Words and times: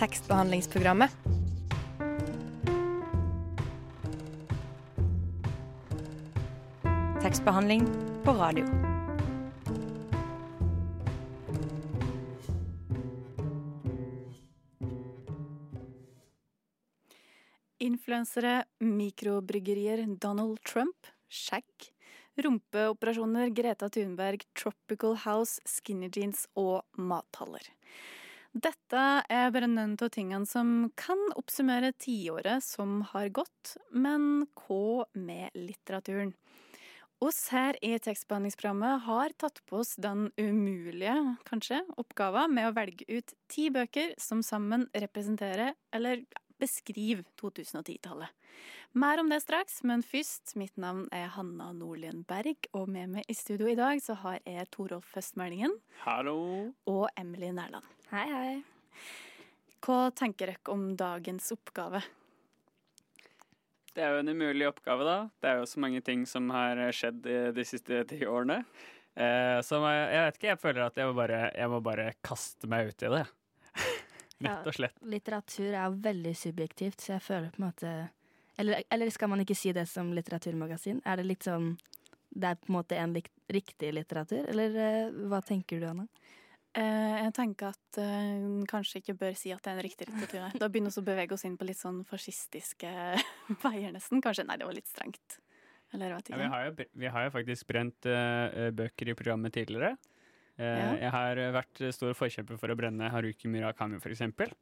tekstbehandlingsprogrammet. 0.00 1.10
Tekstbehandling 7.22 7.84
på 8.24 8.32
radio. 8.32 8.64
Influensere, 17.78 18.64
mikrobryggerier, 18.78 20.06
Donald 20.16 20.62
Trump, 20.64 20.96
skjegg, 21.28 21.90
rumpeoperasjoner, 22.40 23.52
Greta 23.52 23.88
Thunberg, 23.88 24.48
Tropical 24.56 25.16
House, 25.26 25.60
skinny 25.68 26.08
jeans 26.08 26.46
og 26.56 26.86
mathaller. 26.96 27.68
Dette 28.50 29.02
er 29.30 29.52
bare 29.54 29.68
noen 29.70 29.92
av 30.02 30.08
tingene 30.10 30.48
som 30.48 30.88
kan 30.98 31.20
oppsummere 31.38 31.92
tiåret 32.02 32.64
som 32.66 32.96
har 33.12 33.28
gått, 33.30 33.76
men 33.94 34.48
hva 34.58 35.06
med 35.14 35.54
litteraturen? 35.54 36.32
Oss 37.22 37.52
her 37.52 37.76
i 37.84 37.92
tekstbehandlingsprogrammet 38.02 39.04
har 39.06 39.36
tatt 39.38 39.60
på 39.70 39.82
oss 39.84 39.94
den 40.02 40.32
umulige, 40.40 41.14
kanskje, 41.46 41.82
oppgaven 42.00 42.56
med 42.56 42.70
å 42.70 42.74
velge 42.74 43.06
ut 43.06 43.34
ti 43.52 43.68
bøker 43.70 44.16
som 44.18 44.42
sammen 44.42 44.88
representerer, 44.98 45.76
eller 45.94 46.24
beskriver, 46.60 47.24
2010-tallet. 47.40 48.36
Mer 48.92 49.22
om 49.22 49.30
det 49.30 49.40
straks, 49.44 49.80
men 49.86 50.02
først, 50.04 50.56
mitt 50.60 50.76
navn 50.80 51.06
er 51.14 51.30
Hanna 51.36 51.70
Nordlien 51.76 52.24
Berg, 52.28 52.68
og 52.76 52.88
med 52.90 53.14
meg 53.14 53.28
i 53.30 53.36
studio 53.38 53.70
i 53.70 53.78
dag 53.78 54.02
så 54.02 54.16
har 54.22 54.40
jeg 54.44 54.68
Torolf 54.74 55.12
Høstmeldingen. 55.16 55.76
Hallo. 56.04 56.36
Og 56.90 57.06
Emily 57.20 57.52
Nærland. 57.54 57.86
Hei, 58.10 58.26
hei. 58.30 58.54
Hva 59.80 60.10
tenker 60.12 60.50
dere 60.52 60.74
om 60.74 60.90
dagens 60.98 61.52
oppgave? 61.54 62.02
Det 63.94 64.02
er 64.04 64.14
jo 64.14 64.22
en 64.22 64.30
umulig 64.34 64.68
oppgave, 64.68 65.06
da. 65.06 65.18
Det 65.42 65.50
er 65.50 65.60
jo 65.62 65.68
så 65.70 65.82
mange 65.82 66.02
ting 66.04 66.26
som 66.28 66.50
har 66.54 66.82
skjedd 66.94 67.24
de 67.56 67.66
siste 67.66 68.04
ti 68.10 68.20
årene. 68.28 68.60
Eh, 69.18 69.58
så 69.66 69.80
jeg, 69.82 70.02
jeg, 70.14 70.24
vet 70.26 70.38
ikke, 70.38 70.50
jeg 70.52 70.60
føler 70.62 70.84
at 70.86 70.98
jeg 71.00 71.10
må 71.10 71.16
bare, 71.18 71.40
jeg 71.56 71.70
må 71.72 71.80
bare 71.84 72.12
kaste 72.26 72.70
meg 72.70 72.92
ut 72.92 73.06
i 73.06 73.10
det. 73.16 73.24
Rett 74.40 74.70
og 74.70 74.76
slett. 74.76 74.96
Ja, 74.96 75.10
litteratur 75.12 75.68
er 75.74 76.00
veldig 76.08 76.32
subjektivt, 76.38 77.04
så 77.04 77.14
jeg 77.16 77.24
føler 77.24 77.52
på 77.54 77.62
en 77.62 77.68
måte 77.68 77.92
eller, 78.60 78.82
eller, 78.92 79.10
skal 79.10 79.30
man 79.32 79.40
ikke 79.40 79.56
si 79.56 79.72
det 79.72 79.86
som 79.88 80.10
litteraturmagasin? 80.12 81.00
Er 81.08 81.20
det 81.20 81.28
litt 81.28 81.46
sånn 81.46 81.72
Det 82.30 82.50
er 82.50 82.58
på 82.60 82.68
en 82.68 82.76
måte 82.76 82.98
en 83.00 83.14
riktig 83.50 83.92
litteratur, 83.96 84.44
eller 84.52 84.76
uh, 84.76 85.22
hva 85.30 85.40
tenker 85.42 85.80
du, 85.80 85.86
Anna? 85.88 86.04
Uh, 86.76 87.16
jeg 87.24 87.32
tenker 87.34 87.72
at 87.72 87.98
uh, 87.98 88.60
kanskje 88.70 89.00
ikke 89.00 89.16
bør 89.18 89.34
si 89.34 89.50
at 89.50 89.64
det 89.64 89.72
er 89.72 89.78
en 89.80 89.86
riktig 89.86 90.06
litteratur. 90.06 90.60
Da 90.60 90.68
begynner 90.70 90.94
vi 90.94 91.02
å 91.02 91.08
bevege 91.08 91.34
oss 91.34 91.46
inn 91.48 91.56
på 91.58 91.66
litt 91.66 91.80
sånn 91.80 92.04
fascistiske 92.06 92.92
veier, 93.64 93.90
nesten. 93.96 94.22
Kanskje 94.22 94.46
Nei, 94.46 94.60
det 94.60 94.68
var 94.68 94.76
litt 94.76 94.92
strengt. 94.92 95.40
Eller. 95.90 96.14
Ja, 96.14 96.38
vi, 96.38 96.50
har 96.52 96.68
jo, 96.68 96.86
vi, 97.02 97.10
har 97.10 97.26
jo, 97.26 97.34
faktisk 97.34 97.66
brent 97.66 98.06
bøker 98.78 99.10
i 99.10 99.16
programmet 99.18 99.56
tidligere. 99.56 99.96
Ja. 100.60 100.92
Jeg 101.00 101.10
har 101.14 101.38
vært 101.56 101.82
stor 101.96 102.12
forkjemper 102.16 102.58
for 102.60 102.72
å 102.72 102.76
brenne 102.76 103.08
Haruki 103.08 103.48
Murakami, 103.48 104.00
for 104.02 104.12
eksempel. 104.12 104.52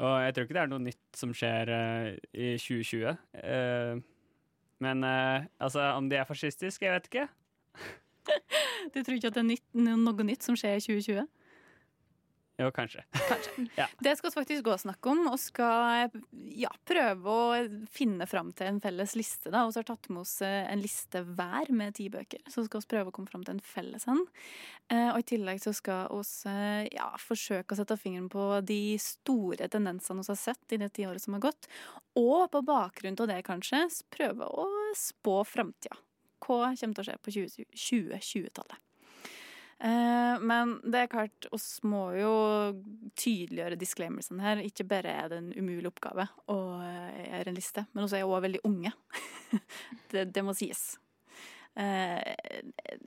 Og 0.00 0.14
jeg 0.24 0.34
tror 0.34 0.46
ikke 0.46 0.56
det 0.56 0.62
er 0.62 0.70
noe 0.72 0.82
nytt 0.82 1.18
som 1.18 1.32
skjer 1.36 1.70
uh, 1.70 2.08
i 2.32 2.54
2020. 2.58 3.04
Uh, 3.04 3.42
eh, 3.44 4.00
men 4.80 5.04
altså, 5.04 5.82
om 5.92 6.06
de 6.08 6.16
er 6.16 6.24
fascistiske, 6.24 6.86
jeg 6.86 6.94
vet 6.94 7.08
ikke. 7.10 7.26
du 8.94 9.02
tror 9.02 9.18
ikke 9.18 9.28
at 9.28 9.36
det 9.36 9.42
er 9.42 9.50
nytt, 9.50 9.66
noe 9.76 10.24
nytt 10.24 10.46
som 10.46 10.56
skjer 10.56 10.78
i 10.78 10.84
2020? 10.86 11.26
Jo, 12.60 12.68
kanskje. 12.70 13.04
kanskje. 13.28 13.66
ja. 13.80 13.86
Det 13.98 14.12
skal 14.16 14.30
vi 14.30 14.34
faktisk 14.34 14.64
gå 14.64 14.72
og 14.74 14.80
snakke 14.82 15.12
om, 15.12 15.22
og 15.30 15.38
skal 15.40 16.10
ja, 16.52 16.70
prøve 16.84 17.32
å 17.32 17.84
finne 17.88 18.26
fram 18.28 18.50
til 18.56 18.68
en 18.68 18.80
felles 18.84 19.14
liste. 19.16 19.48
Da. 19.48 19.62
Og 19.64 19.72
så 19.72 19.80
har 19.80 19.88
tatt 19.88 20.10
med 20.12 20.22
oss 20.26 20.34
eh, 20.44 20.66
en 20.68 20.82
liste 20.82 21.22
hver 21.24 21.72
med 21.72 21.96
ti 21.96 22.10
bøker, 22.12 22.42
så 22.52 22.66
skal 22.66 22.84
vi 22.84 22.90
prøve 22.92 23.12
å 23.12 23.16
komme 23.16 23.32
fram 23.32 23.46
til 23.46 23.56
en 23.56 23.64
felles 23.64 24.04
en. 24.10 24.20
Eh, 24.92 25.08
og 25.08 25.22
i 25.22 25.28
tillegg 25.32 25.62
så 25.64 25.72
skal 25.76 26.12
vi 26.12 26.52
eh, 26.52 26.90
ja, 26.98 27.08
forsøke 27.22 27.72
å 27.72 27.80
sette 27.80 27.96
fingeren 28.00 28.28
på 28.32 28.50
de 28.66 28.98
store 29.00 29.70
tendensene 29.72 30.20
vi 30.20 30.32
har 30.34 30.40
sett 30.42 30.76
i 30.76 30.80
det 30.82 30.92
tiåret 30.98 31.24
som 31.24 31.38
har 31.38 31.46
gått. 31.48 31.70
Og 32.20 32.44
på 32.52 32.64
bakgrunn 32.66 33.16
av 33.24 33.32
det, 33.32 33.40
kanskje, 33.48 33.86
prøve 34.12 34.52
å 34.52 34.68
spå 34.98 35.40
framtida. 35.48 35.96
Hva 36.40 36.72
kommer 36.74 36.96
til 36.96 37.02
å 37.04 37.08
skje 37.08 37.18
på 37.24 37.36
2020-tallet? 37.38 38.76
Eh, 38.76 38.89
men 39.80 40.74
det 40.84 41.04
er 41.04 41.12
klart, 41.12 41.46
oss 41.56 41.78
må 41.88 42.10
jo 42.18 42.32
tydeliggjøre 43.16 43.78
disclaimersene 43.80 44.44
her. 44.44 44.64
Ikke 44.64 44.84
bare 44.88 45.14
er 45.22 45.30
det 45.32 45.38
en 45.40 45.52
umulig 45.56 45.88
oppgave 45.88 46.26
å 46.52 46.56
eh, 46.84 47.20
gjøre 47.30 47.52
en 47.52 47.56
liste, 47.56 47.86
men 47.92 48.04
også 48.04 48.18
er 48.18 48.24
jeg 48.24 48.28
òg 48.30 48.42
veldig 48.44 48.64
unge. 48.68 48.92
det, 50.12 50.26
det, 50.34 50.44
må 50.44 50.52
sies. 50.56 50.98
Eh, 51.80 52.34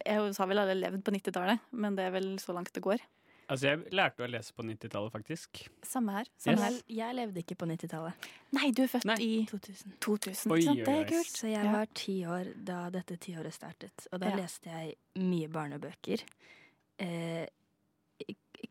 jeg 0.02 0.32
har 0.40 0.50
vel 0.50 0.64
alle 0.64 0.80
levd 0.80 1.04
på 1.06 1.14
90-tallet, 1.14 1.68
men 1.78 2.00
det 2.00 2.08
er 2.08 2.16
vel 2.16 2.34
så 2.42 2.56
langt 2.58 2.74
det 2.74 2.86
går. 2.86 3.06
Altså, 3.52 3.68
Jeg 3.68 3.94
lærte 3.94 4.24
å 4.24 4.30
lese 4.32 4.56
på 4.56 4.66
90-tallet, 4.66 5.14
faktisk. 5.14 5.62
Samme 5.86 6.16
her. 6.16 6.30
Samme 6.42 6.58
yes. 6.58 6.64
her. 6.64 6.96
Jeg 6.96 7.18
levde 7.20 7.44
ikke 7.44 7.58
på 7.60 7.68
90-tallet. 7.70 8.28
Nei, 8.56 8.72
du 8.74 8.82
er 8.86 8.90
født 8.96 9.08
Nei. 9.12 9.20
i 9.22 9.32
2000. 9.52 9.98
2000 10.02 10.56
oi, 10.56 10.62
det 10.80 10.96
er 10.96 11.06
kult. 11.12 11.36
Så 11.38 11.52
jeg 11.52 11.76
var 11.76 11.94
ti 11.94 12.18
år 12.26 12.54
da 12.56 12.88
dette 12.94 13.20
tiåret 13.22 13.54
startet, 13.54 14.08
og 14.10 14.24
da 14.24 14.32
ja. 14.34 14.42
leste 14.42 14.74
jeg 14.74 15.22
mye 15.22 15.52
barnebøker 15.54 16.26
eh, 17.04 17.46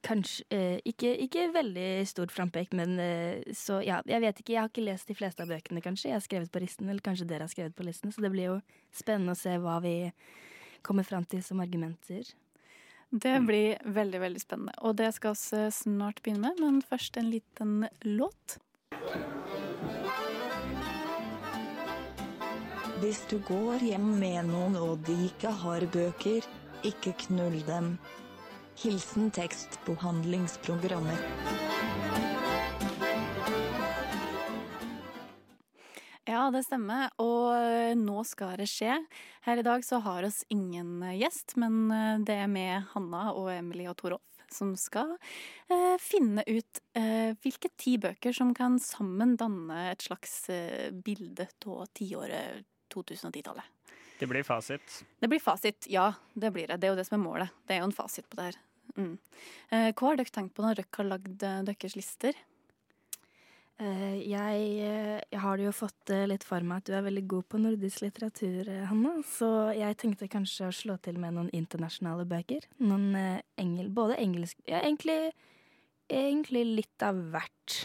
Kanskje 0.03 0.45
eh, 0.51 0.79
ikke, 0.89 1.13
ikke, 1.27 1.51
veldig 1.55 1.89
stort 2.11 2.33
frampek, 2.35 2.73
men 2.75 2.97
eh, 2.99 3.43
så 3.55 3.79
ja, 3.85 4.01
jeg 4.09 4.23
vet 4.25 4.41
ikke. 4.41 4.55
Jeg 4.55 4.63
har 4.65 4.71
ikke 4.71 4.87
lest 4.87 5.11
de 5.11 5.15
fleste 5.15 5.45
av 5.45 5.53
bøkene, 5.53 5.83
kanskje. 5.85 6.09
Jeg 6.09 6.17
har 6.17 6.25
skrevet 6.25 6.51
på 6.51 6.63
listen, 6.65 6.89
eller 6.89 7.05
kanskje 7.05 7.27
dere 7.31 7.47
har 7.47 7.53
skrevet 7.53 7.77
på 7.77 7.87
listen, 7.87 8.11
så 8.11 8.25
det 8.25 8.33
blir 8.33 8.49
jo 8.49 8.57
spennende 8.91 9.37
å 9.37 9.39
se 9.39 9.55
hva 9.63 9.77
vi 9.85 9.97
kommer 10.83 11.07
fram 11.07 11.27
til 11.29 11.45
som 11.47 11.63
argumenter. 11.63 12.33
Det 13.13 13.35
blir 13.45 13.79
veldig, 13.85 14.21
veldig 14.25 14.41
spennende. 14.41 14.75
Og 14.81 14.97
det 14.97 15.13
skal 15.15 15.37
vi 15.37 15.67
snart 15.77 16.23
begynne 16.25 16.49
med, 16.49 16.63
men 16.65 16.83
først 16.89 17.21
en 17.21 17.29
liten 17.31 17.85
låt. 18.09 18.57
Hvis 23.03 23.21
du 23.29 23.37
går 23.45 23.85
hjem 23.85 24.09
med 24.17 24.49
noen 24.49 24.79
og 24.81 25.05
de 25.07 25.15
ikke 25.29 25.53
har 25.63 25.85
bøker, 25.93 26.49
ikke 26.87 27.13
knull 27.27 27.61
dem. 27.69 27.97
Hilsen 28.83 29.31
tekstbehandlingsprogrammer. 29.31 31.19
Ja, 36.27 36.49
det 36.51 36.65
stemmer. 36.67 37.11
Og 37.23 37.97
nå 37.99 38.25
skal 38.27 38.57
det 38.59 38.67
skje. 38.71 38.97
Her 39.47 39.63
i 39.63 39.65
dag 39.67 39.87
så 39.87 40.01
har 40.03 40.27
oss 40.27 40.43
ingen 40.51 41.01
gjest, 41.15 41.55
men 41.63 41.87
eh, 41.95 42.19
det 42.27 42.37
er 42.45 42.51
med 42.51 42.91
Hanna 42.95 43.31
og 43.37 43.53
Emily 43.55 43.87
og 43.91 43.99
Torolf 44.03 44.33
som 44.53 44.75
skal 44.77 45.15
eh, 45.69 45.97
finne 46.01 46.45
ut 46.47 46.81
eh, 46.99 47.33
hvilke 47.43 47.71
ti 47.81 47.97
bøker 48.01 48.35
som 48.37 48.53
kan 48.57 48.79
sammen 48.83 49.37
danne 49.41 49.93
et 49.93 50.05
slags 50.05 50.35
eh, 50.53 50.91
bilde 50.93 51.49
av 51.67 51.87
tiåret 51.97 52.67
2010-tallet. 52.93 53.65
Det 54.19 54.29
blir 54.31 54.45
fasit. 54.47 55.01
Det 55.19 55.29
blir 55.31 55.41
fasit, 55.43 55.89
ja. 55.91 56.13
Det 56.35 56.53
blir 56.55 56.69
det. 56.69 56.77
Det 56.79 56.87
er 56.87 56.93
jo 56.93 57.01
det 57.01 57.07
som 57.09 57.17
er 57.19 57.25
målet. 57.25 57.57
Det 57.67 57.75
er 57.75 57.83
jo 57.83 57.89
en 57.89 57.97
fasit 57.97 58.29
på 58.31 58.39
det 58.39 58.53
her. 58.53 58.61
Mm. 58.97 59.19
Eh, 59.73 59.91
hva 59.97 60.09
har 60.09 60.19
dere 60.19 60.33
tenkt 60.33 60.57
på 60.57 60.65
når 60.65 60.81
dere 60.81 60.99
har 60.99 61.09
lagd 61.09 61.45
eh, 61.49 61.61
deres 61.69 61.97
lister? 61.97 62.37
Eh, 63.83 64.19
jeg, 64.29 64.67
jeg, 64.79 65.41
har 65.45 65.63
jo 65.63 65.73
fått 65.75 66.13
litt 66.29 66.45
for 66.47 66.65
meg 66.67 66.83
at 66.83 66.91
du 66.91 66.97
er 66.99 67.07
veldig 67.07 67.25
god 67.31 67.49
på 67.51 67.63
nordisk 67.63 68.05
litteratur, 68.05 68.69
Hanna. 68.91 69.15
Så 69.27 69.49
jeg 69.79 69.99
tenkte 70.03 70.31
kanskje 70.33 70.69
å 70.69 70.77
slå 70.77 70.99
til 71.03 71.19
med 71.23 71.39
noen 71.39 71.51
internasjonale 71.57 72.29
bøker. 72.29 72.69
Noen 72.85 73.17
engel, 73.61 73.91
både 73.95 74.21
engelsk 74.23 74.61
Ja, 74.69 74.83
egentlig, 74.85 75.33
egentlig 76.13 76.67
litt 76.83 77.07
av 77.07 77.19
hvert. 77.33 77.81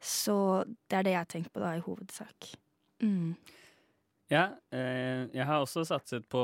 Så 0.00 0.64
det 0.88 0.96
er 0.96 1.04
det 1.04 1.12
jeg 1.12 1.20
har 1.20 1.32
tenkt 1.36 1.52
på 1.52 1.60
da, 1.60 1.74
i 1.76 1.84
hovedsak. 1.84 2.54
Mm. 3.04 3.34
Ja, 4.30 4.44
eh, 4.70 5.26
jeg 5.34 5.42
har 5.42 5.58
også 5.58 5.82
satset 5.88 6.28
på, 6.30 6.40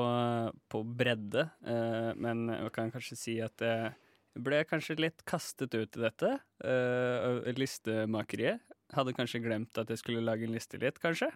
på 0.66 0.82
bredde, 0.98 1.46
eh, 1.62 2.10
men 2.18 2.48
jeg 2.50 2.72
kan 2.74 2.90
kanskje 2.90 3.18
si 3.18 3.36
at 3.44 3.62
jeg 3.62 4.42
ble 4.42 4.58
kanskje 4.66 4.98
litt 4.98 5.22
kastet 5.28 5.74
ut 5.76 5.94
i 5.94 6.02
dette. 6.02 6.32
Eh, 6.66 7.52
listemakeriet. 7.54 8.64
Hadde 8.94 9.14
kanskje 9.14 9.42
glemt 9.44 9.78
at 9.78 9.90
jeg 9.90 10.02
skulle 10.02 10.24
lage 10.26 10.48
en 10.48 10.54
liste 10.54 10.78
litt, 10.82 10.98
kanskje. 11.02 11.30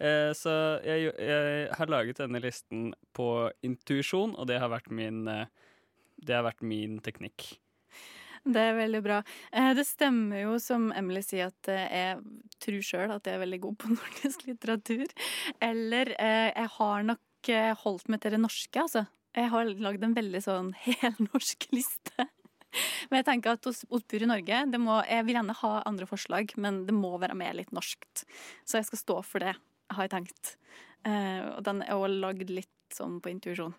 Så 0.00 0.52
jeg, 0.80 1.10
jeg, 1.12 1.64
har 1.76 1.90
laget 1.92 2.22
denne 2.22 2.40
listen 2.40 2.86
på 3.12 3.50
intuisjon, 3.64 4.32
og 4.32 4.46
det 4.48 4.56
har 4.62 4.70
vært 4.72 4.88
min, 4.88 5.26
har 5.28 6.46
vært 6.46 6.64
min 6.64 6.96
teknikk. 7.04 7.50
Det 8.54 8.60
er 8.60 8.76
veldig 8.78 9.00
bra. 9.04 9.20
Eh, 9.52 9.72
det 9.76 9.84
stemmer 9.88 10.44
jo 10.44 10.56
som 10.62 10.88
Emily 10.96 11.22
sier, 11.24 11.50
at 11.50 11.70
eh, 11.72 11.86
jeg 11.92 12.58
tror 12.62 12.82
sjøl 12.86 13.14
at 13.14 13.28
jeg 13.28 13.36
er 13.36 13.44
veldig 13.44 13.60
god 13.66 13.78
på 13.82 13.92
nordisk 13.98 14.46
litteratur. 14.48 15.06
Eller 15.64 16.14
eh, 16.16 16.50
jeg 16.54 16.74
har 16.78 17.08
nok 17.12 17.26
holdt 17.80 18.10
meg 18.12 18.20
til 18.20 18.34
det 18.34 18.42
norske, 18.42 18.82
altså. 18.82 19.06
Jeg 19.36 19.48
har 19.52 19.68
lagd 19.80 20.02
en 20.04 20.16
veldig 20.16 20.40
sånn 20.44 20.74
helnorsk 21.02 21.70
liste. 21.72 22.26
Men 23.10 23.20
jeg 23.20 23.26
tenker 23.26 23.56
at 23.56 23.66
hos 23.66 23.80
Otbur 23.90 24.22
i 24.22 24.28
Norge 24.28 24.58
må, 24.78 25.00
Jeg 25.08 25.24
vil 25.26 25.38
gjerne 25.38 25.56
ha 25.58 25.70
andre 25.88 26.06
forslag, 26.06 26.52
men 26.60 26.84
det 26.86 26.94
må 26.94 27.16
være 27.18 27.34
med 27.38 27.56
litt 27.58 27.72
norskt. 27.74 28.26
Så 28.68 28.78
jeg 28.78 28.86
skal 28.90 29.00
stå 29.00 29.16
for 29.26 29.42
det, 29.42 29.56
har 29.90 30.06
jeg 30.06 30.12
tenkt. 30.12 30.52
Og 31.08 31.64
den 31.66 31.82
er 31.82 31.96
også 31.96 32.20
lagd 32.26 32.52
litt 32.52 32.94
sånn 32.94 33.18
på 33.24 33.32
intuisjon. 33.32 33.74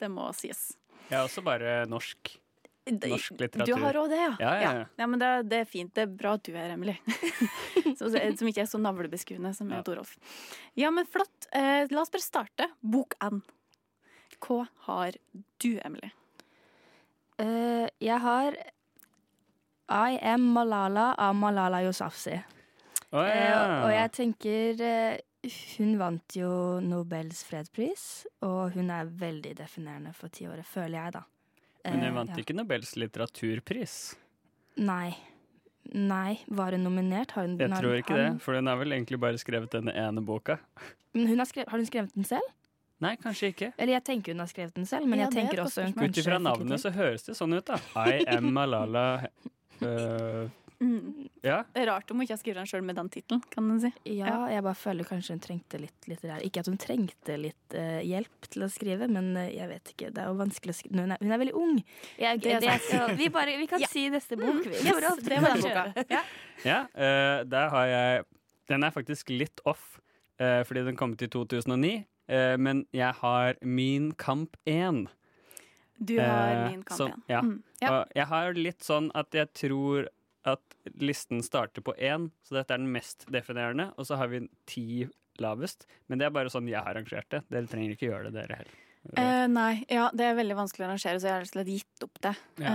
det 0.00 0.12
må 0.12 0.30
sies. 0.38 0.70
Jeg 1.10 1.18
er 1.18 1.26
også 1.26 1.44
bare 1.44 1.82
norsk. 1.90 2.36
Norsk 2.84 3.38
litteratur. 3.40 3.70
Du 3.70 3.80
har 3.80 3.96
òg 3.96 4.10
det, 4.12 4.20
ja. 4.20 4.32
Ja, 4.40 4.54
ja, 4.60 4.72
ja. 4.76 4.86
ja 5.00 5.06
men 5.08 5.20
det, 5.22 5.30
det, 5.48 5.62
er 5.64 5.68
fint. 5.68 5.94
Det 5.96 6.04
er 6.04 6.10
bra 6.12 6.34
at 6.36 6.44
du 6.44 6.52
er 6.52 6.74
Emily. 6.74 6.96
som, 7.98 8.12
som 8.12 8.50
ikke 8.50 8.64
er 8.66 8.68
så 8.68 8.80
navlebeskuende 8.82 9.54
som 9.56 9.72
ja. 9.72 9.80
Torolf. 9.86 10.18
Ja, 10.76 10.90
men 10.92 11.08
flott. 11.08 11.48
Eh, 11.56 11.86
la 11.88 12.02
oss 12.02 12.12
bare 12.12 12.24
starte. 12.26 12.68
Bok 12.80 13.16
N. 13.24 13.40
Hva 14.44 14.66
har 14.88 15.16
du, 15.62 15.70
Emily? 15.80 16.12
Uh, 17.40 17.88
jeg 17.98 18.20
har 18.22 18.56
I 19.90 20.18
Am 20.22 20.44
Malala 20.54 21.14
av 21.18 21.34
Malala 21.34 21.80
Yousafzai. 21.82 22.42
Oh, 23.14 23.24
ja. 23.24 23.58
uh, 23.58 23.86
og 23.86 23.92
jeg 23.94 24.10
tenker 24.14 24.80
uh, 24.82 25.50
Hun 25.78 25.96
vant 26.00 26.36
jo 26.36 26.50
Nobels 26.82 27.44
fredspris, 27.46 28.26
og 28.46 28.76
hun 28.76 28.92
er 28.92 29.08
veldig 29.08 29.54
definerende 29.58 30.14
for 30.16 30.32
tiåret, 30.34 30.66
føler 30.66 30.98
jeg, 30.98 31.16
da. 31.18 31.24
Men 31.84 32.02
hun 32.06 32.18
vant 32.18 32.40
ikke 32.40 32.56
Nobels 32.56 32.94
litteraturpris? 32.96 33.94
Nei. 34.80 35.12
Nei, 35.92 36.38
var 36.48 36.72
hun 36.72 36.86
nominert? 36.86 37.34
Hun, 37.36 37.58
jeg 37.60 37.70
tror 37.76 37.98
ikke 37.98 38.16
han... 38.16 38.36
det, 38.36 38.42
for 38.42 38.56
hun 38.56 38.70
har 38.70 38.78
vel 38.80 38.96
egentlig 38.96 39.20
bare 39.20 39.40
skrevet 39.40 39.74
denne 39.74 39.92
ene 39.92 40.22
boka. 40.24 40.56
Men 41.12 41.28
hun 41.28 41.42
har, 41.42 41.48
skrevet, 41.50 41.68
har 41.70 41.82
hun 41.82 41.88
skrevet 41.88 42.14
den 42.16 42.26
selv? 42.28 42.54
Nei, 43.04 43.14
kanskje 43.20 43.50
ikke. 43.52 43.68
Eller 43.76 43.98
jeg 43.98 44.04
tenker 44.06 44.32
hun 44.32 44.40
har 44.40 44.48
skrevet 44.50 44.76
den 44.78 44.86
selv, 44.88 45.08
men 45.10 45.20
ja, 45.20 45.26
jeg 45.28 45.36
tenker 45.42 45.64
også 45.64 45.84
hun 45.84 45.96
Ut 45.98 46.20
ifra 46.22 46.38
navnet 46.40 46.80
så 46.80 46.92
høres 46.94 47.26
det 47.26 47.36
sånn 47.36 47.56
ut, 47.58 47.68
da. 47.68 47.78
I 48.06 48.24
am 48.32 48.48
Malala 48.54 49.04
uh, 49.82 50.46
mm. 50.84 51.26
Ja. 51.44 51.58
Det 51.74 51.82
er 51.82 51.90
rart 51.90 52.10
om 52.10 52.18
hun 52.18 52.24
ikke 52.24 52.34
har 52.34 52.40
skrevet 52.40 52.60
den 52.62 52.68
sjøl 52.70 52.84
med 52.88 52.96
den 52.96 53.10
tittelen, 53.12 53.42
kan 53.52 53.66
en 53.68 53.80
si. 53.82 53.90
Ja, 54.16 54.36
jeg 54.48 54.64
bare 54.64 54.78
føler 54.80 55.08
kanskje 55.08 55.36
hun 55.36 55.42
trengte 55.44 55.80
litt 55.82 56.08
litterær 56.08 56.44
Ikke 56.46 56.62
at 56.62 56.70
hun 56.70 56.78
trengte 56.80 57.36
litt 57.40 57.76
uh, 57.76 58.00
hjelp 58.04 58.48
til 58.48 58.64
å 58.64 58.70
skrive, 58.72 59.08
men 59.12 59.34
uh, 59.36 59.44
jeg 59.44 59.68
vet 59.68 59.92
ikke. 59.92 60.12
Det 60.14 60.22
er 60.24 60.30
jo 60.30 60.38
vanskelig 60.40 60.72
å 60.72 60.78
skrive 60.78 61.04
Hun 61.04 61.12
er, 61.16 61.20
hun 61.20 61.34
er 61.36 61.42
veldig 61.42 61.56
ung. 61.60 61.74
Jeg, 62.20 62.40
det, 62.46 62.56
det 62.64 62.78
skal, 62.86 63.12
vi, 63.20 63.28
bare, 63.34 63.58
vi, 63.60 63.68
kan 63.70 63.84
ja. 63.84 63.90
si 63.92 64.06
neste 64.12 64.40
bok. 64.40 64.64
Mm. 64.64 64.72
Yes, 64.72 65.20
det 65.28 65.42
var 65.44 65.60
den 65.60 65.66
boka. 65.66 66.06
Ja, 66.14 66.24
ja 66.64 66.80
der 67.44 67.70
har 67.74 67.86
jeg 67.90 68.24
Den 68.72 68.86
er 68.86 68.94
faktisk 68.94 69.28
litt 69.34 69.60
off, 69.68 69.98
fordi 70.38 70.86
den 70.86 70.96
kom 70.96 71.12
ut 71.12 71.22
i 71.22 71.28
2009. 71.28 72.04
Uh, 72.24 72.56
men 72.56 72.86
jeg 72.94 73.12
har 73.20 73.58
Min 73.60 74.12
kamp 74.16 74.56
1. 74.64 75.04
Du 76.00 76.16
har 76.20 76.64
uh, 76.64 76.70
Min 76.70 76.82
kamp 76.82 77.00
1. 77.00 77.24
Ja. 77.28 77.40
Mm, 77.40 77.62
ja. 77.82 77.90
Og 77.90 78.16
jeg 78.16 78.26
har 78.30 78.56
litt 78.56 78.84
sånn 78.84 79.10
at 79.14 79.36
jeg 79.36 79.52
tror 79.52 80.08
at 80.48 80.78
listen 81.00 81.42
starter 81.44 81.84
på 81.84 81.94
én, 81.96 82.28
så 82.44 82.58
dette 82.58 82.74
er 82.74 82.82
den 82.82 82.92
mest 82.92 83.26
definerende. 83.32 83.90
Og 83.98 84.08
så 84.08 84.18
har 84.20 84.30
vi 84.32 84.44
ti 84.70 85.06
lavest. 85.42 85.88
Men 86.06 86.20
det 86.20 86.28
er 86.28 86.34
bare 86.34 86.52
sånn 86.52 86.68
jeg 86.70 86.80
har 86.80 86.94
arrangert 86.94 87.30
det. 87.32 87.42
Dere 87.50 87.70
trenger 87.70 87.96
ikke 87.96 88.10
gjøre 88.10 88.30
det, 88.30 88.38
dere 88.42 88.62
heller. 88.62 88.80
Uh, 89.04 89.44
nei, 89.52 89.84
ja, 89.92 90.08
det 90.16 90.24
er 90.30 90.38
veldig 90.38 90.56
vanskelig 90.56 90.86
å 90.86 90.88
arrangere, 90.88 91.20
så 91.20 91.28
jeg 91.28 91.34
har 91.34 91.42
rett 91.42 91.50
og 91.50 91.58
slett 91.58 91.72
gitt 91.74 92.06
opp 92.06 92.20
det. 92.24 92.32
Ja. 92.64 92.72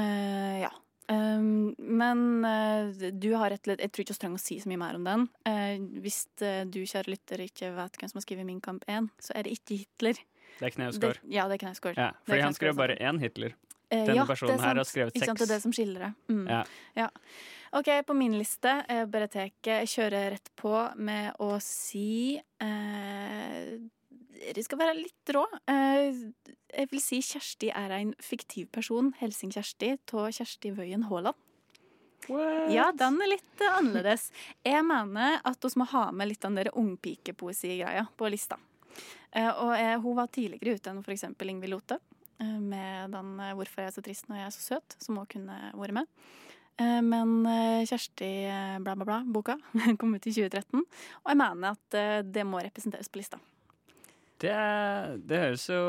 ja. 0.67 0.73
Um, 1.09 1.71
men 1.77 2.19
uh, 2.45 3.09
du 3.17 3.31
har 3.33 3.49
rett 3.49 3.65
Jeg 3.65 3.89
tror 3.89 4.03
ikke 4.03 4.13
vi 4.13 4.21
trenger 4.21 4.37
å 4.37 4.43
si 4.43 4.59
så 4.61 4.69
mye 4.69 4.81
mer 4.81 4.99
om 4.99 5.07
den. 5.07 5.23
Uh, 5.47 5.79
hvis 6.03 6.27
uh, 6.43 6.61
du, 6.69 6.83
kjære 6.83 7.15
lytter, 7.15 7.45
ikke 7.47 7.71
vet 7.79 7.97
hvem 7.97 8.11
som 8.11 8.19
har 8.19 8.25
skrevet 8.27 8.45
Min 8.45 8.61
kamp 8.61 8.85
1, 8.85 9.09
så 9.25 9.33
er 9.39 9.47
det 9.47 9.55
ikke 9.57 9.79
Hitler. 9.81 10.21
Det 10.59 10.67
er 10.67 10.75
Knausgård. 10.75 11.21
Ja, 11.31 11.47
det 11.49 11.57
er 11.57 11.63
Knausgård. 11.63 11.97
Ja, 11.97 12.11
fordi 12.27 12.45
han 12.45 12.57
skrev 12.57 12.77
bare 12.77 12.97
én 13.01 13.21
Hitler. 13.23 13.55
Denne 13.89 14.19
ja, 14.19 14.25
personen 14.29 14.61
her 14.61 14.77
har 14.77 14.87
skrevet 14.87 15.15
seks. 15.15 15.23
Ikke 15.23 15.31
sant, 15.31 15.41
det 15.41 15.47
er 15.47 15.53
det 15.55 15.63
som 15.63 15.73
skiller 15.73 16.05
det. 16.05 16.11
Mm. 16.29 16.45
Ja. 16.49 16.61
ja. 16.99 17.07
OK, 17.79 17.89
på 18.05 18.15
min 18.17 18.37
liste 18.37 18.75
tek, 19.33 19.55
jeg 19.65 19.89
kjører 19.89 20.31
rett 20.35 20.51
på 20.57 20.73
med 20.97 21.37
å 21.41 21.51
si 21.61 22.37
Det 24.55 24.63
skal 24.65 24.81
være 24.81 24.95
litt 24.97 25.33
rå. 25.35 25.43
Jeg 25.69 26.89
vil 26.89 27.01
si 27.01 27.21
Kjersti 27.25 27.69
er 27.73 27.93
en 27.97 28.13
fiktiv 28.21 28.69
person. 28.73 29.13
Helsing 29.19 29.53
Kjersti 29.53 29.95
av 29.97 30.31
Kjersti 30.37 30.73
Wøien 30.77 31.05
Haaland. 31.09 31.37
What? 32.27 32.73
Ja, 32.73 32.91
den 32.95 33.21
er 33.21 33.31
litt 33.31 33.61
uh, 33.63 33.77
annerledes. 33.79 34.29
Jeg 34.65 34.83
mener 34.85 35.39
at 35.47 35.65
vi 35.65 35.71
må 35.79 35.87
ha 35.93 36.09
med 36.13 36.29
litt 36.29 36.43
den 36.43 36.57
der 36.59 36.69
ungpikepoesigreia 36.77 38.05
på 38.17 38.29
lista. 38.29 38.59
Uh, 39.35 39.49
og 39.49 39.73
jeg, 39.79 39.97
hun 40.03 40.17
var 40.17 40.31
tidligere 40.33 40.77
ute 40.77 40.91
enn 40.91 41.01
f.eks. 41.01 41.25
Ingvild 41.45 41.73
Lothe. 41.73 41.99
Med 42.39 43.11
den 43.11 43.35
'Hvorfor 43.37 43.81
er 43.81 43.89
jeg 43.89 43.97
så 43.97 44.05
trist 44.05 44.29
når 44.29 44.37
jeg 44.37 44.47
er 44.47 44.55
så 44.55 44.63
søt', 44.73 44.95
som 45.03 45.17
hun 45.17 45.27
kunne 45.27 45.57
vært 45.73 45.97
med. 45.99 46.07
Men 46.79 47.43
Kjersti 47.83 48.47
bla, 48.79 48.95
bla, 48.95 49.03
bla-boka 49.03 49.57
kom 49.99 50.15
ut 50.15 50.27
i 50.27 50.31
2013, 50.31 50.79
og 50.79 51.27
jeg 51.27 51.39
mener 51.41 51.75
at 51.75 52.23
det 52.23 52.45
må 52.47 52.63
representeres 52.63 53.11
på 53.11 53.19
lista. 53.19 53.39
Det, 54.39 54.53
det, 55.27 55.35
høres 55.41 55.65
jo 55.67 55.79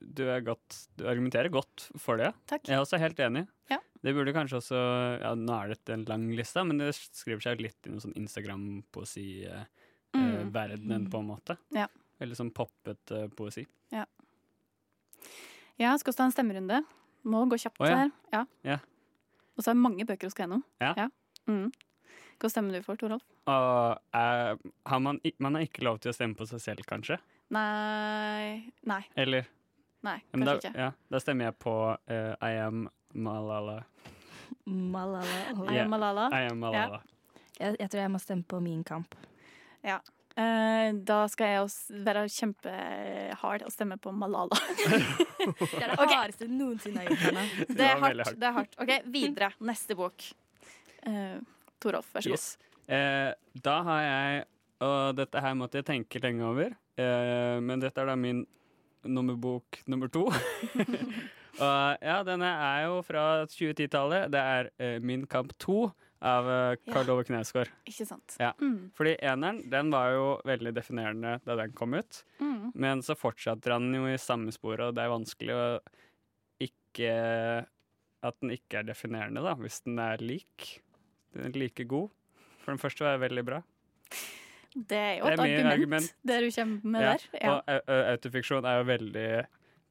du, 0.00 0.22
godt, 0.46 0.78
du, 0.96 1.04
argumenterer 1.10 1.50
godt 1.52 1.90
for 2.00 2.16
det. 2.20 2.30
Takk. 2.48 2.64
Jeg 2.70 2.76
er 2.78 2.80
også 2.80 2.96
helt 3.02 3.18
enig. 3.20 3.42
Ja. 3.68 3.76
Det 4.04 4.14
burde 4.16 4.32
kanskje 4.36 4.58
også 4.60 4.78
ja, 5.20 5.34
Nå 5.36 5.52
er 5.56 5.68
dette 5.74 5.92
en 5.92 6.06
lang 6.08 6.24
liste, 6.36 6.64
men 6.64 6.78
det 6.80 6.94
skriver 6.96 7.42
seg 7.44 7.60
litt 7.64 7.80
i 7.84 7.90
noen 7.92 8.04
sånn 8.04 8.18
Instagram-poesi-verdenen, 8.20 10.56
eh, 10.56 11.04
mm. 11.04 11.10
på 11.12 11.18
en 11.20 11.28
måte. 11.28 11.54
Ja. 11.76 11.86
Eller 12.22 12.34
sånn 12.38 12.56
poppet 12.56 13.04
poesi. 13.36 13.64
Ja. 13.92 14.04
Ja, 15.80 15.94
skal 15.98 16.12
vi 16.12 16.16
ta 16.16 16.28
en 16.28 16.34
stemmerunde? 16.34 16.82
Må 17.24 17.44
gå 17.50 17.58
kjapt 17.58 17.80
oh, 17.82 17.88
ja. 17.88 18.04
her. 18.04 18.12
Ja. 18.34 18.44
ja. 18.66 18.78
Og 19.56 19.64
så 19.64 19.70
er 19.70 19.76
det 19.76 19.82
mange 19.84 20.06
bøker 20.06 20.28
å 20.28 20.32
skal 20.32 20.46
gjennom. 20.46 20.64
Ja. 20.82 20.92
ja. 20.98 21.08
Mm. 21.50 21.68
Hva 22.42 22.50
stemmer 22.50 22.76
du 22.76 22.84
for, 22.84 22.98
Torolf? 23.00 23.24
Uh, 23.48 23.94
uh, 24.16 24.54
har 24.88 25.00
man, 25.02 25.20
man, 25.42 25.56
har 25.56 25.66
ikke 25.66 25.84
lov 25.86 26.00
til 26.02 26.12
å 26.12 26.16
stemme 26.16 26.36
på 26.38 26.46
seg 26.48 26.62
selv, 26.62 26.86
kanskje? 26.88 27.18
Nei 27.54 28.72
Nei. 28.88 29.02
Eller? 29.20 29.50
Nei, 30.04 30.18
kanskje 30.32 30.46
da, 30.48 30.54
ikke. 30.58 30.72
Ja, 30.80 30.88
da 31.12 31.20
stemmer 31.22 31.48
jeg 31.48 31.56
på 31.64 31.74
uh, 31.92 32.32
I 32.40 32.60
am 32.64 32.86
Malala. 33.14 33.78
Malala. 34.66 35.40
I 35.70 35.78
am 35.80 35.92
Malala. 35.92 36.28
I 36.32 36.48
am 36.50 36.60
Malala. 36.64 37.00
Ja. 37.00 37.38
Jeg, 37.60 37.76
jeg, 37.78 37.90
tror 37.90 38.02
jeg 38.02 38.12
må 38.12 38.20
stemme 38.20 38.48
på 38.48 38.60
Min 38.64 38.82
kamp. 38.84 39.14
Ja. 39.84 40.00
Uh, 40.34 40.90
da 41.06 41.20
skal 41.30 41.52
jeg 41.52 41.62
også 41.62 42.04
være 42.06 42.24
kjempehard 42.34 43.62
og 43.62 43.70
stemme 43.70 43.98
på 44.02 44.10
Malala. 44.10 44.58
det 44.82 45.78
er 45.78 45.92
det 45.92 45.98
okay. 45.98 46.16
hardeste 46.16 46.48
noensinne 46.50 47.04
har 47.04 47.12
gjort. 47.12 47.70
Det 47.70 47.86
er 47.86 48.02
hardt. 48.02 48.34
Det 48.34 48.48
er 48.50 48.56
hardt. 48.58 48.78
OK, 48.82 48.94
videre. 49.14 49.52
Neste 49.62 49.96
bok. 49.98 50.26
Uh, 51.06 51.38
Torolf, 51.84 52.10
vær 52.14 52.24
så 52.24 52.34
god. 52.34 52.38
Yes. 52.38 52.74
Eh, 52.84 53.30
da 53.64 53.78
har 53.86 54.02
jeg 54.04 54.44
Og 54.84 55.16
dette 55.16 55.40
her 55.40 55.54
måtte 55.56 55.80
jeg 55.80 55.86
tenke 55.88 56.20
lenge 56.20 56.44
over, 56.44 56.74
eh, 57.00 57.60
men 57.62 57.80
dette 57.80 58.02
er 58.02 58.10
da 58.10 58.16
min 58.18 58.42
nummerbok 59.06 59.78
nummer 59.88 60.10
to. 60.12 60.26
og 61.64 62.02
ja, 62.02 62.18
denne 62.26 62.50
er 62.50 62.82
jo 62.90 62.98
fra 63.06 63.46
2010-tallet. 63.48 64.32
Det 64.34 64.42
er 64.42 64.68
eh, 64.76 64.98
Min 65.00 65.24
kamp 65.30 65.54
2 65.62 65.78
av 66.24 66.48
uh, 66.48 66.76
Karl 66.88 67.10
Ove 67.12 67.24
Knausgård. 67.28 67.70
Ikke 67.88 68.06
sant. 68.08 68.36
Ja. 68.40 68.52
Mm. 68.60 68.90
Fordi 68.96 69.14
eneren 69.20 69.60
den 69.70 69.92
var 69.92 70.14
jo 70.14 70.26
veldig 70.48 70.72
definerende 70.76 71.36
da 71.44 71.58
den 71.60 71.74
kom 71.76 71.96
ut. 71.98 72.22
Mm. 72.40 72.72
Men 72.80 73.04
så 73.04 73.16
fortsetter 73.18 73.76
han 73.76 73.90
jo 73.94 74.06
i 74.08 74.16
samme 74.20 74.54
spor, 74.54 74.80
og 74.86 74.96
det 74.96 75.04
er 75.04 75.12
vanskelig 75.12 75.58
å 75.58 75.66
ikke 76.64 77.10
At 78.24 78.36
den 78.40 78.54
ikke 78.54 78.78
er 78.80 78.86
definerende, 78.88 79.42
da, 79.44 79.52
hvis 79.60 79.82
den 79.84 79.98
er 80.00 80.22
lik 80.22 80.78
like 81.34 81.84
god. 81.90 82.12
For 82.62 82.72
den 82.72 82.80
første 82.80 83.04
var 83.04 83.18
veldig 83.20 83.44
bra. 83.44 83.58
Det 84.74 84.96
er 84.96 85.12
jo 85.18 85.26
et 85.28 85.34
er 85.34 85.42
argument, 85.42 85.72
argument, 85.72 86.14
det 86.26 86.38
du 86.40 86.48
kommer 86.54 86.94
med 86.94 87.04
ja, 87.04 87.10
der. 87.10 87.26
Ja. 87.36 87.52
Og 87.58 87.92
autofiksjon 88.14 88.64
er 88.66 88.78
jo 88.80 88.86
veldig 88.88 89.28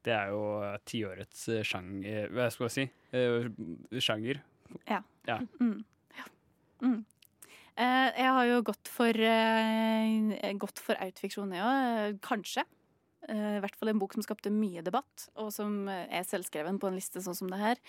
Det 0.04 0.16
er 0.16 0.34
jo 0.34 0.42
tiårets 0.90 1.46
sjanger 1.64 2.34
Hva 2.36 2.50
skal 2.52 2.68
jeg 2.68 2.74
si? 2.76 4.02
Sjanger. 4.04 4.42
Ja. 4.90 5.00
ja. 5.30 5.38
Mm. 5.62 5.86
Mm. 6.84 7.02
Uh, 7.74 8.10
jeg 8.14 8.30
har 8.38 8.48
jo 8.52 8.62
gått 8.70 8.90
for, 8.92 9.18
uh, 9.18 10.54
gått 10.62 10.82
for 10.84 11.00
autofiksjon, 11.02 11.56
ja. 11.58 11.74
Kanskje. 12.26 12.66
I 13.24 13.62
hvert 13.64 13.78
fall 13.80 13.88
en 13.88 14.00
bok 14.02 14.12
som 14.18 14.24
skapte 14.26 14.52
mye 14.52 14.82
debatt, 14.84 15.30
og 15.40 15.48
som 15.56 15.86
er 15.88 16.26
selvskreven 16.28 16.76
på 16.76 16.90
en 16.90 16.98
liste 16.98 17.22
sånn 17.24 17.38
som 17.38 17.48
det 17.48 17.56
her. 17.62 17.80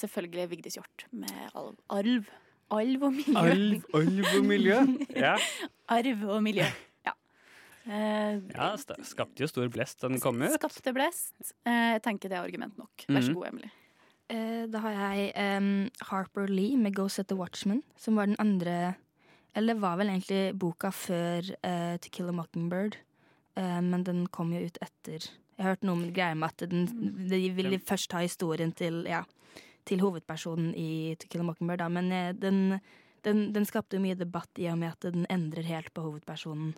Selvfølgelig 0.00 0.46
Vigdis 0.54 0.78
Hjorth 0.78 1.04
med 1.12 1.50
Arv. 1.92 2.30
Alv 2.72 3.04
og 3.04 3.12
miljø. 3.12 3.34
Alv, 3.42 3.84
alv 3.98 4.30
og 4.30 4.46
miljø, 4.48 4.78
ja. 5.26 5.34
Arv 5.92 6.24
og 6.32 6.40
miljø, 6.46 6.64
ja. 7.04 7.12
Ja, 7.84 8.70
skapte 9.04 9.44
jo 9.44 9.50
stor 9.52 9.68
blest 9.68 10.00
da 10.00 10.08
den 10.08 10.24
kom 10.24 10.40
ut. 10.40 10.56
Skapte 10.56 10.96
blest. 10.96 11.34
Jeg 11.68 12.00
tenker 12.06 12.32
det 12.32 12.40
er 12.40 12.48
argument 12.48 12.80
nok. 12.80 13.04
Vær 13.04 13.20
så 13.20 13.34
mhm. 13.34 13.36
god, 13.36 13.50
Emily. 13.52 13.72
Uh, 14.30 14.64
da 14.70 14.82
har 14.84 14.96
jeg 14.96 15.32
um, 15.58 15.88
Harper 16.10 16.46
Lee 16.46 16.76
med 16.78 16.94
'Go 16.94 17.08
Set 17.08 17.28
The 17.28 17.36
Watchman', 17.38 17.82
som 17.96 18.16
var 18.16 18.26
den 18.26 18.38
andre 18.38 18.94
Eller 19.54 19.74
var 19.74 19.96
vel 19.96 20.08
egentlig 20.08 20.58
boka 20.58 20.90
før 20.90 21.42
'To 21.98 22.08
Kill 22.12 22.28
a 22.28 22.32
Mockingbird', 22.32 22.96
men 23.56 24.04
den 24.04 24.26
kom 24.26 24.52
jo 24.52 24.62
ut 24.62 24.78
etter. 24.80 25.26
Jeg 25.58 25.64
har 25.64 25.70
hørt 25.74 25.82
noe 25.82 25.96
med 25.96 26.14
greier 26.14 26.34
med 26.34 26.48
at 26.48 26.70
den, 26.70 26.86
de 27.28 27.50
ville 27.50 27.80
først 27.80 28.12
ha 28.12 28.20
historien 28.22 28.72
til 28.72 29.02
ja, 29.08 29.24
til 29.88 30.02
hovedpersonen 30.04 30.74
i 30.78 31.16
To 31.20 31.28
Kill 31.30 31.42
a 31.44 31.46
Mockingbird, 31.48 31.82
da. 31.82 31.88
Men 31.92 32.12
eh, 32.12 32.30
den, 32.36 32.78
den, 33.26 33.48
den 33.54 33.66
skapte 33.68 34.00
mye 34.02 34.18
debatt 34.18 34.60
i 34.60 34.68
og 34.70 34.78
med 34.80 34.94
at 34.94 35.10
den 35.14 35.26
endrer 35.32 35.66
helt 35.66 35.92
på 35.94 36.04
hovedpersonen 36.06 36.74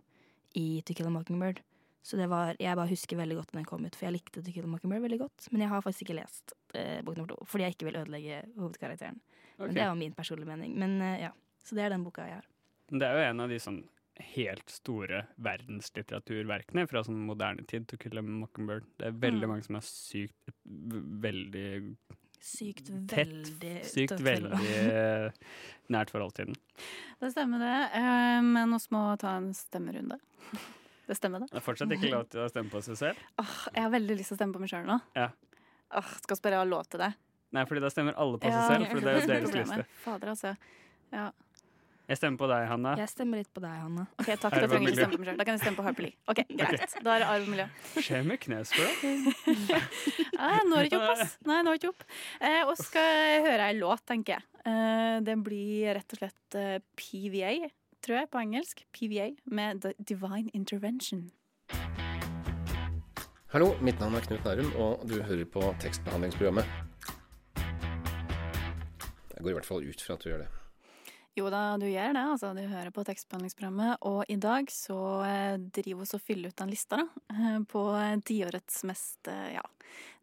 i 0.58 0.82
To 0.86 0.96
Kill 0.96 1.10
a 1.10 1.14
Mockingbird. 1.14 1.62
Så 2.02 2.16
det 2.18 2.26
var, 2.28 2.56
jeg 2.58 2.74
bare 2.76 2.90
husker 2.90 3.16
veldig 3.16 3.36
godt 3.38 3.52
den 3.54 3.64
kom 3.64 3.84
ut, 3.86 3.94
for 3.94 4.08
jeg 4.08 4.16
likte 4.16 4.42
To 4.42 4.50
Kill 4.50 4.64
a 4.66 4.70
Mockingbird 4.72 5.04
veldig 5.04 5.18
godt. 5.20 5.48
Men 5.52 5.60
jeg 5.62 5.70
har 5.70 5.82
faktisk 5.84 6.02
ikke 6.08 6.16
lest 6.18 6.52
eh, 6.74 7.00
bok 7.06 7.16
nummer 7.16 7.28
to, 7.36 7.44
fordi 7.46 7.62
jeg 7.68 7.76
ikke 7.76 7.86
vil 7.90 8.00
ødelegge 8.02 8.40
hovedkarakteren. 8.58 9.20
Men 9.58 9.74
Det 9.76 9.82
er 9.84 9.90
jo 9.92 9.94
min 10.00 10.12
personlige 10.18 10.48
mening. 10.50 10.74
Men 10.82 10.96
eh, 11.00 11.20
ja, 11.28 11.30
Så 11.62 11.76
det 11.78 11.84
er 11.84 11.90
den 11.94 12.02
boka 12.04 12.24
jeg 12.26 12.40
har. 12.40 12.48
Det 12.90 13.06
er 13.06 13.14
jo 13.20 13.28
en 13.30 13.40
av 13.44 13.48
de 13.54 13.58
sånn 13.62 13.82
helt 14.34 14.68
store 14.68 15.22
verdenslitteraturverkene 15.40 16.84
fra 16.90 17.00
sånn 17.06 17.22
moderne 17.26 17.62
tid. 17.70 17.86
To 17.88 17.96
Kill 18.02 18.18
a 18.18 18.22
Mockingbird. 18.26 18.84
Det 18.98 19.06
er 19.08 19.12
veldig 19.22 19.46
Mm. 19.46 19.48
mange 19.54 19.64
som 19.64 19.76
er 19.78 19.86
sykt 19.86 20.52
veldig 20.66 21.96
Sykt 22.42 22.88
tett, 23.06 23.28
veldig 23.30 23.84
sykt 23.86 24.08
tett 24.16 24.20
veldig 24.26 25.32
nært 25.94 26.10
forhold 26.10 26.34
til 26.34 26.46
den. 26.50 26.56
Det 27.22 27.30
stemmer 27.30 27.62
det. 27.62 27.76
Eh, 27.94 28.40
Men 28.42 28.74
oss 28.74 28.90
må 28.90 29.16
ta 29.22 29.36
en 29.38 29.52
stemmerunde. 29.54 30.18
Det 31.12 31.18
stemmer, 31.18 31.42
det. 31.44 31.50
Det 31.52 31.60
er 31.60 31.64
fortsatt 31.66 31.90
ikke 31.92 32.08
lov 32.08 32.22
til 32.32 32.40
å 32.40 32.48
stemme 32.48 32.72
på 32.72 32.80
seg 32.86 32.96
selv. 32.96 33.24
Åh, 33.42 33.56
jeg 33.76 33.84
har 33.84 33.90
veldig 33.92 34.14
lyst 34.16 34.32
til 34.32 34.38
å 34.38 34.40
stemme 34.40 34.56
på 34.56 34.62
meg 34.62 34.72
sjøl 34.72 34.88
nå. 34.88 34.96
Ja. 35.18 35.28
Åh, 36.00 36.12
skal 36.24 36.38
vi 36.40 36.52
jeg 36.54 36.62
ha 36.62 36.68
lov 36.70 36.88
til 36.88 37.02
det? 37.04 37.12
Nei, 37.52 37.66
fordi 37.68 37.82
da 37.84 37.90
stemmer 37.92 38.16
alle 38.16 38.40
på 38.40 38.48
Ja, 38.48 38.62
seg 38.64 38.80
selv, 38.80 38.88
for 38.88 39.04
det 39.04 39.12
er 39.12 39.18
jo 39.18 39.28
deres 39.28 39.56
liste. 39.58 39.84
Fader, 40.06 40.32
altså. 40.32 40.54
Ja. 41.12 41.26
Jeg 42.08 42.18
stemmer 42.18 42.40
på 42.40 42.48
deg, 42.50 42.64
Hanna. 42.66 42.94
Jeg 42.98 43.10
stemmer 43.12 43.42
litt 43.42 43.50
på 43.52 43.60
deg, 43.62 43.74
Hanna. 43.78 44.06
OK, 44.16 44.30
takk. 44.40 44.56
Da 44.56 44.62
trenger 44.72 44.88
jeg 44.88 44.94
ikke 44.94 45.02
stemme 45.02 45.12
på 45.12 45.20
meg 45.20 45.28
selv. 45.28 45.42
Da 45.42 45.46
kan 45.46 45.54
jeg 45.58 45.62
stemme 45.62 45.78
på 45.78 45.84
Harper 45.86 46.06
Lee. 46.06 46.16
OK, 46.32 46.40
greit. 46.48 46.96
Da 47.04 47.12
er 47.12 47.22
det 47.22 47.28
arv 47.28 47.44
og 47.44 47.52
miljø. 47.52 47.66
Skjer 48.08 48.24
med 48.26 48.46
da? 48.48 48.88
Nei, 50.40 50.56
når 50.72 50.88
ikke 50.88 51.02
opp, 51.02 51.12
ass. 51.12 51.36
Nei, 51.52 51.60
når 51.68 51.78
ikke 51.78 51.92
opp. 51.92 52.08
Eh, 52.40 52.58
og 52.64 52.74
skal 52.80 53.46
høre 53.46 53.68
ei 53.68 53.76
låt, 53.78 54.02
tenker 54.08 54.38
jeg. 54.38 54.48
Eh, 54.72 55.20
det 55.28 55.36
blir 55.44 55.92
rett 56.00 56.16
og 56.16 56.22
slett 56.24 56.58
eh, 56.58 56.74
PVA, 56.98 57.54
tror 58.02 58.18
jeg, 58.18 58.30
på 58.32 58.42
engelsk. 58.42 58.86
PVA 58.92 59.30
med 59.46 59.82
The 59.82 59.94
Divine 59.98 60.50
Intervention. 60.54 61.30
Hallo, 63.52 63.74
mitt 63.84 64.00
navn 64.00 64.16
er 64.16 64.24
Knut 64.24 64.46
Nærum, 64.48 64.72
og 64.80 65.04
du 65.08 65.18
hører 65.22 65.44
på 65.44 65.60
tekstbehandlingsprogrammet. 65.82 66.64
Jeg 69.36 69.44
går 69.44 69.50
i 69.50 69.56
hvert 69.58 69.68
fall 69.68 69.84
ut 69.84 70.02
fra 70.02 70.16
at 70.16 70.24
du 70.24 70.30
gjør 70.30 70.44
det. 70.46 70.50
Jo 71.32 71.48
da, 71.48 71.78
du 71.80 71.86
gjør 71.88 72.12
det. 72.12 72.22
altså. 72.34 72.50
Du 72.52 72.60
hører 72.68 72.92
på 72.92 73.04
tekstbehandlingsprogrammet. 73.08 74.02
Og 74.08 74.24
i 74.28 74.36
dag 74.36 74.68
så 74.72 74.98
eh, 75.24 75.54
driver 75.72 76.04
vi 76.04 76.16
og 76.18 76.24
fyller 76.24 76.52
ut 76.52 76.58
den 76.60 76.72
lista 76.72 76.98
da, 77.00 77.06
eh, 77.32 77.60
på 77.68 77.84
tiårets 78.28 78.82
mest 78.88 79.30
eh, 79.32 79.54
ja, 79.54 79.62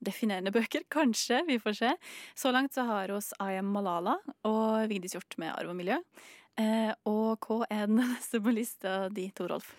definerende 0.06 0.54
bøker. 0.54 0.86
Kanskje, 0.90 1.42
vi 1.48 1.58
får 1.62 1.80
se. 1.82 1.94
Så 2.38 2.54
langt 2.54 2.78
så 2.78 2.86
har 2.90 3.14
oss 3.16 3.32
I 3.42 3.58
Am 3.58 3.74
Malala 3.74 4.20
og 4.46 4.86
Vigdis 4.92 5.18
Hjorth 5.18 5.42
med 5.42 5.56
Arv 5.56 5.74
og 5.74 5.80
miljø. 5.82 5.98
Eh, 6.60 6.92
og 7.08 7.46
hva 7.48 7.64
er 7.72 7.88
den 7.88 8.02
neste 8.16 8.42
på 8.44 8.54
lista 8.56 9.08
di, 9.14 9.30
Torolf? 9.36 9.72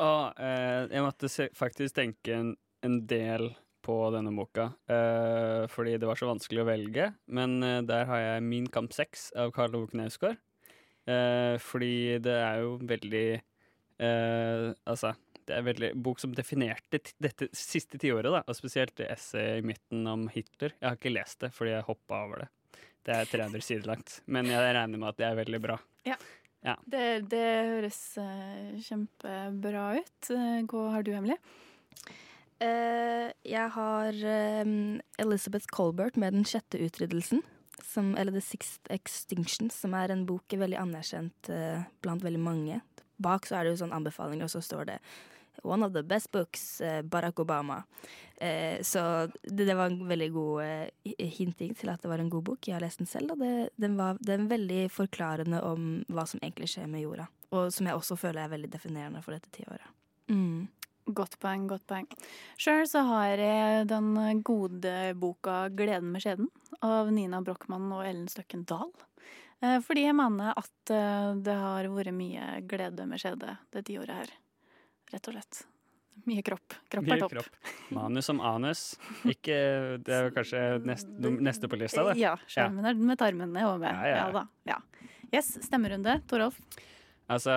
Ah, 0.00 0.30
eh, 0.36 0.84
jeg 0.92 1.04
måtte 1.04 1.30
faktisk 1.56 1.96
tenke 1.96 2.36
en, 2.36 2.54
en 2.86 3.00
del 3.08 3.50
på 3.84 3.96
denne 4.12 4.32
boka, 4.36 4.70
eh, 4.92 5.64
fordi 5.72 5.96
det 6.00 6.08
var 6.08 6.18
så 6.20 6.28
vanskelig 6.28 6.62
å 6.62 6.68
velge. 6.68 7.08
Men 7.32 7.62
eh, 7.64 7.80
der 7.88 8.06
har 8.10 8.22
jeg 8.24 8.46
Min 8.46 8.68
kamp 8.72 8.92
6 8.96 9.30
av 9.40 9.54
Karl 9.56 9.78
Ove 9.78 9.90
Knausgård. 9.94 10.38
Eh, 11.08 11.56
fordi 11.64 12.20
det 12.22 12.36
er 12.36 12.60
jo 12.60 12.74
veldig 12.84 13.26
eh, 14.04 14.66
Altså, 14.84 15.14
det 15.48 15.56
er 15.56 15.64
veldig 15.64 15.90
bok 16.04 16.20
som 16.20 16.34
definerte 16.36 17.00
dette 17.18 17.48
siste 17.56 17.98
tiåret, 17.98 18.28
da. 18.30 18.44
Og 18.44 18.58
spesielt 18.58 18.94
det 19.00 19.08
essayet 19.10 19.62
i 19.62 19.68
midten 19.72 20.04
om 20.10 20.28
Hitler. 20.30 20.76
Jeg 20.76 20.88
har 20.88 21.00
ikke 21.00 21.16
lest 21.16 21.40
det 21.46 21.54
fordi 21.56 21.74
jeg 21.74 21.88
hoppa 21.88 22.24
over 22.26 22.44
det. 22.44 22.50
Det 23.06 23.16
er 23.16 23.30
300 23.30 23.64
sider 23.64 23.88
langt. 23.88 24.20
Men 24.26 24.48
jeg 24.50 24.60
regner 24.76 25.00
med 25.00 25.12
at 25.12 25.20
det 25.20 25.26
er 25.28 25.38
veldig 25.38 25.60
bra. 25.64 25.78
Det, 26.84 27.04
det 27.32 27.46
høres 27.70 28.00
eh, 28.20 28.76
kjempebra 28.84 29.84
ut. 29.96 30.30
Eh, 30.34 30.58
hva 30.68 30.82
har 30.94 31.06
du, 31.06 31.14
Emily? 31.16 31.36
Eh, 32.60 33.30
jeg 33.48 33.72
har 33.76 34.20
eh, 34.34 34.74
Elizabeth 35.24 35.70
Colbert 35.72 36.20
med 36.20 36.36
Den 36.36 36.44
sjette 36.48 36.80
utryddelsen. 36.80 37.42
Som, 37.80 38.12
eller 38.20 38.36
The 38.36 38.42
Sixth 38.44 38.92
Extinction, 38.92 39.70
som 39.72 39.94
er 39.96 40.12
en 40.12 40.26
bok 40.28 40.52
veldig 40.52 40.76
anerkjent 40.78 41.48
blant 42.04 42.22
veldig 42.22 42.42
mange. 42.44 42.76
Bak 43.16 43.48
så 43.48 43.56
er 43.56 43.64
det 43.64 43.72
jo 43.72 43.78
sånn 43.80 43.94
anbefalinger, 43.96 44.44
og 44.44 44.52
så 44.52 44.60
står 44.62 44.90
det 44.92 44.98
One 45.62 45.86
of 45.86 45.92
the 45.92 46.02
best 46.02 46.30
books, 46.30 46.80
eh, 46.80 47.02
Barack 47.02 47.38
Obama. 47.38 47.82
Eh, 48.36 48.82
så 48.82 49.28
det, 49.42 49.74
var 49.74 49.86
en 49.86 50.08
veldig 50.08 50.32
god 50.32 50.62
eh, 50.64 51.28
hinting 51.28 51.74
til 51.74 51.88
at 51.92 52.02
det 52.02 52.08
var 52.08 52.18
en 52.18 52.30
god 52.30 52.44
bok. 52.44 52.68
Jeg 52.68 52.78
har 52.78 52.84
lest 52.84 53.02
den 53.02 53.10
selv, 53.10 53.34
og 53.34 53.44
det, 53.44 53.70
den 53.76 53.98
var, 54.00 54.18
den 54.20 54.48
veldig 54.48 54.88
forklarende 54.92 55.60
om 55.62 55.90
hva 56.08 56.24
som 56.26 56.40
egentlig 56.42 56.70
skjer 56.72 56.88
med 56.88 57.04
jorda. 57.04 57.28
Og 57.50 57.72
som 57.74 57.88
jeg 57.88 57.98
også 57.98 58.16
føler 58.16 58.44
er 58.44 58.54
veldig 58.54 58.72
definerende 58.72 59.22
for 59.24 59.36
dette 59.36 59.52
tiåret. 59.52 59.84
Mm. 60.32 60.68
Godt 61.10 61.38
poeng, 61.42 61.66
godt 61.68 61.84
poeng. 61.90 62.06
Sjøl 62.60 62.84
så 62.88 63.02
har 63.08 63.40
jeg 63.40 63.88
den 63.90 64.42
gode 64.46 64.92
boka 65.18 65.64
'Gleden 65.68 66.12
med 66.12 66.22
skjeden' 66.22 66.52
av 66.86 67.10
Nina 67.12 67.40
Brochmann 67.42 67.90
og 67.92 68.04
Ellen 68.06 68.28
Støkken 68.30 68.62
Dahl. 68.64 68.92
Fordi 69.60 70.06
jeg 70.06 70.16
mener 70.16 70.54
at 70.56 70.92
det 71.44 71.56
har 71.56 71.88
vært 71.92 72.14
mye 72.16 72.62
glede 72.64 73.04
med 73.10 73.20
skjede 73.20 73.58
det 73.74 73.82
tiåret 73.90 74.22
her. 74.22 74.30
Rett 75.10 75.28
og 75.30 75.34
slett. 75.36 75.60
Mye 76.28 76.42
kropp. 76.44 76.74
Kropp 76.92 77.06
Mye 77.06 77.16
er 77.16 77.22
topp. 77.24 77.32
kropp. 77.32 77.70
Manus 77.96 78.26
som 78.28 78.40
anus. 78.44 78.82
Ikke, 79.30 79.56
det 80.04 80.14
er 80.16 80.30
kanskje 80.36 80.60
neste, 80.84 81.32
neste 81.40 81.70
på 81.72 81.78
lista, 81.80 82.04
det. 82.10 82.18
Ja, 82.20 82.34
skjermen 82.50 82.84
er 82.90 82.98
med 82.98 83.18
tarmene 83.20 83.64
og 83.70 83.78
med. 83.80 83.88
Ja, 83.94 84.02
ja, 84.04 84.16
ja. 84.16 84.26
Ja 84.26 84.32
da. 84.36 84.44
Ja. 84.68 84.78
Yes, 85.32 85.52
stemmerunde. 85.64 86.18
Torolf. 86.28 86.58
Altså, 87.30 87.56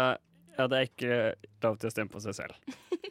ja, 0.57 0.67
det 0.69 0.79
er 0.79 0.87
ikke 0.87 1.17
lov 1.65 1.79
til 1.81 1.89
å 1.89 1.93
stemme 1.93 2.13
på 2.13 2.23
seg 2.23 2.39
selv. 2.43 2.57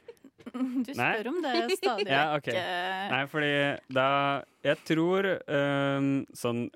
Du 0.53 0.91
Nei. 0.99 1.07
spør 1.15 1.29
om 1.31 1.37
det 1.41 1.53
stadig 1.79 2.03
vekk. 2.05 2.11
Ja, 2.13 2.25
ok. 2.37 2.49
eh, 2.53 3.05
Nei, 3.09 3.21
fordi 3.31 3.53
da 3.97 4.03
Jeg 4.67 4.77
tror 4.85 5.29
um, 5.49 6.09
sånn 6.37 6.67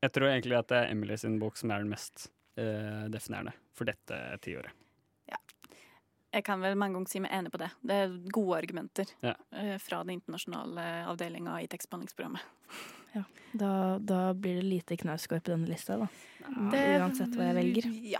Jeg 0.00 0.12
tror 0.14 0.30
egentlig 0.30 0.56
at 0.56 0.70
det 0.72 0.78
er 0.78 0.94
Emily 0.94 1.18
sin 1.20 1.36
bok 1.42 1.58
som 1.60 1.74
er 1.74 1.82
den 1.84 1.90
mest 1.92 2.30
uh, 2.56 3.04
definerende 3.12 3.52
for 3.76 3.84
dette 3.90 4.16
tiåret. 4.46 4.72
Jeg 6.34 6.44
kan 6.44 6.60
vel 6.64 6.74
mange 6.74 6.98
ganger 6.98 7.12
si 7.12 7.20
meg 7.22 7.30
enig 7.36 7.52
på 7.54 7.60
det. 7.62 7.70
Det 7.86 7.94
er 8.04 8.14
gode 8.34 8.58
argumenter 8.58 9.06
Ja. 9.22 9.34
eh, 9.52 9.76
fra 9.78 10.02
den 10.02 10.16
internasjonale 10.20 11.06
avdelinga 11.06 11.60
i 11.62 11.68
tekstbehandlingsprogrammet. 11.70 12.42
Da, 13.54 13.98
da 14.02 14.32
blir 14.34 14.56
det 14.58 14.64
lite 14.66 14.96
Knausgård 14.98 15.44
på 15.46 15.52
denne 15.52 15.68
lista, 15.70 15.94
da. 16.00 16.08
Det- 16.72 16.98
Uansett 16.98 17.36
hva 17.38 17.44
jeg 17.52 17.54
velger. 17.54 17.84
Ja. 18.10 18.18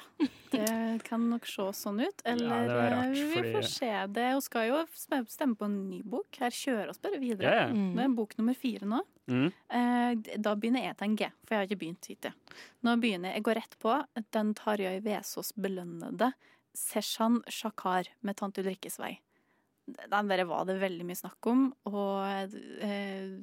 Det 0.53 1.03
kan 1.03 1.25
nok 1.29 1.45
se 1.51 1.63
sånn 1.75 1.99
ut. 2.07 2.23
Eller 2.25 2.47
Ja, 2.69 2.91
rart, 2.93 3.07
eh, 3.07 3.11
vi 3.11 3.35
fordi- 3.35 3.53
får 3.57 3.65
se 3.65 4.07
det. 4.07 4.29
Hun 4.33 4.41
skal 4.41 4.69
jo 4.69 4.87
stemme 5.27 5.57
på 5.57 5.65
en 5.65 5.89
ny 5.91 6.03
bok. 6.03 6.27
Her 6.39 6.51
kjører 6.51 6.89
oss 6.91 6.99
bare 6.99 7.19
videre. 7.19 7.43
Ja, 7.43 7.67
ja. 7.67 7.73
Mm. 7.73 7.97
Det 7.97 8.05
er 8.05 8.09
bok 8.15 8.39
nummer 8.39 8.55
fire 8.55 8.87
nå. 8.87 9.01
Mm. 9.27 9.53
Eh, 9.71 10.15
da 10.39 10.55
begynner 10.55 10.83
jeg 10.85 10.97
til 10.99 11.05
en 11.09 11.17
G, 11.17 11.25
for 11.45 11.55
jeg 11.57 11.59
har 11.59 11.67
ikke 11.67 11.81
begynt 11.83 12.07
hittil. 12.07 12.33
Nå 12.85 12.97
begynner 13.01 13.33
jeg, 13.33 13.35
jeg 13.35 13.43
går 13.43 13.55
rett 13.57 13.77
på 13.81 14.07
den 14.31 14.55
Tarjei 14.55 15.01
Vesaas 15.03 15.53
belønnede 15.59 16.33
Seshan 16.75 17.41
Shakar 17.51 18.11
med 18.27 18.39
Tante 18.39 18.63
Ulrikkes 18.65 18.99
vei. 19.01 19.17
Den 19.87 20.31
bare 20.31 20.47
var 20.49 20.65
det 20.69 20.79
veldig 20.81 21.05
mye 21.07 21.19
snakk 21.19 21.47
om, 21.51 21.67
og 21.91 22.55
eh, 22.83 23.35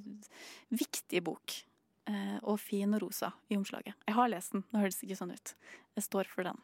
viktig 0.73 1.21
bok. 1.25 1.59
Eh, 2.09 2.37
og 2.41 2.57
fin 2.59 2.97
og 2.97 3.03
rosa 3.03 3.29
i 3.53 3.57
omslaget. 3.59 3.93
Jeg 4.09 4.17
har 4.17 4.31
lest 4.33 4.55
den, 4.55 4.65
nå 4.73 4.81
høres 4.81 5.03
ikke 5.05 5.19
sånn 5.19 5.35
ut. 5.35 5.53
Jeg 5.95 6.07
står 6.07 6.31
for 6.31 6.49
den. 6.49 6.57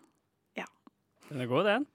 Den 1.30 1.44
er 1.44 1.50
god, 1.52 1.68
den. 1.68 1.86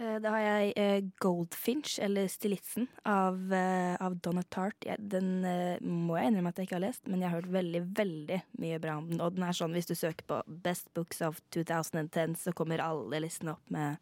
Eh, 0.00 0.18
Da 0.20 0.32
har 0.34 0.42
jeg 0.42 0.72
eh, 0.76 1.04
Goldfinch, 1.20 1.98
eller 2.02 2.28
Stilitzen, 2.28 2.88
av, 3.04 3.36
eh, 3.52 3.96
av 4.00 4.16
Donna 4.24 4.42
Tart. 4.42 4.86
Den 4.98 5.44
må 5.82 6.16
jeg 6.18 6.30
innrømme 6.30 6.52
at 6.52 6.60
jeg 6.60 6.68
ikke 6.68 6.78
har 6.78 6.86
lest, 6.86 7.06
men 7.06 7.20
jeg 7.20 7.30
har 7.30 7.40
hørt 7.40 7.52
veldig, 7.52 7.82
veldig 7.98 8.40
mye 8.62 8.80
bra 8.82 8.96
om 9.00 9.10
den. 9.10 9.20
Og 9.20 9.36
den 9.36 9.46
er 9.46 9.56
sånn, 9.56 9.76
hvis 9.76 9.90
du 9.90 9.94
søker 9.98 10.26
på 10.28 10.40
Best 10.64 10.92
Books 10.96 11.22
of 11.22 11.40
2010, 11.54 12.36
så 12.40 12.54
kommer 12.56 12.82
alle 12.84 13.22
listene 13.24 13.56
opp 13.56 13.72
med 13.72 13.98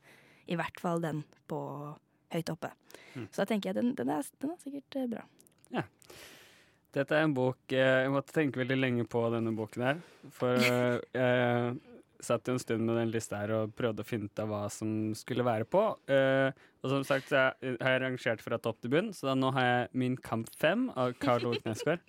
i 0.50 0.58
hvert 0.58 0.80
fall 0.82 1.02
den 1.02 1.24
på 1.50 1.60
høyt 2.34 2.50
oppe. 2.50 2.72
Mm. 3.14 3.26
Så 3.30 3.42
da 3.42 3.48
tenker 3.50 3.70
jeg 3.70 3.80
den, 3.80 3.94
den, 3.98 4.10
er, 4.10 4.26
den 4.42 4.54
er 4.54 4.62
sikkert 4.62 5.10
bra. 5.10 5.24
Ja. 5.74 5.86
Dette 6.90 7.14
er 7.14 7.22
en 7.22 7.34
bok 7.36 7.70
Jeg 7.70 8.10
måtte 8.10 8.34
tenke 8.34 8.58
veldig 8.58 8.76
lenge 8.80 9.04
på 9.06 9.20
denne 9.30 9.52
boken 9.54 9.84
her. 9.86 10.00
For 10.34 10.58
jeg 10.58 11.76
satt 12.24 12.48
en 12.52 12.60
stund 12.60 12.84
med 12.86 12.96
den 13.00 13.12
lista 13.14 13.40
her 13.40 13.52
og 13.56 13.74
prøvde 13.78 14.04
å 14.04 14.08
finne 14.08 14.30
ut 14.30 14.42
av 14.42 14.50
hva 14.52 14.62
som 14.72 15.12
skulle 15.18 15.46
være 15.46 15.66
på. 15.68 15.82
Uh, 16.10 16.50
og 16.80 16.94
som 16.94 17.04
sagt 17.08 17.30
så 17.32 17.50
er- 17.50 17.76
har 17.80 17.96
jeg 17.96 18.02
rangert 18.04 18.44
fra 18.44 18.58
topp 18.58 18.80
til 18.80 18.92
bunn, 18.94 19.12
så 19.16 19.30
da 19.30 19.36
nå 19.38 19.52
har 19.56 19.68
jeg 19.68 19.88
Min 20.02 20.16
kamp 20.16 20.48
5 20.60 20.90
av 20.96 21.14
Karl 21.20 21.46
Ove 21.50 21.60
Knausgård. 21.64 22.00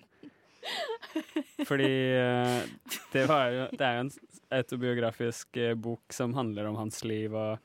Fordi 1.68 1.90
uh, 2.16 2.60
det, 3.12 3.24
var 3.28 3.48
jo, 3.50 3.64
det 3.72 3.86
er 3.86 3.96
jo 3.98 4.04
en 4.06 4.12
autobiografisk 4.58 5.58
uh, 5.58 5.72
bok 5.74 6.14
som 6.14 6.34
handler 6.38 6.68
om 6.70 6.78
hans 6.78 7.02
liv 7.04 7.34
og 7.34 7.58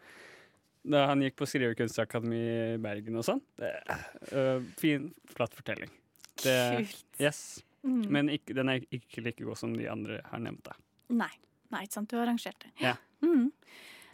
da 0.88 1.04
han 1.10 1.22
gikk 1.24 1.36
på 1.42 1.48
Skrivekunstakademi 1.50 2.38
i 2.40 2.78
Bergen 2.80 3.20
og 3.20 3.26
sånn. 3.28 3.42
Eh, 3.60 4.62
fin, 4.80 5.10
flatt 5.36 5.56
fortelling. 5.58 5.92
Det, 6.40 6.54
Kult. 6.78 7.02
Yes. 7.20 7.42
Mm. 7.84 8.04
Men 8.14 8.32
ikke, 8.32 8.56
den 8.56 8.72
er 8.72 8.86
ikke 8.96 9.24
like 9.26 9.44
god 9.44 9.60
som 9.60 9.76
de 9.76 9.88
andre 9.92 10.22
har 10.30 10.40
nevnt. 10.44 10.64
da. 10.70 10.78
Nei. 11.12 11.32
Nei, 11.74 11.84
ikke 11.86 11.98
sant. 12.00 12.10
Du 12.12 12.18
har 12.18 12.26
arrangert 12.28 12.60
det. 12.64 12.72
Ja. 12.82 12.96
Mm. 13.26 13.50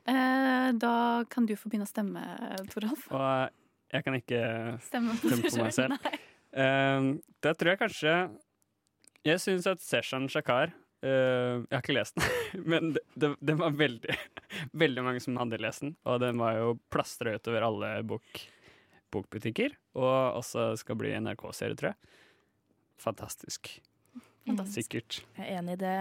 Eh, 0.04 0.70
da 0.80 0.96
kan 1.32 1.48
du 1.48 1.56
få 1.56 1.70
begynne 1.72 1.88
å 1.88 1.92
stemme, 1.92 2.24
Toralf. 2.74 3.06
Og 3.14 3.60
jeg 3.94 4.06
kan 4.06 4.18
ikke 4.18 4.40
Stemme 4.84 5.14
på, 5.22 5.30
Stemme 5.30 5.52
på 5.54 5.68
meg 5.68 5.76
selv. 5.76 6.16
Um, 6.54 7.10
Da 7.42 7.54
tror 7.58 7.74
jeg 7.74 7.80
kanskje 7.82 8.12
Jeg 9.26 9.42
syns 9.42 9.66
at 9.70 9.82
Seshan 9.82 10.28
Shakar 10.30 10.70
uh, 11.02 11.62
Jeg 11.66 11.74
har 11.74 11.82
ikke 11.82 11.96
lest 11.98 12.20
den, 12.20 12.28
men 12.70 12.92
det, 12.94 13.02
det, 13.18 13.32
det 13.42 13.56
var 13.58 13.74
veldig 13.78 14.18
Veldig 14.84 15.06
mange 15.06 15.24
som 15.24 15.40
hadde 15.42 15.62
lest 15.62 15.86
den, 15.86 15.96
og 16.06 16.20
den 16.22 16.42
var 16.42 16.60
jo 16.60 16.76
plastra 16.94 17.34
utover 17.38 17.66
alle 17.66 17.90
bok, 18.06 18.44
bokbutikker. 19.14 19.74
Og 19.98 20.38
også 20.40 20.72
skal 20.80 20.98
bli 21.00 21.10
NRK-serie, 21.18 21.78
tror 21.80 21.92
jeg. 21.92 22.14
Fantastisk. 23.02 23.72
Fantastisk. 24.48 24.92
Sikkert. 24.92 25.20
Jeg 25.38 25.48
er 25.48 25.60
enig 25.62 25.78
i 25.78 25.82
det. 25.82 25.96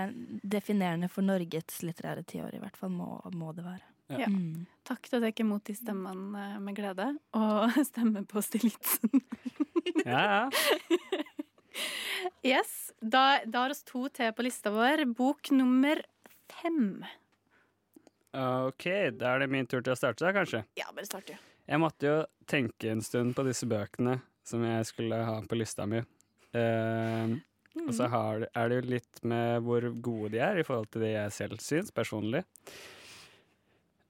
Definerende 0.55 1.09
for 1.13 1.27
Norges 1.27 1.83
litterære 1.87 2.25
tiår, 2.27 2.57
i 2.57 2.63
hvert 2.63 2.79
fall, 2.79 2.91
må, 2.95 3.15
må 3.39 3.53
det 3.57 3.65
være. 3.67 3.87
Ja. 4.13 4.27
Mm. 4.29 4.67
Takk 4.85 5.07
til 5.09 5.23
dere 5.23 5.47
mot 5.47 5.63
de 5.65 5.77
stemmene 5.79 6.43
eh, 6.57 6.59
med 6.61 6.77
glede, 6.77 7.07
og 7.39 7.77
stemme 7.91 8.25
på 8.29 8.43
Stilitsen. 8.45 9.23
Ja, 10.05 10.23
ja. 10.27 10.43
Yes, 12.45 12.93
da, 13.01 13.41
da 13.49 13.65
har 13.65 13.73
oss 13.73 13.85
to 13.87 14.05
til 14.13 14.33
på 14.37 14.45
lista 14.45 14.71
vår. 14.75 15.05
Bok 15.17 15.49
nummer 15.55 16.03
fem. 16.51 17.01
OK, 18.37 18.85
da 19.17 19.33
er 19.33 19.43
det 19.43 19.49
min 19.53 19.69
tur 19.69 19.81
til 19.81 19.95
å 19.95 19.99
starte, 19.99 20.25
da, 20.27 20.35
kanskje. 20.37 20.61
Ja, 20.79 20.91
bare 20.93 21.09
start, 21.09 21.31
du. 21.31 21.49
Jeg 21.71 21.81
måtte 21.81 22.09
jo 22.09 22.17
tenke 22.51 22.91
en 22.93 23.01
stund 23.05 23.37
på 23.39 23.45
disse 23.47 23.69
bøkene 23.71 24.19
som 24.45 24.65
jeg 24.67 24.89
skulle 24.89 25.23
ha 25.25 25.39
på 25.49 25.59
lista 25.59 25.87
mi. 25.89 26.03
Eh, 26.53 27.35
Mm. 27.73 27.87
Og 27.89 27.95
så 27.97 28.09
har, 28.13 28.47
er 28.53 28.69
det 28.69 28.81
jo 28.81 28.89
litt 28.97 29.23
med 29.25 29.63
hvor 29.67 29.87
gode 30.05 30.33
de 30.35 30.43
er 30.45 30.61
i 30.61 30.67
forhold 30.67 30.91
til 30.93 31.07
det 31.07 31.15
jeg 31.15 31.37
selv 31.39 31.63
syns 31.65 31.95
personlig. 31.95 32.43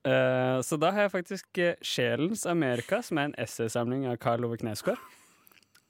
Uh, 0.02 0.58
så 0.66 0.74
da 0.82 0.90
har 0.90 1.06
jeg 1.06 1.12
faktisk 1.12 1.58
eh, 1.62 1.76
'Sjelens 1.78 2.42
Amerika', 2.50 3.02
som 3.06 3.18
er 3.18 3.30
en 3.30 3.36
essaysamling 3.38 4.08
av 4.10 4.16
Karl 4.18 4.48
Ove 4.48 4.58
Knausgård. 4.58 4.98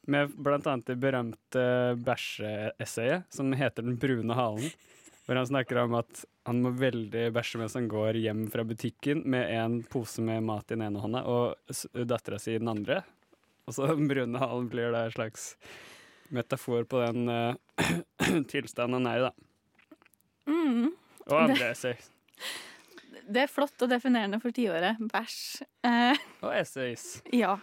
Med 0.04 0.34
blant 0.36 0.66
annet 0.66 0.90
det 0.90 0.98
berømte 1.00 1.62
bæsjeessayet 1.96 3.24
som 3.32 3.52
heter 3.56 3.82
'Den 3.82 3.96
brune 3.96 4.36
halen'. 4.36 4.74
Hvor 5.24 5.38
han 5.38 5.46
snakker 5.46 5.78
om 5.78 5.94
at 5.94 6.24
han 6.44 6.60
må 6.60 6.74
veldig 6.74 7.30
bæsje 7.32 7.58
mens 7.60 7.76
han 7.78 7.88
går 7.88 8.18
hjem 8.18 8.50
fra 8.50 8.64
butikken 8.66 9.22
med 9.24 9.48
en 9.54 9.82
pose 9.86 10.20
med 10.20 10.42
mat 10.42 10.66
i 10.66 10.74
den 10.74 10.82
ene 10.82 11.00
hånda 11.00 11.22
og 11.30 11.54
dattera 11.94 12.40
si 12.42 12.56
i 12.56 12.58
den 12.58 12.68
andre. 12.68 13.04
Og 13.66 13.76
så 13.76 13.86
den 13.94 14.10
brune 14.10 14.42
halen 14.42 14.68
blir 14.68 14.90
da 14.90 15.06
en 15.06 15.14
slags 15.14 15.54
metafor 16.34 16.84
på 16.88 17.02
den 17.04 17.28
uh, 17.28 17.54
tilstanden 18.52 19.00
han 19.00 19.08
er 19.12 19.20
i, 19.20 19.28
da. 19.28 19.32
Mm. 20.50 20.90
Og 21.28 21.36
andre 21.38 21.70
essay. 21.70 21.94
Det 23.32 23.44
er 23.44 23.50
flott 23.50 23.84
og 23.84 23.90
definerende 23.92 24.40
for 24.42 24.54
tiåret. 24.54 24.98
Bæsj. 25.12 25.62
Eh, 25.86 26.18
Og 26.42 26.50
essays. 26.56 27.22
ja. 27.30 27.54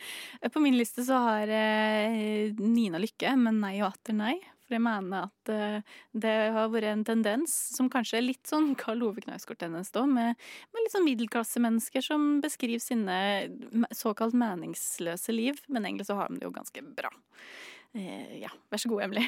På 0.52 0.60
min 0.60 0.76
liste 0.76 1.04
så 1.06 1.18
har 1.24 1.48
jeg 1.48 2.52
Nina 2.60 3.00
Lykke, 3.00 3.32
men 3.40 3.62
nei 3.62 3.78
og 3.80 3.94
atter 3.94 4.16
nei. 4.16 4.34
For 4.66 4.74
jeg 4.74 4.82
mener 4.82 5.28
at 5.28 5.50
eh, 5.54 5.94
det 6.12 6.34
har 6.52 6.70
vært 6.72 6.90
en 6.90 7.04
tendens, 7.06 7.54
som 7.76 7.88
kanskje 7.90 8.18
er 8.18 8.26
litt 8.26 8.50
sånn 8.50 8.72
Karl 8.78 9.04
Ove 9.06 9.22
Knausgård-tendens, 9.22 9.92
da, 9.94 10.02
med, 10.10 10.34
med 10.74 10.82
litt 10.82 10.94
sånn 10.94 11.06
middelklassemennesker 11.06 12.02
som 12.02 12.26
beskriver 12.42 12.82
sine 12.82 13.18
såkalt 13.94 14.34
meningsløse 14.36 15.34
liv, 15.34 15.62
men 15.70 15.86
egentlig 15.86 16.08
så 16.10 16.18
har 16.18 16.32
de 16.32 16.42
det 16.42 16.48
jo 16.48 16.54
ganske 16.58 16.82
bra. 16.98 17.12
Eh, 17.96 18.38
ja, 18.42 18.52
vær 18.70 18.82
så 18.82 18.90
god, 18.92 19.06
Emily. 19.08 19.26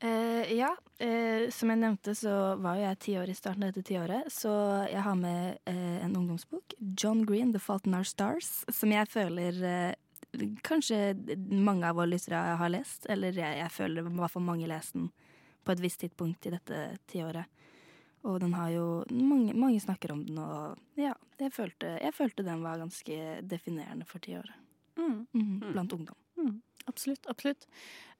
Eh, 0.00 0.52
ja, 0.56 0.70
eh, 0.98 1.50
som 1.52 1.68
jeg 1.68 1.80
nevnte 1.82 2.14
så 2.16 2.32
var 2.56 2.78
jo 2.78 2.86
jeg 2.86 3.00
ti 3.04 3.16
år 3.20 3.28
i 3.28 3.36
starten 3.36 3.66
av 3.66 3.74
dette 3.74 3.84
tiåret, 3.90 4.30
så 4.32 4.52
jeg 4.88 5.02
har 5.04 5.18
med 5.20 5.58
eh, 5.68 5.98
en 6.00 6.14
ungdomsbok, 6.16 6.72
John 6.96 7.26
Green, 7.28 7.52
The 7.52 7.60
Fault 7.60 7.84
in 7.84 7.98
Our 7.98 8.08
Stars, 8.08 8.62
som 8.72 8.94
jeg 8.94 9.10
føler 9.12 9.60
kanskje 10.64 11.18
mange 11.50 11.88
av 11.88 11.98
våre 11.98 12.14
lyttere 12.14 12.40
har 12.56 12.72
lest, 12.72 13.04
eller 13.12 13.36
jeg, 13.36 13.58
jeg 13.60 13.74
føler 13.74 14.06
i 14.06 14.14
hvert 14.22 14.32
fall 14.32 14.46
mange 14.46 14.70
leste 14.70 15.02
den 15.02 15.10
på 15.66 15.74
et 15.74 15.82
visst 15.84 16.00
tidspunkt 16.00 16.48
i 16.48 16.54
dette 16.54 16.80
tiåret. 17.10 17.50
Og 18.24 18.38
den 18.40 18.54
har 18.56 18.70
jo 18.72 18.86
mange, 19.12 19.52
mange 19.56 19.80
snakker 19.84 20.14
om 20.14 20.24
den, 20.24 20.40
og 20.40 21.00
ja, 21.00 21.12
jeg 21.40 21.52
følte, 21.56 21.92
jeg 22.00 22.16
følte 22.16 22.46
den 22.46 22.64
var 22.64 22.80
ganske 22.80 23.20
definerende 23.48 24.08
for 24.08 24.24
tiåret. 24.24 24.56
Mm. 24.96 25.26
Mm, 25.32 25.72
blant 25.72 25.92
ungdom. 25.96 26.19
Absolutt. 26.90 27.26
absolutt. 27.30 27.66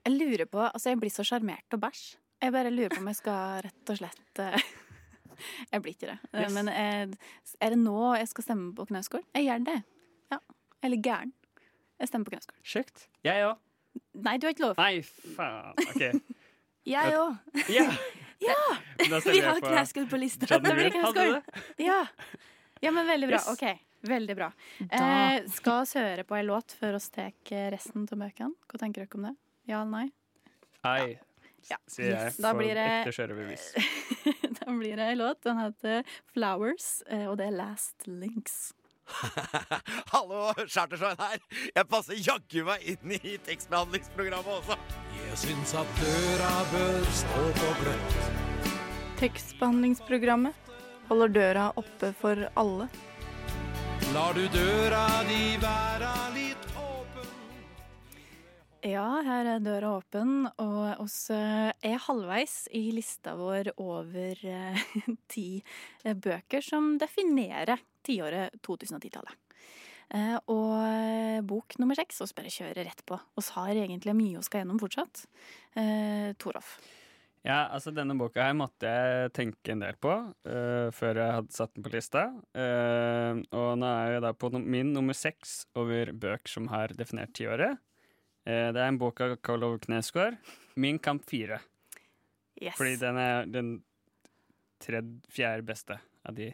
Jeg 0.07 0.15
lurer 0.17 0.47
på, 0.49 0.63
altså 0.65 0.93
jeg 0.95 1.01
blir 1.03 1.13
så 1.13 1.25
sjarmert 1.27 1.77
av 1.77 1.83
bæsj. 1.83 2.05
Jeg 2.41 2.55
bare 2.55 2.71
lurer 2.73 2.95
på 2.95 3.03
om 3.03 3.11
jeg 3.11 3.19
skal 3.19 3.59
rett 3.67 3.91
og 3.93 3.99
slett 4.01 4.41
eh, 4.41 4.63
Jeg 5.75 5.83
blir 5.85 5.93
ikke 5.97 6.09
det. 6.13 6.19
Eh, 6.33 6.45
Yes. 6.47 6.55
Men 6.57 6.71
eh, 6.73 7.33
er 7.61 7.75
det 7.75 7.79
nå 7.83 8.15
jeg 8.17 8.31
skal 8.31 8.47
stemme 8.47 8.71
på 8.77 8.87
Knausgård? 8.89 9.27
Jeg 9.37 9.45
gjør 9.49 9.67
det. 9.67 9.77
Ja. 10.33 10.39
Eller 10.87 11.03
gæren. 11.05 11.35
Jeg 12.01 12.09
stemmer 12.09 12.31
på 12.31 12.35
Knausgård. 12.37 12.61
Sjukt. 12.65 13.05
Jeg 13.27 13.45
òg. 13.45 13.59
Nei, 14.25 14.37
du 14.41 14.47
har 14.47 14.55
ikke 14.55 14.65
lov. 14.69 14.79
Nei, 14.81 15.03
faen. 15.37 15.75
OK. 15.91 16.37
Jeg 16.95 17.13
òg! 17.19 17.61
Ja! 17.69 17.87
Ja! 18.41 18.55
Vi 18.97 19.41
har 19.45 19.59
Knausgård 19.61 20.07
på 20.09 20.17
lista. 20.17 20.47
Hadde 20.49 20.73
du 20.73 20.79
det? 21.21 21.59
Ja. 21.85 21.99
ja, 22.81 22.89
men 22.97 23.05
veldig 23.05 23.29
bra. 23.29 23.37
Yes. 23.37 23.51
OK. 23.53 23.67
Veldig 24.09 24.37
bra. 24.37 24.47
Eh, 24.81 25.43
skal 25.53 25.85
vi 25.85 26.01
høre 26.01 26.25
på 26.25 26.37
ei 26.39 26.45
låt 26.47 26.73
før 26.79 26.97
vi 26.97 27.11
tar 27.13 27.71
resten 27.75 28.07
av 28.09 28.19
bøkene? 28.23 28.55
Hva 28.71 28.79
tenker 28.81 29.05
dere 29.05 29.19
om 29.19 29.27
det? 29.29 29.35
Ja 29.69 29.83
eller 29.83 29.91
nei? 29.91 30.13
Ei, 30.85 31.19
Ja. 31.69 31.77
sier 31.87 32.07
jeg. 32.15 32.25
Yes, 32.31 32.37
da 32.41 32.55
blir 32.55 32.75
det- 32.75 33.05
da 34.65 34.73
blir 34.73 34.97
det 34.97 35.09
ei 35.11 35.15
låt. 35.15 35.43
Den 35.43 35.59
heter 35.59 36.05
Flowers, 36.33 37.03
eh, 37.11 37.27
og 37.29 37.37
det 37.37 37.49
er 37.49 37.57
Last 37.59 38.07
Links. 38.07 38.73
Hallo, 40.15 40.53
Chartersveien 40.67 41.19
her. 41.19 41.39
Jeg 41.77 41.87
passer 41.91 42.15
jaggu 42.15 42.65
meg 42.65 42.81
inn 42.95 43.13
i 43.19 43.37
tekstbehandlingsprogrammet 43.45 44.47
også. 44.63 44.77
Jeg 45.27 45.37
syns 45.45 45.75
at 45.75 45.87
døra 46.01 46.53
bør 46.73 47.05
stå 47.21 47.43
på 47.61 47.71
gløtt. 47.83 48.19
Tekstbehandlingsprogrammet 49.21 50.55
holder 51.11 51.29
døra 51.35 51.69
oppe 51.77 52.13
for 52.17 52.47
alle. 52.57 52.89
Lar 54.11 54.35
du 54.35 54.43
døra 54.51 55.05
di 55.23 55.55
være 55.63 56.09
litt 56.35 56.65
åpen? 56.75 57.29
Ja, 58.83 59.05
her 59.23 59.47
er 59.53 59.63
døra 59.63 59.93
åpen, 60.01 60.49
og 60.59 61.03
oss 61.05 61.29
eh, 61.31 61.71
er 61.71 62.03
halvveis 62.09 62.65
i 62.75 62.89
lista 62.97 63.37
vår 63.39 63.71
over 63.77 64.43
eh, 64.51 64.83
ti 65.33 65.61
eh, 66.03 66.17
bøker 66.19 66.65
som 66.65 66.97
definerer 66.99 67.79
tiåret 68.03 68.59
2010-tallet. 68.67 69.37
Eh, 70.11 70.37
Og 70.51 71.47
bok 71.47 71.79
nummer 71.79 71.95
seks, 71.95 72.19
oss 72.27 72.35
bare 72.35 72.51
kjører 72.51 72.83
rett 72.91 73.07
på. 73.07 73.21
Oss 73.39 73.53
har 73.55 73.71
egentlig 73.79 74.17
mye 74.19 74.41
vi 74.41 74.49
skal 74.49 74.65
gjennom 74.65 74.83
fortsatt. 74.83 75.23
Torolf. 76.43 76.81
Ja, 77.41 77.71
altså 77.73 77.89
denne 77.97 78.13
boka 78.21 78.43
her 78.45 78.57
måtte 78.57 78.89
jeg 78.89 79.31
tenke 79.37 79.73
en 79.73 79.81
del 79.81 79.97
på 80.01 80.13
uh, 80.13 80.89
før 80.93 81.23
jeg 81.23 81.37
hadde 81.39 81.57
satt 81.57 81.73
den 81.73 81.87
på 81.87 81.93
lista. 81.95 82.27
Uh, 82.53 83.41
og 83.57 83.71
nå 83.81 83.89
er 83.89 84.17
jeg 84.17 84.25
da 84.27 84.35
på 84.37 84.51
min 84.59 84.93
nummer 84.93 85.17
seks 85.17 85.63
over 85.81 86.13
bøker 86.13 86.53
som 86.53 86.69
har 86.73 86.93
definert 86.99 87.33
tiåret. 87.39 87.81
Uh, 88.45 88.69
det 88.77 88.77
er 88.77 88.85
en 88.85 89.01
bok 89.01 89.25
av 89.25 89.39
Karl 89.41 89.65
Ove 89.71 89.81
Knesgård. 89.87 90.37
'Min 90.77 91.01
kamp 91.01 91.25
4'. 91.25 91.63
Yes. 92.61 92.77
Fordi 92.77 92.97
den 93.01 93.17
er 93.17 93.49
den 93.49 93.75
tredje, 94.85 95.17
fjerde 95.33 95.65
beste 95.65 95.97
av 96.29 96.37
de. 96.37 96.53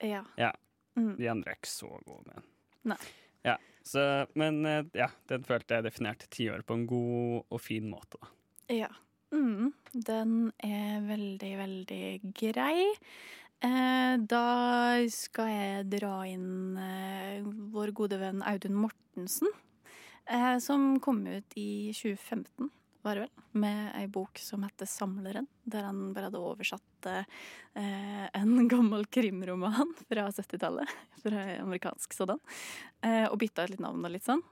Ja. 0.00 0.24
Ja. 0.40 0.52
Mm. 0.96 1.14
De 1.20 1.28
andre 1.28 1.52
er 1.52 1.60
ikke 1.60 1.74
så 1.76 1.92
gode, 2.08 2.24
men 2.32 2.52
Nei. 2.94 3.02
Ja, 3.44 3.58
så, 3.84 4.00
men 4.38 4.64
ja, 4.96 5.10
den 5.28 5.44
følte 5.44 5.76
jeg 5.76 5.84
definerte 5.84 6.28
tiåret 6.32 6.64
på 6.66 6.74
en 6.78 6.86
god 6.88 7.52
og 7.52 7.60
fin 7.60 7.88
måte. 7.90 8.18
Ja. 8.72 8.88
Mm, 9.34 9.72
den 10.06 10.34
er 10.62 11.00
veldig, 11.06 11.52
veldig 11.58 12.04
grei. 12.36 12.92
Eh, 13.64 14.14
da 14.20 14.46
skal 15.10 15.50
jeg 15.50 15.86
dra 15.96 16.20
inn 16.28 16.76
eh, 16.78 17.46
vår 17.72 17.94
gode 17.96 18.20
venn 18.20 18.44
Audun 18.46 18.76
Mortensen, 18.78 19.50
eh, 20.28 20.58
som 20.62 20.98
kom 21.02 21.24
ut 21.26 21.56
i 21.58 21.90
2015, 21.96 22.70
var 23.06 23.16
det 23.16 23.24
vel, 23.24 23.44
med 23.62 23.92
ei 23.96 24.06
bok 24.12 24.38
som 24.42 24.62
heter 24.66 24.86
'Samleren', 24.86 25.48
der 25.64 25.86
han 25.88 26.12
bare 26.12 26.28
hadde 26.28 26.42
oversatt 26.42 27.06
eh, 27.06 27.24
en 28.34 28.68
gammel 28.68 29.06
krimroman 29.06 29.94
fra 30.08 30.28
70-tallet, 30.28 30.90
fra 31.22 31.46
amerikansk 31.62 32.12
sådan, 32.12 32.38
eh, 33.02 33.26
og 33.26 33.38
bytta 33.38 33.64
ut 33.64 33.74
litt 33.74 33.82
navn 33.82 34.04
og 34.04 34.12
litt 34.12 34.26
sånn. 34.26 34.44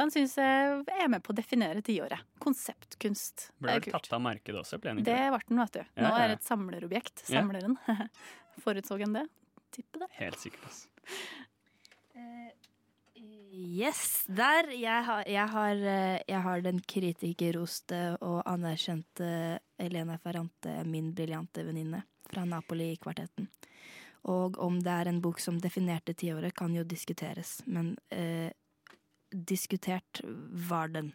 Den 0.00 0.12
syns 0.14 0.34
jeg 0.40 0.78
er 0.96 1.10
med 1.12 1.22
på 1.26 1.34
å 1.34 1.36
definere 1.36 1.82
tiåret. 1.84 2.22
Konseptkunst. 2.42 3.50
Ble 3.60 3.76
det 3.76 3.86
vel 3.90 3.96
tatt 3.98 4.12
av 4.16 4.22
markedet 4.24 4.62
også, 4.62 4.78
ble 4.80 4.94
den 4.96 5.04
Det 5.04 5.12
ikke 5.12 5.26
det? 5.26 5.34
ble 5.34 5.42
den, 5.50 5.60
vet 5.60 5.76
du. 5.76 5.82
Nå 6.00 6.06
Ja, 6.06 6.08
ja. 6.14 6.22
er 6.24 6.32
det 6.32 6.38
et 6.40 6.48
samlerobjekt. 6.48 7.22
Ja. 7.28 7.42
Samleren. 7.42 7.76
Forutså 8.64 8.96
en 9.04 9.12
det? 9.18 9.26
Tipper 9.76 10.06
det. 10.06 10.10
Helt 10.18 10.40
sikkert. 10.42 10.64
Altså. 10.70 10.88
Eh, 12.14 12.50
Yes, 13.52 14.24
der. 14.30 14.68
Jeg 14.72 15.04
har, 15.04 15.24
jeg 15.28 15.48
har, 15.52 15.74
eh, 15.74 16.20
jeg 16.28 16.40
har 16.44 16.60
den 16.64 16.78
kritikerroste 16.80 17.98
og 18.22 18.42
anerkjente 18.48 19.58
Elena 19.78 20.16
Ferrante, 20.22 20.84
min 20.86 21.10
briljante 21.14 21.64
venninne 21.66 22.02
fra 22.30 22.44
Napoli-kvartetten. 22.46 23.48
Og 24.30 24.56
om 24.62 24.78
det 24.84 24.92
er 24.94 25.10
en 25.10 25.20
bok 25.24 25.40
som 25.42 25.58
definerte 25.60 26.14
tiåret, 26.14 26.54
kan 26.54 26.72
jo 26.76 26.84
diskuteres, 26.84 27.58
men 27.66 27.96
eh, 28.14 28.52
diskutert 29.30 30.20
var 30.70 30.90
den. 30.92 31.12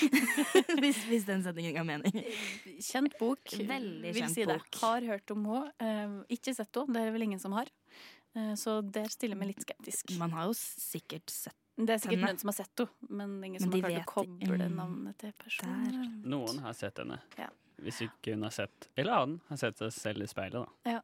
hvis, 0.82 1.02
hvis 1.08 1.26
den 1.28 1.44
setningen 1.44 1.76
ga 1.76 1.84
mening. 1.86 2.20
Kjent 2.82 3.16
bok. 3.20 3.42
Veldig 3.52 4.14
kjent 4.16 4.34
si 4.34 4.46
bok. 4.48 4.68
Har 4.82 5.06
hørt 5.08 5.34
om 5.34 5.48
henne. 5.50 6.24
ikke 6.32 6.54
sett 6.56 6.80
henne, 6.80 6.96
det 6.96 7.04
er 7.04 7.16
vel 7.16 7.26
ingen 7.28 7.42
som 7.42 7.56
har. 7.56 7.70
Eh, 8.34 8.54
så 8.54 8.80
der 8.80 9.10
stiller 9.12 9.36
vi 9.36 9.50
litt 9.52 9.62
skeptisk. 9.62 10.16
Man 10.18 10.32
har 10.34 10.48
jo 10.50 10.56
sikkert 10.58 11.30
sett 11.30 11.56
Det 11.76 11.94
er 11.94 12.00
sikkert 12.02 12.18
henne. 12.18 12.32
noen 12.32 12.40
som 12.40 12.50
har 12.50 12.56
sett 12.58 12.82
henne, 12.82 13.08
men 13.08 13.36
ingen 13.44 13.62
Men 13.62 13.70
som 13.70 13.76
har 13.76 13.90
klart 13.90 14.08
å 14.08 14.14
koble 14.14 14.66
mm, 14.66 14.74
navnet 14.80 15.18
til 15.22 15.36
personen. 15.38 16.18
Noen 16.26 16.58
har 16.64 16.74
sett 16.78 16.98
henne. 17.02 17.20
Ja. 17.38 17.50
Hvis 17.84 18.00
ikke 18.06 18.36
hun 18.36 18.46
har 18.46 18.54
sett 18.54 18.88
Eller 18.94 19.16
annen 19.18 19.40
har 19.48 19.58
sett 19.58 19.80
seg 19.82 19.90
selv 19.94 20.26
i 20.26 20.28
speilet, 20.30 20.62
da. 20.62 20.92
Ja. 20.96 21.00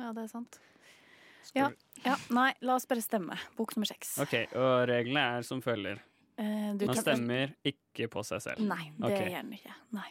ja, 0.00 0.12
det 0.16 0.24
er 0.24 0.30
sant. 0.32 0.60
Ja. 1.54 1.68
ja, 2.04 2.16
Nei, 2.34 2.50
la 2.64 2.78
oss 2.78 2.88
bare 2.90 3.04
stemme. 3.04 3.36
Bok 3.58 3.76
nummer 3.76 3.90
seks. 3.90 4.16
OK, 4.24 4.34
og 4.56 4.88
reglene 4.90 5.24
er 5.36 5.46
som 5.46 5.62
følger. 5.64 6.00
Eh, 6.40 6.70
du 6.78 6.86
Man 6.88 6.98
stemmer 6.98 7.54
ikke 7.66 8.08
på 8.10 8.24
seg 8.26 8.42
selv. 8.42 8.64
Nei, 8.66 8.88
det 8.96 9.10
okay. 9.10 9.28
gjør 9.28 9.42
den 9.44 9.58
ikke. 9.58 9.76
Nei. 9.94 10.10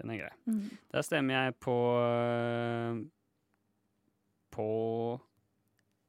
Den 0.00 0.12
er 0.14 0.20
grei. 0.22 0.34
Mm. 0.48 0.68
Da 0.94 1.02
stemmer 1.04 1.36
jeg 1.36 1.56
på 1.60 1.76
øh, 2.00 3.00
På 4.54 4.68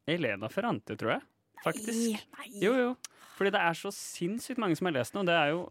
Elena 0.08 0.48
Ferrante, 0.52 0.96
tror 0.96 1.18
jeg. 1.18 1.26
Faktisk. 1.62 2.30
Nei. 2.38 2.52
Jo, 2.62 2.72
jo. 2.78 2.94
Fordi 3.38 3.52
det 3.54 3.62
er 3.62 3.78
så 3.78 3.92
sinnssykt 3.94 4.62
mange 4.62 4.78
som 4.78 4.88
har 4.88 4.96
lest 4.96 5.16
den, 5.16 5.24
og 5.24 5.30
det 5.30 5.36
er 5.36 5.52
jo 5.54 5.66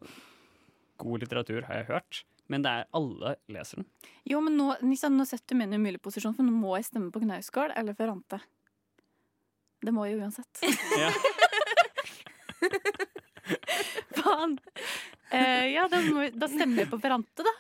god 1.01 1.25
litteratur, 1.25 1.65
har 1.69 1.81
jeg 1.81 1.89
hørt. 1.91 2.23
Men 2.51 2.65
det 2.67 2.71
er 2.71 2.89
alle 2.99 3.37
leser 3.53 3.81
den. 3.81 3.89
Jo, 4.27 4.41
men 4.43 4.57
nå, 4.59 4.73
Nissan, 4.83 5.15
nå 5.19 5.27
setter 5.29 5.55
du 5.55 5.61
meg 5.61 5.71
i 5.71 5.77
en 5.77 5.83
umulig 5.83 6.01
posisjon, 6.03 6.35
for 6.35 6.47
nå 6.47 6.55
må 6.55 6.75
jeg 6.79 6.89
stemme 6.89 7.13
på 7.15 7.23
Knausgård 7.23 7.77
eller 7.79 7.95
Ferrante. 7.99 8.41
Det 9.81 9.93
må 9.97 10.07
jo 10.11 10.21
uansett. 10.21 10.63
Ja. 11.01 11.11
Faen! 14.21 14.59
Eh, 15.33 15.67
ja, 15.73 15.87
da, 15.89 16.01
må, 16.05 16.27
da 16.37 16.49
stemmer 16.51 16.83
jeg 16.85 16.91
på 16.91 16.99
Ferrante, 17.01 17.47
da. 17.47 17.55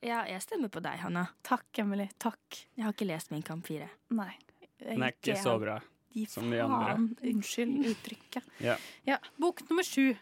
Ja, 0.00 0.22
jeg 0.24 0.40
stemmer 0.40 0.70
på 0.72 0.80
deg, 0.80 0.96
Hanna. 1.02 1.26
Takk, 1.44 1.66
Emily. 1.82 2.06
Takk. 2.20 2.56
Jeg 2.72 2.86
har 2.86 2.94
ikke 2.94 3.08
lest 3.08 3.32
Min 3.34 3.42
kamp 3.44 3.66
4. 3.68 3.84
Nei. 4.16 4.32
Den 4.80 5.04
er 5.04 5.12
ikke 5.12 5.36
så 5.36 5.58
bra. 5.60 5.74
Gi 6.16 6.24
som 6.26 6.48
de 6.50 6.56
andre. 6.64 6.94
faen. 6.94 7.04
Unnskyld 7.30 7.90
uttrykket. 7.92 8.48
Ja. 8.64 8.78
Ja, 9.06 9.18
Bok 9.40 9.60
nummer 9.68 9.84
sju. 9.84 10.14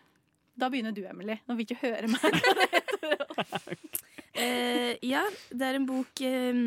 Da 0.59 0.67
begynner 0.73 0.91
du, 0.97 1.05
Emily. 1.07 1.39
Nå 1.47 1.55
vil 1.61 1.69
ikke 1.69 1.79
høre 1.85 2.11
mer. 2.11 2.33
Eh, 4.39 4.95
ja, 5.03 5.25
det 5.51 5.67
er 5.67 5.75
en 5.79 5.87
bok 5.89 6.21
eh, 6.23 6.59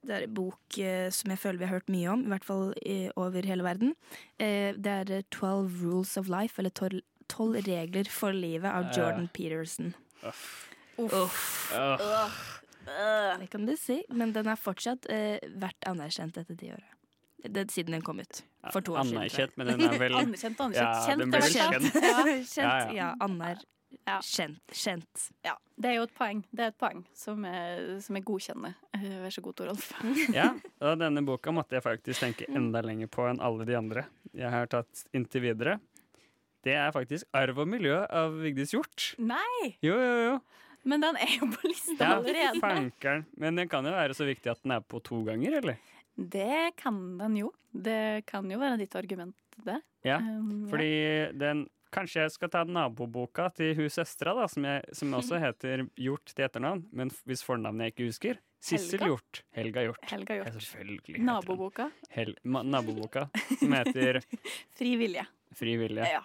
Det 0.00 0.14
er 0.16 0.24
en 0.24 0.34
bok 0.34 0.78
eh, 0.80 1.08
som 1.12 1.30
jeg 1.34 1.40
føler 1.42 1.60
vi 1.60 1.66
har 1.68 1.74
hørt 1.76 1.90
mye 1.92 2.08
om, 2.14 2.24
i 2.24 2.32
hvert 2.32 2.46
fall 2.46 2.70
eh, 2.82 3.08
over 3.20 3.44
hele 3.44 3.66
verden. 3.66 3.94
Eh, 4.40 4.72
det 4.76 4.86
er 4.86 5.22
'Twelve 5.30 5.68
12 5.68 5.82
Rules 5.84 6.16
of 6.16 6.28
Life, 6.32 6.58
eller 6.58 6.70
12, 6.70 7.00
12 7.28 7.62
regler 7.68 8.08
for 8.10 8.32
livet, 8.32 8.70
av. 8.70 8.88
Jordan 8.96 9.28
Peterson. 9.34 9.94
Uff. 10.24 10.70
Uff. 10.98 11.72
Uff. 11.72 12.54
Det 12.88 13.50
kan 13.52 13.66
du 13.66 13.76
si, 13.76 14.02
men 14.08 14.32
den 14.32 14.46
er 14.48 14.56
fortsatt 14.56 15.06
eh, 15.12 15.36
verdt 15.60 15.84
anerkjent 15.86 16.38
etter 16.40 16.56
ti 16.56 16.70
år. 16.72 16.84
Det, 17.44 17.70
siden 17.70 17.92
den 17.92 18.02
kom 18.02 18.18
ut. 18.18 18.40
For 18.72 18.80
to 18.80 18.96
år 18.96 19.04
siden. 19.04 19.18
Anerkjent, 19.20 19.52
men 19.60 19.66
den 19.70 19.80
er 19.86 19.98
vel 20.00 20.16
Anerkjent, 20.16 20.58
anerkjent. 20.60 20.74
Ja, 20.74 21.06
Kjent, 21.06 21.20
den 21.20 21.30
ble 21.30 21.40
vel 21.44 21.52
kjent. 21.52 21.92
kjent. 21.92 21.94
Ja. 22.02 22.22
Kjent, 22.24 22.56
Ja, 22.56 22.92
ja. 22.96 23.10
ja. 23.20 23.54
Ja. 24.06 24.18
Kjent. 24.24 24.60
Kjent. 24.72 25.22
ja, 25.44 25.54
det 25.80 25.90
er 25.90 25.94
jo 25.98 26.02
et 26.08 26.14
poeng. 26.16 26.42
Det 26.52 26.64
er 26.64 26.72
et 26.72 26.78
poeng 26.80 27.02
som 27.16 27.44
jeg, 27.44 27.98
som 28.04 28.16
jeg 28.16 28.24
godkjenner. 28.28 28.74
Eh, 28.96 29.04
Vær 29.24 29.32
så 29.34 29.42
god, 29.44 29.56
Torolf. 29.56 29.90
Ja, 30.38 30.50
og 30.80 30.98
denne 31.00 31.22
boka 31.24 31.52
måtte 31.52 31.76
jeg 31.76 31.84
faktisk 31.84 32.20
tenke 32.24 32.48
enda 32.52 32.80
lenger 32.84 33.08
på 33.12 33.26
enn 33.30 33.40
alle 33.44 33.64
de 33.68 33.76
andre 33.78 34.06
jeg 34.36 34.50
har 34.52 34.66
tatt 34.72 35.04
inntil 35.16 35.42
videre. 35.48 35.78
Det 36.64 36.74
er 36.74 36.90
faktisk 36.92 37.24
'Arv 37.32 37.58
og 37.62 37.68
miljø' 37.70 38.04
av 38.10 38.34
Vigdis 38.42 38.72
Hjorth. 38.74 39.14
Nei! 39.22 39.76
Jo, 39.84 39.94
jo, 39.96 40.14
jo. 40.28 40.40
Men 40.88 41.00
den 41.00 41.16
er 41.16 41.32
jo 41.38 41.46
på 41.52 41.68
lista 41.68 41.96
Ja, 41.98 42.16
allerede. 42.18 42.60
fankeren. 42.60 43.24
Men 43.36 43.56
den 43.56 43.68
kan 43.68 43.84
jo 43.84 43.92
være 43.92 44.14
så 44.16 44.24
viktig 44.28 44.50
at 44.50 44.62
den 44.62 44.72
er 44.72 44.80
på 44.80 45.00
to 45.02 45.22
ganger, 45.24 45.58
eller? 45.62 45.76
Det 46.16 46.74
kan 46.76 47.16
den 47.18 47.36
jo. 47.36 47.52
Det 47.72 48.24
kan 48.26 48.48
jo 48.50 48.58
være 48.58 48.78
ditt 48.78 48.94
argument, 48.96 49.36
det. 49.64 49.80
Ja, 50.04 50.18
Um, 50.18 50.64
ja. 50.66 50.70
fordi 50.70 51.38
den 51.38 51.68
Kanskje 51.94 52.24
jeg 52.26 52.32
skal 52.34 52.50
ta 52.52 52.64
naboboka 52.68 53.46
til 53.56 53.74
hun 53.78 53.88
søstera, 53.92 54.34
da, 54.36 54.46
som, 54.50 54.64
jeg, 54.68 54.82
som 54.92 55.14
også 55.16 55.38
heter 55.44 55.86
Hjort 55.96 56.34
til 56.34 56.44
etternavn, 56.44 56.82
men 56.92 57.10
hvis 57.28 57.44
fornavnet 57.46 57.88
jeg 57.88 57.94
ikke 57.96 58.08
husker. 58.10 58.40
Sissel 58.60 58.98
Helga? 58.98 59.06
Hjort. 59.12 59.40
Helga 59.54 59.84
Hjort. 59.86 60.04
Helga 60.10 60.34
Ja, 60.36 60.42
Hjort. 60.48 60.56
selvfølgelig. 60.66 61.20
Naboboka. 61.24 61.88
Hel 62.10 62.34
naboboka, 62.44 63.28
som 63.60 63.72
heter 63.78 64.18
Fri 64.78 64.96
vilje. 65.00 65.24
Fri 65.56 65.76
vilje. 65.80 66.08
Ja. 66.10 66.24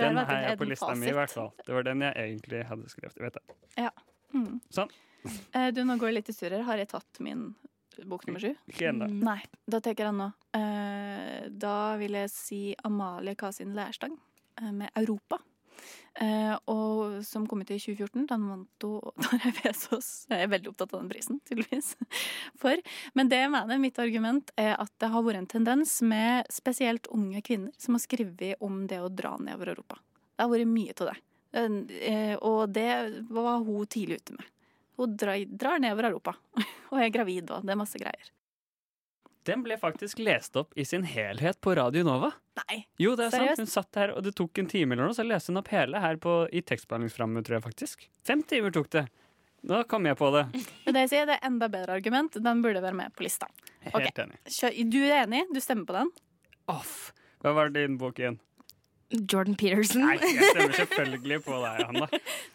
Den 0.00 0.16
har 0.18 0.32
jeg 0.48 0.58
på 0.58 0.66
lista 0.66 0.94
mi, 0.98 1.10
i 1.12 1.14
hvert 1.14 1.30
fall. 1.30 1.52
Det 1.66 1.74
var 1.76 1.84
den 1.86 2.00
jeg 2.02 2.16
egentlig 2.16 2.62
hadde 2.66 2.88
skrevet. 2.90 3.20
Vet 3.22 3.36
jeg. 3.76 3.90
Mm. 4.34 4.56
Sånn. 4.72 4.90
Eh, 5.54 5.68
Du, 5.76 5.82
nå 5.86 5.94
går 6.00 6.08
jeg 6.10 6.16
litt 6.22 6.30
i 6.32 6.34
surr 6.34 6.56
her. 6.56 6.64
Har 6.66 6.80
jeg 6.80 6.88
tatt 6.90 7.20
min 7.22 7.52
bok 8.08 8.24
nummer 8.26 8.40
sju? 8.42 8.54
Ikke 8.72 8.88
ennå. 8.88 9.06
Nei, 9.22 9.36
da 9.70 9.78
tenker 9.84 10.08
jeg 10.08 10.16
nå. 10.16 10.30
Eh, 10.56 11.44
da 11.52 11.76
vil 12.00 12.16
jeg 12.18 12.32
si 12.32 12.60
Amalie 12.88 13.36
Kasin 13.38 13.76
Lærstang 13.76 14.16
med 14.60 14.90
'Europa'. 14.94 15.40
Eh, 16.20 16.54
og 16.68 17.22
som 17.24 17.46
kom 17.48 17.62
ut 17.62 17.70
i 17.72 17.78
2014. 17.80 18.26
Den 18.28 18.44
vant 18.50 18.84
hun 18.84 19.24
Tarjei 19.24 19.52
Vesaas. 19.62 20.10
Jeg 20.28 20.44
er 20.44 20.52
veldig 20.52 20.72
opptatt 20.72 20.92
av 20.92 21.00
den 21.00 21.10
prisen, 21.12 21.40
tydeligvis. 21.48 21.94
For. 22.60 22.80
Men 23.16 23.30
det 23.32 23.40
jeg 23.40 23.52
mener, 23.54 23.80
mitt 23.80 24.00
argument 24.02 24.52
er 24.60 24.74
at 24.76 24.92
det 25.00 25.12
har 25.14 25.24
vært 25.24 25.42
en 25.42 25.50
tendens 25.56 25.98
med 26.04 26.48
spesielt 26.52 27.08
unge 27.14 27.40
kvinner 27.44 27.72
som 27.80 27.96
har 27.96 28.04
skrevet 28.04 28.60
om 28.60 28.84
det 28.90 29.00
å 29.00 29.12
dra 29.12 29.36
nedover 29.40 29.72
Europa. 29.74 30.00
Det 30.36 30.44
har 30.44 30.52
vært 30.52 30.72
mye 30.72 30.96
av 30.98 31.12
det. 31.12 31.18
Eh, 31.52 32.36
og 32.40 32.60
det 32.72 32.92
var 33.32 33.64
hun 33.64 33.88
tidlig 33.88 34.22
ute 34.22 34.36
med. 34.36 34.52
Hun 35.00 35.16
drar 35.16 35.80
nedover 35.80 36.10
Europa. 36.10 36.36
Og 36.92 37.00
er 37.00 37.12
gravid 37.12 37.48
og 37.50 37.64
det 37.64 37.72
er 37.72 37.80
masse 37.80 38.00
greier. 38.00 38.32
Den 39.48 39.64
ble 39.64 39.74
faktisk 39.80 40.20
lest 40.22 40.54
opp 40.60 40.76
i 40.78 40.84
sin 40.86 41.02
helhet 41.08 41.58
på 41.64 41.74
Radio 41.74 42.04
Nova. 42.06 42.30
Nei. 42.60 42.82
Jo, 43.02 43.16
det 43.18 43.26
er 43.26 43.32
Seriøst? 43.34 43.58
sant. 43.58 43.64
Hun 43.66 43.72
satt 43.72 43.98
her, 43.98 44.12
og 44.14 44.22
det 44.22 44.34
tok 44.38 44.60
en 44.62 44.68
time 44.70 44.94
eller 44.94 45.08
noe, 45.10 45.16
så 45.16 45.24
leste 45.26 45.50
hun 45.50 45.58
opp 45.58 45.72
hele 45.74 45.98
her 46.02 46.20
på, 46.22 46.36
i 46.54 46.62
tekstbehandlingsprogrammet, 46.62 47.46
tror 47.48 47.58
jeg 47.58 47.64
faktisk. 47.64 48.06
Fem 48.28 48.44
timer 48.46 48.74
tok 48.74 48.90
det. 48.94 49.06
Da 49.66 49.82
kom 49.86 50.06
jeg 50.06 50.18
på 50.18 50.30
det. 50.34 50.44
Men 50.86 50.94
det 50.94 51.04
jeg 51.06 51.12
sier, 51.14 51.26
det 51.30 51.40
er 51.40 51.48
enda 51.50 51.68
bedre 51.72 51.98
argument. 51.98 52.38
Den 52.38 52.62
burde 52.62 52.82
være 52.84 52.98
med 53.02 53.14
på 53.18 53.26
lista. 53.26 53.50
Helt 53.88 54.22
enig. 54.26 54.38
Kjør, 54.46 54.78
du 54.94 55.00
er 55.02 55.18
enig? 55.24 55.42
Du 55.50 55.60
stemmer 55.62 55.90
på 55.90 55.98
den? 55.98 56.14
Off. 56.70 56.96
Hva 57.42 57.54
var 57.58 57.74
din 57.74 57.98
bok 57.98 58.22
igjen? 58.22 58.38
Jordan 59.12 59.56
Peterson. 59.60 60.06
Nei, 60.06 60.16
jeg 60.22 60.50
stemmer 60.54 60.76
selvfølgelig 60.78 61.40
på 61.44 61.56
deg, 61.60 61.80
Hanna. 61.90 62.06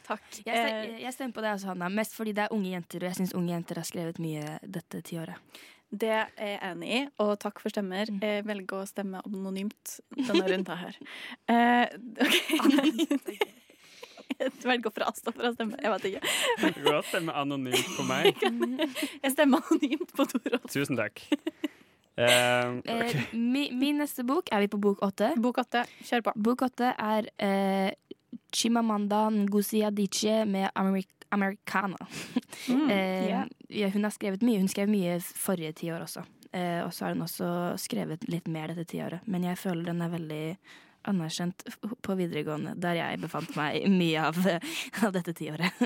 Takk. 0.08 0.28
Jeg, 0.40 0.46
stem, 0.48 0.96
jeg 1.04 1.14
stemmer 1.14 1.36
på 1.36 1.44
deg 1.44 1.58
også, 1.58 1.70
Hanna. 1.74 1.90
Mest 2.00 2.16
fordi 2.18 2.34
det 2.38 2.48
er 2.48 2.56
unge 2.56 2.72
jenter, 2.72 3.04
og 3.04 3.12
jeg 3.12 3.20
syns 3.20 3.36
unge 3.38 3.54
jenter 3.54 3.82
har 3.84 3.88
skrevet 3.92 4.22
mye 4.24 4.56
dette 4.64 5.04
tiåret. 5.06 5.60
Det 5.88 6.10
er 6.12 6.32
jeg 6.36 6.58
enig 6.68 6.88
i, 6.92 7.04
og 7.24 7.38
takk 7.40 7.62
for 7.64 7.72
stemmer. 7.72 8.10
Jeg 8.12 8.44
velger 8.48 8.82
å 8.82 8.88
stemme 8.90 9.22
anonymt 9.24 10.00
denne 10.18 10.44
runda 10.50 10.76
her. 10.82 10.98
Uh, 11.48 11.86
ok. 13.16 13.38
Jeg 14.38 14.52
velger 14.62 14.92
å 14.92 14.94
frastå 14.94 15.32
fra 15.34 15.50
å 15.50 15.56
stemme. 15.56 15.80
Jeg 15.82 15.94
vet 15.96 16.04
ikke. 16.12 16.20
Du 16.76 16.84
kan 16.86 17.06
stemme 17.08 17.34
anonymt 17.40 17.88
på 17.96 18.06
meg. 18.06 18.38
Jeg 19.24 19.34
stemmer 19.34 19.64
anonymt 19.64 20.14
på 20.14 20.28
Torolf. 20.30 20.68
Tusen 20.70 21.00
takk. 21.00 21.24
Uh, 22.18 22.80
okay. 22.82 23.14
uh, 23.14 23.34
mi, 23.34 23.68
min 23.78 24.00
neste 24.02 24.26
bok 24.26 24.52
er 24.54 24.66
vi 24.66 24.70
på 24.74 24.80
bok 24.82 25.02
åtte. 25.06 25.32
Bok 25.42 25.62
åtte, 25.62 25.84
kjør 26.06 26.28
på. 26.28 26.36
Bok 26.50 26.64
åtte 26.66 26.92
er 26.94 27.30
eh, 27.38 27.92
Chimamanda 28.54 29.28
Ngozi 29.30 29.84
Adichie 29.88 30.46
med 30.46 30.70
Amerik 30.76 31.10
Americana. 31.30 32.08
Mm, 32.70 32.90
Eh, 32.92 33.30
ja. 33.30 33.48
ja, 33.70 33.90
hun 33.90 34.04
har 34.04 34.12
skrevet 34.16 34.42
mye. 34.42 34.60
Hun 34.62 34.72
skrev 34.72 34.90
mye 34.90 35.18
forrige 35.20 35.74
tiår 35.82 36.06
også. 36.06 36.24
Eh, 36.56 36.82
og 36.86 36.94
så 36.96 37.06
har 37.06 37.16
hun 37.16 37.26
også 37.26 37.50
skrevet 37.82 38.24
litt 38.32 38.48
mer 38.48 38.72
dette 38.72 38.88
tiåret. 38.88 39.26
Men 39.28 39.44
jeg 39.44 39.60
føler 39.60 39.90
den 39.90 40.04
er 40.04 40.14
veldig 40.14 40.44
anerkjent 41.08 41.64
på 42.04 42.16
videregående, 42.20 42.74
der 42.80 43.00
jeg 43.00 43.20
befant 43.22 43.54
meg 43.56 43.86
mye 43.92 44.28
av, 44.30 44.40
av 45.06 45.14
dette 45.16 45.36
tiåret. 45.38 45.84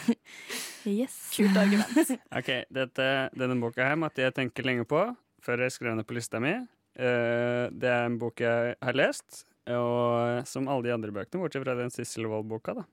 yes. 0.88 1.16
Kult 1.36 1.56
argument. 1.60 2.14
Ok, 2.36 2.52
dette, 2.72 3.08
Denne 3.36 3.58
boka 3.60 3.88
her 3.88 4.00
måtte 4.00 4.24
jeg 4.24 4.36
tenke 4.36 4.64
lenge 4.66 4.88
på 4.88 5.04
før 5.44 5.64
jeg 5.64 5.76
skrev 5.76 5.96
den 5.96 6.08
på 6.08 6.16
lista 6.16 6.40
mi. 6.42 6.52
Eh, 7.00 7.64
det 7.72 7.90
er 7.90 8.08
en 8.08 8.18
bok 8.20 8.42
jeg 8.44 8.74
har 8.80 8.96
lest, 8.96 9.44
og 9.68 10.46
som 10.48 10.68
alle 10.68 10.88
de 10.88 10.94
andre 10.94 11.12
bøkene, 11.14 11.42
bortsett 11.42 11.64
fra 11.66 11.76
den 11.78 11.92
Sissel 11.92 12.28
Wold-boka. 12.30 12.74
da. 12.74 12.84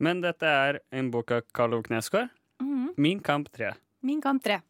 Men 0.00 0.22
dette 0.24 0.48
er 0.48 0.80
en 0.96 1.10
bok 1.12 1.30
av 1.30 1.42
Karl 1.52 1.82
Knesgaard. 1.82 2.30
Mm 2.60 2.74
-hmm. 2.74 2.94
Min 2.96 3.20
kamp 3.20 3.52
3. 3.52 3.74
Min 4.00 4.20
kamp 4.20 4.42
tre. 4.42 4.60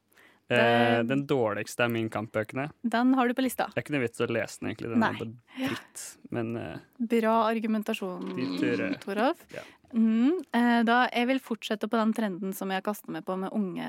Eh, 0.50 1.00
den 1.06 1.26
dårligste 1.30 1.86
er 1.86 1.92
min 1.92 2.08
kampbøkene. 2.12 2.68
Den 2.82 3.14
har 3.18 3.28
du 3.28 3.36
på 3.38 3.44
lista. 3.44 3.68
Det 3.70 3.82
er 3.82 3.86
ikke 3.86 3.96
noe 3.96 4.06
vits 4.06 4.22
å 4.22 4.30
lese 4.30 4.60
den, 4.60 4.72
egentlig. 4.72 4.92
Den 4.94 5.04
Nei. 5.04 5.12
er 5.14 5.68
dritt. 5.68 6.06
Men 6.34 6.56
eh, 6.58 6.80
Bra 7.14 7.36
argumentasjon, 7.50 8.32
Ture. 8.58 8.94
Toralf. 9.04 9.44
Ja. 9.54 9.66
Mm, 9.90 10.36
eh, 10.54 10.80
da 10.86 11.00
jeg 11.10 11.26
vil 11.26 11.40
fortsette 11.42 11.88
på 11.90 11.98
den 11.98 12.12
trenden 12.14 12.52
som 12.54 12.70
jeg 12.70 12.84
kaster 12.86 13.10
meg 13.10 13.24
på 13.26 13.34
med 13.40 13.50
unge 13.56 13.86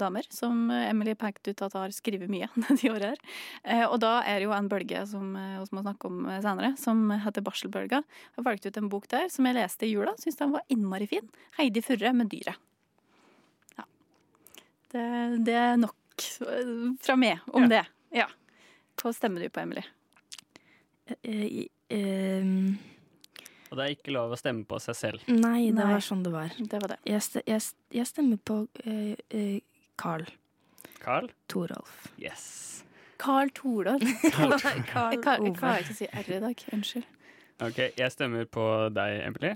damer, 0.00 0.26
som 0.32 0.68
Emily 0.74 1.14
pekte 1.18 1.54
ut 1.54 1.62
at 1.64 1.76
har 1.78 1.94
skrevet 1.96 2.28
mye 2.32 2.50
de 2.68 2.92
året 2.92 3.14
her. 3.14 3.22
Eh, 3.64 3.86
og 3.86 4.00
da 4.04 4.18
er 4.20 4.40
det 4.40 4.48
jo 4.48 4.56
en 4.56 4.68
bølge 4.70 5.04
som 5.08 5.32
eh, 5.40 5.56
vi 5.62 5.76
må 5.76 5.84
snakke 5.84 6.10
om 6.10 6.26
senere, 6.44 6.74
som 6.80 7.06
heter 7.24 7.44
barselbølga. 7.46 8.02
Jeg 8.04 8.40
har 8.40 8.48
valgt 8.50 8.68
ut 8.68 8.80
en 8.80 8.92
bok 8.92 9.08
der 9.12 9.30
som 9.32 9.48
jeg 9.48 9.56
leste 9.56 9.88
i 9.88 9.94
jula. 9.94 10.16
Syns 10.20 10.40
den 10.40 10.52
var 10.56 10.66
innmari 10.68 11.08
fin. 11.10 11.32
Heidi 11.56 11.84
Furre 11.84 12.12
med 12.16 12.32
dyret. 12.32 12.60
Det, 14.90 15.06
det 15.46 15.54
er 15.54 15.76
nok 15.78 16.24
eh, 16.46 16.70
fra 17.04 17.16
meg 17.20 17.40
om 17.54 17.66
Ja. 17.66 17.72
det. 17.76 17.82
Ja. 18.22 18.28
Hva 19.00 19.12
stemmer 19.16 19.40
du 19.44 19.48
på, 19.48 19.62
Emily? 19.62 19.82
Uh, 21.10 21.66
uh, 21.90 22.74
Og 23.70 23.78
det 23.78 23.84
er 23.84 23.94
ikke 23.94 24.12
lov 24.14 24.34
å 24.34 24.38
stemme 24.38 24.64
på 24.68 24.78
seg 24.82 24.96
selv. 24.98 25.24
nei, 25.30 25.70
det 25.70 25.78
Nei. 25.78 25.88
var 25.92 26.02
sånn 26.04 26.22
det 26.26 26.32
var. 26.34 26.52
Det 26.58 26.80
var 26.82 26.92
det. 26.94 26.98
Jeg, 27.06 27.22
jeg, 27.46 27.62
jeg 27.94 28.06
stemmer 28.10 28.38
på 28.46 28.60
eh, 28.84 29.14
eh, 29.30 29.60
Carl 30.00 30.26
Carl? 31.00 31.30
Torolf. 31.48 32.10
Yes. 32.20 32.82
Carl 33.20 33.48
Torolf. 33.56 34.02
Carl 34.34 34.52
Jeg, 35.14 35.22
klarer 35.24 35.80
ikke 35.80 35.94
å 35.94 35.96
si 35.96 36.08
R 36.10 36.28
i 36.36 36.40
dag. 36.42 36.64
Unnskyld. 36.76 37.06
OK, 37.64 37.78
jeg 37.96 38.12
stemmer 38.12 38.44
på 38.52 38.64
deg, 38.96 39.20
Emily. 39.30 39.54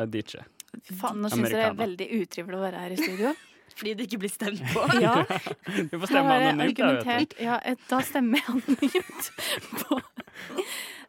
Adiche. 0.00 0.42
Faen, 0.98 1.20
nå 1.22 1.30
syns 1.30 1.50
jeg 1.50 1.54
det 1.54 1.64
er 1.68 1.76
veldig 1.78 2.08
utrivelig 2.20 2.58
å 2.58 2.62
være 2.64 2.82
her 2.82 2.94
i 2.94 2.98
studio. 2.98 3.30
Fordi 3.74 3.94
det 3.98 4.04
ikke 4.06 4.18
blir 4.22 4.30
stemt 4.30 4.60
på. 4.70 4.84
Ja, 5.02 5.14
Du 5.90 5.96
får 5.98 6.06
stemme 6.06 6.30
har 6.30 6.44
anonymt, 6.52 6.78
da, 6.78 7.16
ja, 7.42 7.56
Da 7.90 7.98
stemmer 8.06 8.38
jeg 8.38 8.54
anonymt 8.54 9.30
på 9.82 9.98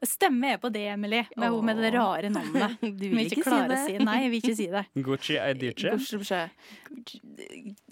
Stemmer 0.06 0.54
jeg 0.54 0.62
på 0.62 0.70
det, 0.74 0.84
Emily, 0.92 1.22
med 1.40 1.50
hun 1.54 1.66
med 1.66 1.80
det 1.82 1.92
rare 1.96 2.30
navnet. 2.30 2.76
Du 3.00 3.06
vil 3.10 3.24
ikke 3.26 3.42
si 3.46 3.56
det. 3.56 3.78
å 3.78 3.86
si. 3.88 3.96
Nei, 4.06 4.18
jeg 4.26 4.32
vil 4.34 4.42
ikke 4.44 4.56
si 4.60 4.68
det. 4.74 4.84
Gucci 5.08 5.38
Adiche. 5.42 5.94
Vi 5.96 6.02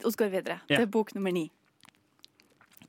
går 0.04 0.26
vi 0.26 0.30
videre 0.36 0.60
Ja. 0.70 0.78
til 0.82 0.88
bok 0.94 1.14
nummer 1.16 1.34
ni. 1.34 1.48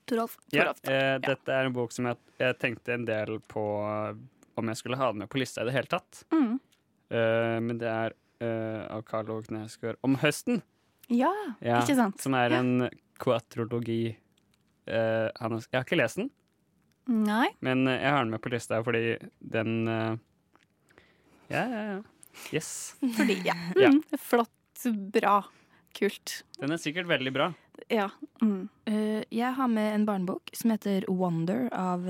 Torolf. 0.04 0.36
Ja, 0.52 0.66
Toralf. 0.66 0.82
eh, 0.88 1.16
dette 1.24 1.52
er 1.56 1.64
en 1.70 1.72
bok 1.76 1.92
som 1.94 2.10
jeg, 2.10 2.18
jeg 2.42 2.58
tenkte 2.60 2.92
en 2.98 3.06
del 3.08 3.38
på 3.48 3.62
eh, 3.88 4.18
om 4.60 4.68
jeg 4.68 4.76
skulle 4.82 4.98
ha 5.00 5.08
den 5.12 5.22
med 5.24 5.30
på 5.32 5.40
lista 5.40 5.62
i 5.64 5.68
det 5.70 5.76
hele 5.78 5.88
tatt. 5.94 6.24
Mm. 6.34 6.58
Eh, 7.14 7.56
men 7.64 7.80
det 7.80 7.88
er 7.88 8.12
eh, 8.44 8.82
av 8.92 9.06
Carlo 9.08 9.40
Knesgaard 9.46 9.96
om 10.04 10.18
høsten. 10.20 10.60
Ja, 11.12 11.32
Ja, 11.60 11.80
ikke 11.82 11.96
sant? 11.98 12.20
Som 12.22 12.34
er 12.34 12.50
Ja. 12.50 12.58
en 12.60 12.88
quatrologi. 13.20 14.16
Eh, 14.86 15.28
han 15.40 15.52
jeg 15.58 15.72
har 15.72 15.84
ikke 15.84 15.96
lest 15.96 16.16
den, 16.16 16.30
Nei. 17.08 17.48
men 17.60 17.86
eh, 17.88 18.00
jeg 18.02 18.10
har 18.10 18.24
den 18.24 18.30
med 18.30 18.42
på 18.44 18.50
lista 18.52 18.82
fordi 18.84 19.16
den 19.40 19.88
uh, 19.88 20.16
Ja, 21.48 21.64
ja, 21.68 21.82
ja. 21.94 22.02
Yes. 22.52 22.96
Fordi, 23.00 23.38
ja. 23.44 23.54
Ja. 23.80 23.90
Mm, 23.90 24.02
flott, 24.18 24.84
bra, 25.12 25.44
kult. 25.94 26.42
Den 26.60 26.72
er 26.72 26.76
sikkert 26.82 27.06
veldig 27.08 27.32
bra. 27.32 27.52
Ja. 27.88 28.10
Mm. 28.42 28.68
Uh, 28.88 29.22
jeg 29.30 29.54
har 29.54 29.68
med 29.68 29.94
en 29.94 30.06
barnebok 30.06 30.50
som 30.52 30.70
heter 30.74 31.04
Wonder 31.08 31.68
av 31.72 32.04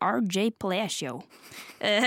RJ 0.00 0.50
Palacio. 0.58 1.22
Eh, 1.80 2.04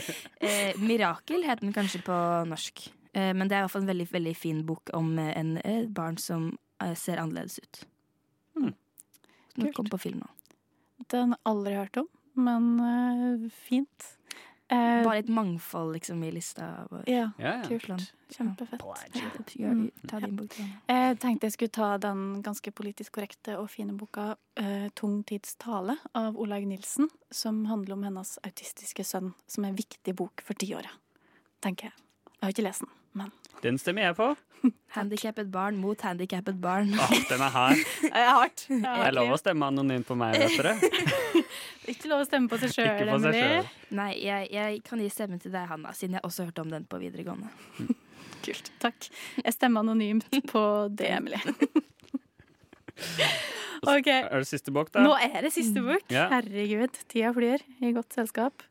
eh, 0.40 0.76
Mirakel 0.80 1.44
heter 1.44 1.66
den 1.66 1.74
kanskje 1.74 2.00
på 2.06 2.16
norsk. 2.48 2.88
Eh, 3.12 3.34
men 3.34 3.48
det 3.48 3.56
er 3.56 3.62
i 3.62 3.66
hvert 3.66 3.74
fall 3.76 3.86
en 3.86 3.92
veldig, 3.92 4.08
veldig 4.12 4.34
fin 4.36 4.64
bok 4.66 4.90
om 4.96 5.18
eh, 5.18 5.32
en 5.38 5.56
eh, 5.64 5.86
barn 5.86 6.18
som 6.18 6.52
ser 6.94 7.18
annerledes 7.18 7.58
ut. 7.58 7.80
Mm. 8.54 8.74
Som 9.54 9.72
kom 9.74 9.88
på 9.90 9.98
film 9.98 10.20
nå. 10.22 10.28
Den 11.10 11.32
har 11.34 11.40
aldri 11.42 11.74
hørt 11.74 11.96
om, 11.96 12.06
men 12.38 12.70
eh, 12.80 13.50
fint. 13.50 14.14
Uh, 14.68 15.00
Bare 15.00 15.22
et 15.22 15.28
mangfold 15.32 15.94
liksom 15.94 16.20
i 16.26 16.30
lista. 16.30 16.66
ja, 17.06 17.30
Ja, 17.38 17.52
ja. 17.56 17.62
kult. 17.64 18.12
Kjempefett. 18.28 18.82
Mm. 19.56 19.90
ta 20.08 20.20
din 20.20 20.36
bok. 20.36 20.50
Trine. 20.52 20.80
Jeg 20.86 21.18
tenkte 21.22 21.48
jeg 21.48 21.54
skulle 21.54 21.72
ta 21.72 21.96
den 21.98 22.42
ganske 22.44 22.70
politisk 22.70 23.14
korrekte 23.16 23.56
og 23.56 23.70
fine 23.70 23.96
boka 23.96 24.36
uh, 24.60 24.88
'Tung 24.92 25.24
tids 25.24 25.56
tale' 25.56 25.96
av 26.14 26.36
Olaug 26.36 26.66
Nilsen, 26.66 27.08
som 27.30 27.64
handler 27.64 27.96
om 27.96 28.02
hennes 28.02 28.38
autistiske 28.44 29.04
sønn, 29.04 29.32
som 29.46 29.64
er 29.64 29.68
en 29.68 29.80
viktig 29.80 30.14
bok 30.14 30.44
for 30.44 30.52
tiåret, 30.54 30.92
tenker 31.64 31.88
jeg. 31.88 31.94
Jeg 32.36 32.42
har 32.42 32.52
ikke 32.52 32.68
lest 32.68 32.84
den, 32.84 32.92
men 33.18 33.32
Den 33.64 33.78
stemmer 33.80 34.08
jeg 34.08 34.16
på. 34.18 34.28
Handikappet 34.96 35.50
barn 35.54 35.78
mot 35.78 36.00
handikappet 36.02 36.58
barn. 36.62 36.92
Ah, 36.98 37.12
den 37.28 37.42
er 37.44 37.52
her. 37.54 37.82
Det 38.02 38.10
er 38.14 38.30
hardt. 38.34 38.64
Det 38.68 38.94
er 39.06 39.14
lov 39.14 39.34
å 39.34 39.38
stemme 39.40 39.68
anonymt 39.70 40.08
på 40.08 40.16
meg, 40.18 40.38
vet 40.40 40.56
dere. 40.58 40.74
Ikke 41.92 42.10
lov 42.10 42.24
å 42.24 42.26
stemme 42.28 42.50
på 42.50 42.58
seg 42.60 42.74
sjøl, 42.74 42.88
Ikke 42.90 43.12
på 43.14 43.20
seg 43.22 43.38
Emily. 43.38 43.68
Nei, 43.98 44.10
jeg, 44.20 44.48
jeg 44.52 44.80
kan 44.86 45.00
gi 45.02 45.08
stemmen 45.12 45.40
til 45.42 45.54
deg, 45.54 45.68
Hanna, 45.70 45.94
siden 45.96 46.18
jeg 46.18 46.26
også 46.28 46.48
hørte 46.48 46.64
om 46.64 46.72
den 46.74 46.84
på 46.90 47.00
videregående. 47.00 47.48
Kult. 48.44 48.72
Takk. 48.82 49.08
Jeg 49.40 49.54
stemmer 49.56 49.86
anonymt 49.86 50.28
på 50.50 50.64
det, 50.92 51.08
Emily. 51.16 51.40
OK. 53.86 54.08
Er 54.10 54.42
det 54.42 54.48
siste 54.50 54.74
bok, 54.74 54.90
da? 54.94 55.04
Nå 55.06 55.14
er 55.22 55.40
det 55.46 55.52
siste 55.54 55.82
bok. 55.84 56.04
Ja. 56.12 56.26
Herregud, 56.32 56.98
tida 57.10 57.32
flyr 57.36 57.62
i 57.80 57.92
godt 57.96 58.16
selskap. 58.16 58.64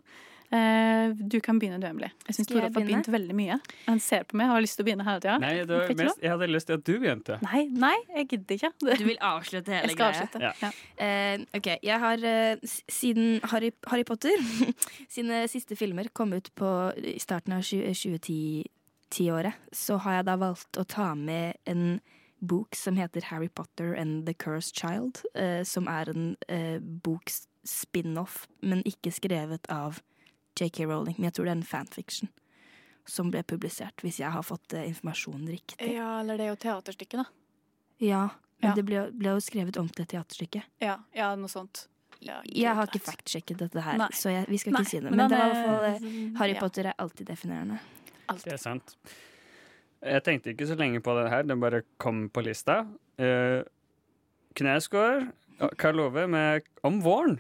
Eh, 0.48 1.12
du 1.12 1.42
kan 1.44 1.58
begynne, 1.60 1.76
du, 1.82 1.88
Emily. 1.90 2.08
Jeg 2.28 2.38
syns 2.38 2.48
Skal 2.48 2.62
har 2.64 2.72
begynt 2.72 3.10
veldig 3.12 3.36
mye. 3.36 3.58
Han 3.88 4.00
ser 4.00 4.24
på 4.30 4.38
meg 4.40 4.48
og 4.48 4.56
har 4.56 4.64
lyst 4.64 4.78
til 4.80 4.86
å 4.86 4.88
begynne. 4.88 5.04
Nei, 5.44 5.52
du 5.68 5.74
mest, 6.00 6.22
jeg 6.24 6.32
hadde 6.32 6.48
lyst 6.48 6.70
til 6.70 6.78
at 6.78 6.86
du 6.88 6.94
begynte. 7.02 7.40
Nei, 7.44 7.66
nei, 7.68 7.96
jeg 8.16 8.30
gidder 8.32 8.56
ikke. 8.56 8.72
Du 9.02 9.04
vil 9.10 9.20
avslutte 9.20 9.76
hele 9.76 9.90
Jeg 9.90 9.98
skal 9.98 10.06
greia? 10.06 10.24
avslutte. 10.24 10.40
Ja. 10.46 10.54
Ja. 10.64 10.72
Eh, 11.04 11.44
ok, 11.60 11.68
jeg 11.84 12.00
har 12.06 12.24
uh, 12.24 12.72
siden 12.88 13.42
Harry, 13.52 13.74
Harry 13.92 14.08
Potter 14.08 14.40
sine 15.16 15.44
siste 15.52 15.76
filmer 15.80 16.08
kom 16.16 16.32
ut 16.34 16.50
på 16.56 16.72
i 16.96 17.18
starten 17.20 17.58
av 17.58 17.68
2010-året, 17.68 19.60
så 19.76 20.00
har 20.06 20.22
jeg 20.22 20.30
da 20.32 20.40
valgt 20.40 20.80
å 20.80 20.88
ta 20.88 21.12
med 21.20 21.60
en 21.68 22.00
bok 22.40 22.78
som 22.78 22.96
heter 22.96 23.28
Harry 23.34 23.50
Potter 23.50 23.96
and 23.98 24.28
The 24.30 24.34
Cursed 24.38 24.78
Child, 24.80 25.26
uh, 25.36 25.64
som 25.68 25.92
er 25.92 26.14
en 26.14 26.36
boks 27.04 27.48
spin-off, 27.68 28.46
men 28.64 28.86
ikke 28.88 29.12
skrevet 29.12 29.68
av 29.74 30.00
JK 30.58 30.86
Rowling, 30.90 31.16
men 31.18 31.30
jeg 31.30 31.34
tror 31.38 31.46
det 31.48 31.54
er 31.54 31.60
en 31.60 31.64
fanfiction 31.70 32.30
som 33.08 33.30
ble 33.32 33.40
publisert, 33.48 34.02
hvis 34.04 34.18
jeg 34.20 34.32
har 34.34 34.44
fått 34.44 34.74
uh, 34.76 34.82
informasjonen 34.84 35.48
riktig. 35.48 35.94
ja, 35.94 36.20
eller 36.20 36.38
det 36.38 36.48
er 36.48 36.50
jo 36.52 36.58
teaterstykket, 36.66 37.22
da. 37.22 37.26
Ja, 38.04 38.24
men 38.62 38.70
Ja. 38.72 38.76
det 38.76 38.84
ble, 38.86 39.04
ble 39.14 39.30
jo 39.38 39.40
skrevet 39.46 39.78
om 39.80 39.88
til 39.90 40.06
teaterstykket. 40.06 40.66
Ja, 40.84 40.98
ja 41.16 41.30
noe 41.40 41.48
sånt. 41.48 41.86
Ja, 42.20 42.40
Jeg 42.50 42.74
har 42.74 42.88
ikke 42.90 43.00
fact-sjekket 43.06 43.60
dette 43.62 43.82
her, 43.86 43.98
Nei. 44.02 44.08
så 44.18 44.32
jeg, 44.34 44.48
vi 44.50 44.58
skal 44.58 44.74
Nei, 44.74 44.82
ikke 44.82 44.90
si 44.90 45.00
det. 45.00 45.12
men 45.12 45.18
Men, 45.22 45.30
det 45.30 45.38
er 45.38 45.48
var 45.48 45.48
i 45.48 45.62
hvert 45.62 46.02
fall 46.02 46.10
eh, 46.10 46.38
Harry 46.40 46.54
ja. 46.56 46.60
Potter 46.60 46.86
er 46.90 46.94
alltid 46.98 47.28
definerende. 47.30 47.78
Det 48.44 48.54
er 48.54 48.58
sant. 48.58 48.96
Jeg 50.02 50.24
tenkte 50.26 50.50
ikke 50.52 50.68
så 50.68 50.76
lenge 50.76 51.00
på 51.06 51.14
det 51.22 51.30
her, 51.30 51.44
den 51.48 51.60
bare 51.62 51.84
kom 52.02 52.26
på 52.34 52.42
lista. 52.44 52.80
Uh, 53.22 53.62
Knausgård, 54.58 55.30
Karl 55.78 56.00
Ove 56.00 56.28
med 56.28 56.66
Om 56.84 57.00
våren. 57.06 57.40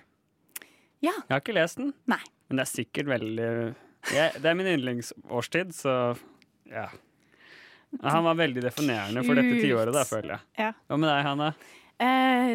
Ja. 1.02 1.12
Jeg 1.28 1.34
har 1.36 1.42
ikke 1.42 1.54
lest 1.58 1.78
den, 1.82 1.94
Nei. 2.10 2.22
Men 2.48 2.60
det 2.60 2.64
er 2.66 2.70
sikkert 2.72 3.10
veldig 3.12 3.50
ja, 4.16 4.28
Det 4.40 4.46
er 4.48 4.56
min 4.56 4.70
yndlingsårstid, 4.72 5.74
så 5.76 5.94
ja. 6.72 6.86
Han 8.04 8.24
var 8.28 8.36
veldig 8.40 8.62
definerende 8.64 9.24
for 9.26 9.36
dette 9.40 9.58
tiåret, 9.64 9.94
da, 9.96 10.04
føler 10.08 10.36
jeg. 10.36 10.42
Ja. 10.60 10.72
Hva 10.88 10.98
med 11.00 11.10
deg, 11.12 11.22
Hanna? 11.28 11.50
Eh, 12.04 12.52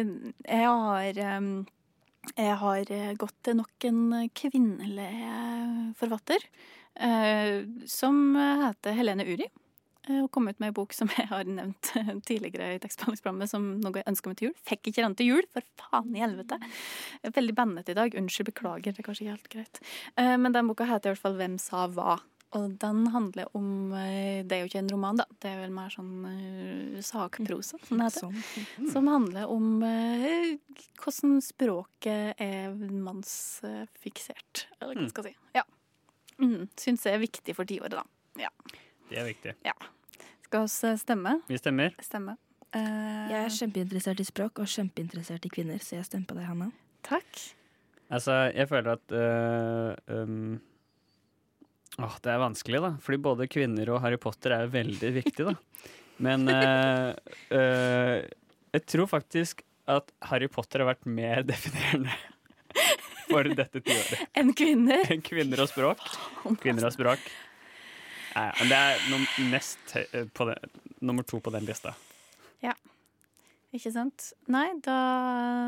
jeg 0.47 0.67
har 0.69 1.17
ehm, 1.27 1.49
Jeg 2.37 2.55
har 2.61 2.91
eh, 2.95 3.09
gått 3.19 3.35
til 3.43 3.57
nok 3.59 3.87
en 3.89 4.03
kvinnelig 4.39 5.09
eh, 5.09 5.81
forfatter. 5.99 6.45
eh, 6.95 7.65
som 7.89 8.21
heter 8.37 8.95
Helene 8.97 9.25
Uri. 9.27 9.49
Eh, 10.09 10.19
Og 10.23 10.29
kom 10.31 10.47
ut 10.49 10.59
med 10.59 10.69
ei 10.71 10.75
bok 10.75 10.93
som 10.93 11.07
jeg 11.15 11.27
har 11.29 11.43
nevnt 11.45 11.91
tidligere 12.29 12.73
i 12.75 12.81
tekstbehandlingsprogrammet 12.83 13.49
som 13.51 13.69
noe 13.83 13.99
jeg 14.01 14.07
ønsker 14.11 14.31
meg 14.33 14.37
til 14.41 14.49
jul. 14.49 14.57
Fikk 14.67 14.91
ikke 14.91 15.05
den 15.07 15.15
til 15.19 15.31
jul, 15.33 15.47
for 15.53 15.61
faen 15.79 16.11
i 16.15 16.23
helvete. 16.23 16.59
Veldig 17.23 17.55
bandete 17.57 17.91
i 17.95 17.99
dag. 18.01 18.15
Unnskyld, 18.19 18.49
beklager. 18.51 18.91
Det 18.93 18.99
er 19.03 19.07
kanskje 19.09 19.25
ikke 19.27 19.37
helt 19.37 19.49
greit. 19.57 19.81
Eh, 20.17 20.35
Men 20.37 20.51
den 20.55 20.67
boka 20.71 20.85
heter 20.89 21.11
i 21.11 21.15
hvert 21.15 21.23
fall 21.27 21.39
Hvem 21.39 21.57
sa 21.59 21.87
hva? 21.87 22.19
Og 22.53 22.75
den 22.77 23.07
handler 23.09 23.47
om 23.57 23.93
eh, 23.97 24.43
Det 24.45 24.53
er 24.53 24.59
jo 24.61 24.67
ikke 24.69 24.81
en 24.83 24.91
roman, 24.93 25.17
da. 25.17 25.25
Det 25.41 25.49
er 25.49 25.61
vel 25.63 25.71
mer 25.73 25.89
sånn 25.89 26.11
uh, 26.21 26.99
sakprosa, 27.01 27.79
som 27.87 27.97
det 27.97 28.11
heter. 28.11 28.27
Sånn. 28.27 28.91
Som 28.93 29.07
handler 29.09 29.49
om 29.49 29.81
uh, 29.81 30.51
hvordan 31.01 31.39
språket 31.41 32.37
er 32.37 32.75
mannsfiksert, 32.77 34.67
eller 34.79 34.93
hva 34.93 34.99
Mm. 34.99 35.01
man 35.01 35.09
skal 35.09 35.23
si. 35.23 35.33
Ja. 35.55 35.63
Mm, 36.39 36.69
Syns 36.77 37.05
jeg 37.05 37.15
er 37.17 37.23
viktig 37.25 37.55
for 37.57 37.65
tiåret, 37.65 37.97
da. 37.97 38.03
Det 39.09 39.19
er 39.21 39.27
viktig. 39.27 39.53
Skal 40.47 40.67
vi 40.67 40.93
stemme? 41.01 41.37
Vi 41.49 41.57
stemmer. 41.59 41.95
Stemme. 42.03 42.37
Uh, 42.73 43.29
Jeg 43.29 43.39
er 43.45 43.53
kjempeinteressert 43.53 44.21
i 44.21 44.25
språk 44.25 44.61
og 44.63 44.69
kjempeinteressert 44.69 45.43
i 45.45 45.51
kvinner, 45.53 45.81
så 45.83 45.99
jeg 45.99 46.07
stemmer 46.07 46.29
på 46.31 46.37
deg, 46.39 46.47
Hanna. 46.49 46.69
Takk. 47.05 47.41
Altså, 48.13 48.37
jeg 48.53 48.69
føler 48.69 48.95
at 48.95 49.13
uh, 49.17 50.13
um, 50.23 50.55
Åh, 52.01 52.15
det 52.25 52.31
er 52.33 52.39
vanskelig, 52.41 52.79
da. 52.81 52.89
Fordi 53.05 53.19
både 53.21 53.47
kvinner 53.53 53.91
og 53.93 53.99
Harry 54.01 54.17
Potter 54.21 54.55
er 54.55 54.71
veldig 54.73 55.11
viktig, 55.19 55.45
da. 55.51 55.53
Men 56.25 56.45
uh, 56.49 57.13
Jeg 58.73 58.85
tror 58.89 59.09
faktisk 59.09 59.61
at 59.89 60.09
Harry 60.29 60.47
Potter 60.49 60.81
har 60.83 60.93
vært 60.93 61.05
mer 61.09 61.43
definerende 61.49 62.13
for 63.27 63.45
dette 63.49 63.81
tiåret 63.83 64.21
En 64.39 64.49
kvinner. 64.57 65.03
enn 65.13 65.21
kvinner 65.25 65.61
og 65.65 65.69
språk. 65.69 66.01
Kvinner 66.61 66.87
og 66.89 66.93
språk. 66.95 67.21
Nei, 68.33 68.47
men 68.59 68.71
det 68.71 68.79
er 68.79 69.05
num 69.11 69.27
nest 69.51 69.95
på 70.33 70.49
den, 70.49 70.73
nummer 71.05 71.25
to 71.27 71.39
på 71.43 71.53
den 71.53 71.67
lista. 71.67 71.93
Ja. 72.63 72.73
Ikke 73.73 73.89
sant? 73.93 74.31
Nei, 74.53 74.67
da, 74.85 74.97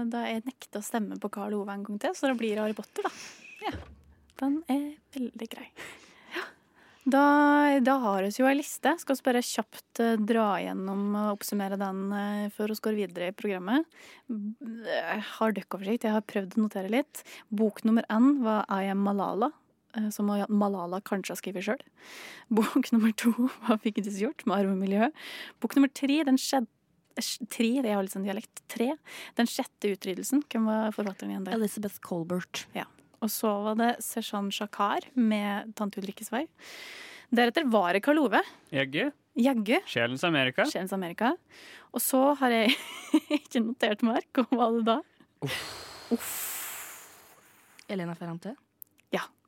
da 0.10 0.28
jeg 0.30 0.46
nekter 0.46 0.82
å 0.82 0.86
stemme 0.86 1.18
på 1.22 1.32
Karl 1.34 1.56
Ove 1.58 1.74
en 1.74 1.86
gang 1.86 2.02
til, 2.02 2.14
så 2.18 2.30
da 2.30 2.38
blir 2.38 2.54
det 2.54 2.62
Harry 2.62 2.78
Potter, 2.78 3.08
da. 3.08 3.14
Ja. 3.66 3.78
Den 4.42 4.60
er 4.70 4.84
veldig 5.16 5.48
grei. 5.50 5.66
Ja. 6.36 6.44
Da, 7.08 7.24
da 7.86 7.96
har 8.04 8.26
vi 8.28 8.34
jo 8.36 8.48
ei 8.50 8.58
liste. 8.60 8.92
Skal 9.00 9.18
vi 9.18 9.26
bare 9.30 9.44
kjapt 9.46 10.02
eh, 10.04 10.18
dra 10.20 10.48
gjennom 10.62 11.06
og 11.16 11.38
oppsummere 11.38 11.80
den 11.80 12.02
eh, 12.14 12.48
før 12.54 12.74
vi 12.74 12.80
går 12.88 12.98
videre 13.00 13.30
i 13.32 13.36
programmet. 13.38 13.88
Jeg 14.28 15.26
har 15.32 15.56
dykkoversikt, 15.56 16.06
jeg 16.06 16.18
har 16.18 16.26
prøvd 16.28 16.58
å 16.58 16.66
notere 16.66 16.92
litt. 16.92 17.24
Bok 17.50 17.82
nummer 17.88 18.06
én 18.12 18.36
var 18.44 18.68
I 18.70 18.92
Am 18.92 19.06
Malala. 19.08 19.54
Eh, 19.98 20.10
Som 20.14 20.30
Malala 20.30 21.02
kanskje 21.02 21.34
har 21.36 21.42
skrevet 21.42 21.68
sjøl. 21.68 21.84
Bok 22.58 22.92
nummer 22.94 23.12
to 23.16 23.34
'Hva 23.66 23.80
fikk 23.82 24.04
du 24.04 24.12
gjort 24.12 24.46
med 24.46 24.58
arvemiljø. 24.64 25.12
Bok 25.62 25.76
nummer 25.78 25.92
tre 25.94 26.24
den 26.28 26.38
skjedde 26.42 26.72
Tre, 27.16 27.70
det 27.80 27.88
er 27.88 28.02
litt 28.04 28.12
sånn 28.12 28.26
dialekt. 28.28 28.60
Tre. 28.68 28.90
Den 29.40 29.48
sjette 29.48 29.88
utryddelsen. 29.88 30.42
Hvem 30.52 30.66
var 30.68 30.92
forfatteren 30.92 31.32
igjen 31.32 31.46
der? 31.48 31.56
Elizabeth 31.56 32.02
Colbert. 32.04 32.66
Og 33.24 33.32
så 33.32 33.48
var 33.64 33.78
det 33.80 33.92
Seshan 34.04 34.50
Shakar 34.52 35.08
med 35.16 35.72
'Tante 35.76 36.02
Ulrikkes 36.02 36.28
vei'. 36.34 36.50
Deretter 37.32 37.64
var 37.72 37.94
det 37.96 38.04
Karl 38.04 38.20
Ove. 38.20 38.42
Jaggu. 38.70 39.14
Jaggu. 39.36 39.80
Sjelens 39.88 40.24
Amerika. 40.28 40.66
Sjelens 40.68 40.94
Amerika. 40.94 41.34
Og 41.94 42.04
så 42.04 42.36
har 42.40 42.52
jeg 42.52 42.76
ikke 43.40 43.64
notert 43.64 44.04
meg 44.04 44.28
Hva 44.36 44.46
var 44.52 44.76
det 44.76 44.86
da? 44.92 45.00
Elena 47.90 48.16
Ferrante. 48.16 48.56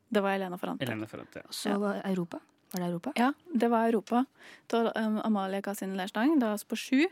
Det 0.09 0.21
var 0.23 0.31
Elena 0.37 0.57
Ferrante. 0.57 0.85
Elena 0.85 1.07
Ferrante. 1.07 1.41
ja. 1.43 1.51
så 1.51 1.77
var 1.79 2.01
Europa. 2.05 2.39
Var 2.71 2.79
det 2.81 2.87
Europa? 2.87 3.11
Ja, 3.15 3.33
det 3.53 3.67
var 3.71 3.87
Europa. 3.87 4.25
Da 4.67 4.91
um, 4.95 5.17
Amalie 5.23 5.61
Kasin 5.61 5.95
Lerstang. 5.97 6.39
Da 6.39 6.53
er 6.53 6.57
vi 6.57 6.65
på 6.67 6.75
sju. 6.77 7.05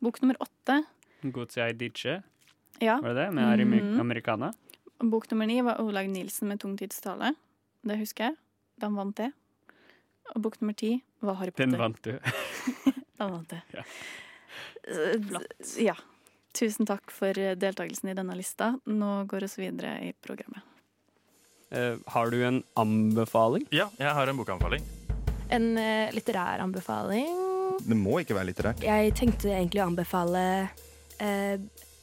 Bok 0.00 0.20
nummer 0.22 0.36
åtte. 0.40 0.82
Godzei 1.22 1.72
Diche, 1.72 2.22
Ja. 2.80 2.98
var 3.00 3.14
det 3.14 3.24
det? 3.24 3.30
Med 3.32 3.44
Ari 3.44 3.64
Mhm. 3.64 4.00
Americana. 4.00 4.52
Bok 4.98 5.30
nummer 5.30 5.46
ni 5.46 5.60
var 5.62 5.80
Olaug 5.80 6.08
Nilsen 6.10 6.48
med 6.48 6.60
tungtidstale. 6.60 7.34
Det 7.82 7.98
husker 7.98 8.24
jeg. 8.24 8.36
Den 8.80 8.94
vant 8.96 9.16
det. 9.16 9.32
Og 10.34 10.42
bok 10.42 10.60
nummer 10.60 10.74
ti 10.74 11.02
var 11.20 11.34
Harry 11.34 11.50
Potter. 11.50 11.66
Den 11.66 11.78
vant 11.78 12.02
du. 12.02 12.18
Den 13.18 13.30
vant 13.30 13.48
det. 13.48 13.62
Ja. 13.74 13.82
Flott. 15.28 15.76
Ja. 15.78 15.94
Tusen 16.52 16.86
takk 16.86 17.10
for 17.10 17.32
deltakelsen 17.32 18.10
i 18.10 18.14
denne 18.14 18.34
lista. 18.36 18.78
Nå 18.86 19.24
går 19.26 19.46
vi 19.56 19.70
videre 19.70 19.94
i 20.08 20.12
programmet. 20.12 20.62
Eh, 21.72 21.94
har 22.06 22.30
du 22.30 22.44
en 22.44 22.62
anbefaling? 22.76 23.66
Ja, 23.70 23.86
jeg 23.96 24.12
har 24.12 24.28
en 24.28 24.36
bokanbefaling. 24.36 24.82
En 25.52 25.70
uh, 25.78 26.10
litterær 26.12 26.60
anbefaling. 26.60 27.30
Det 27.80 27.96
må 27.96 28.18
ikke 28.20 28.36
være 28.36 28.50
litterært. 28.50 28.84
Jeg 28.84 29.14
tenkte 29.16 29.48
egentlig 29.54 29.80
å 29.80 29.86
anbefale 29.88 30.42
uh, 31.20 31.56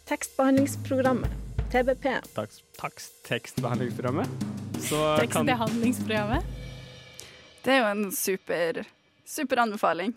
Tekstbehandlingsprogrammet. 0.10 1.36
TBP. 1.70 2.08
Takst, 2.34 2.64
takst, 2.80 3.14
tekstbehandlingsprogrammet. 3.28 4.48
Så 4.82 4.98
kan 5.30 5.46
Tekstbehandlingsprogrammet. 5.46 6.50
Det 7.62 7.76
er 7.76 7.84
jo 7.84 7.92
en 7.92 8.10
super, 8.16 8.82
super 9.22 9.62
anbefaling. 9.68 10.16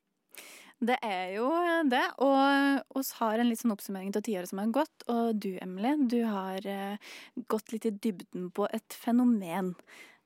Det 0.83 0.97
er 1.07 1.37
jo 1.37 1.49
det. 1.87 2.05
Og 2.25 2.99
oss 2.99 3.12
har 3.21 3.38
en 3.38 3.49
litt 3.51 3.61
sånn 3.62 3.75
oppsummering 3.75 4.11
til 4.14 4.25
tiåret 4.27 4.51
som 4.51 4.61
har 4.62 4.73
gått. 4.75 5.05
Og 5.12 5.37
du, 5.38 5.53
Emily, 5.62 5.95
du 6.11 6.23
har 6.27 6.64
uh, 6.66 7.12
gått 7.51 7.75
litt 7.75 7.87
i 7.87 7.95
dybden 7.95 8.51
på 8.55 8.66
et 8.75 8.99
fenomen. 8.99 9.77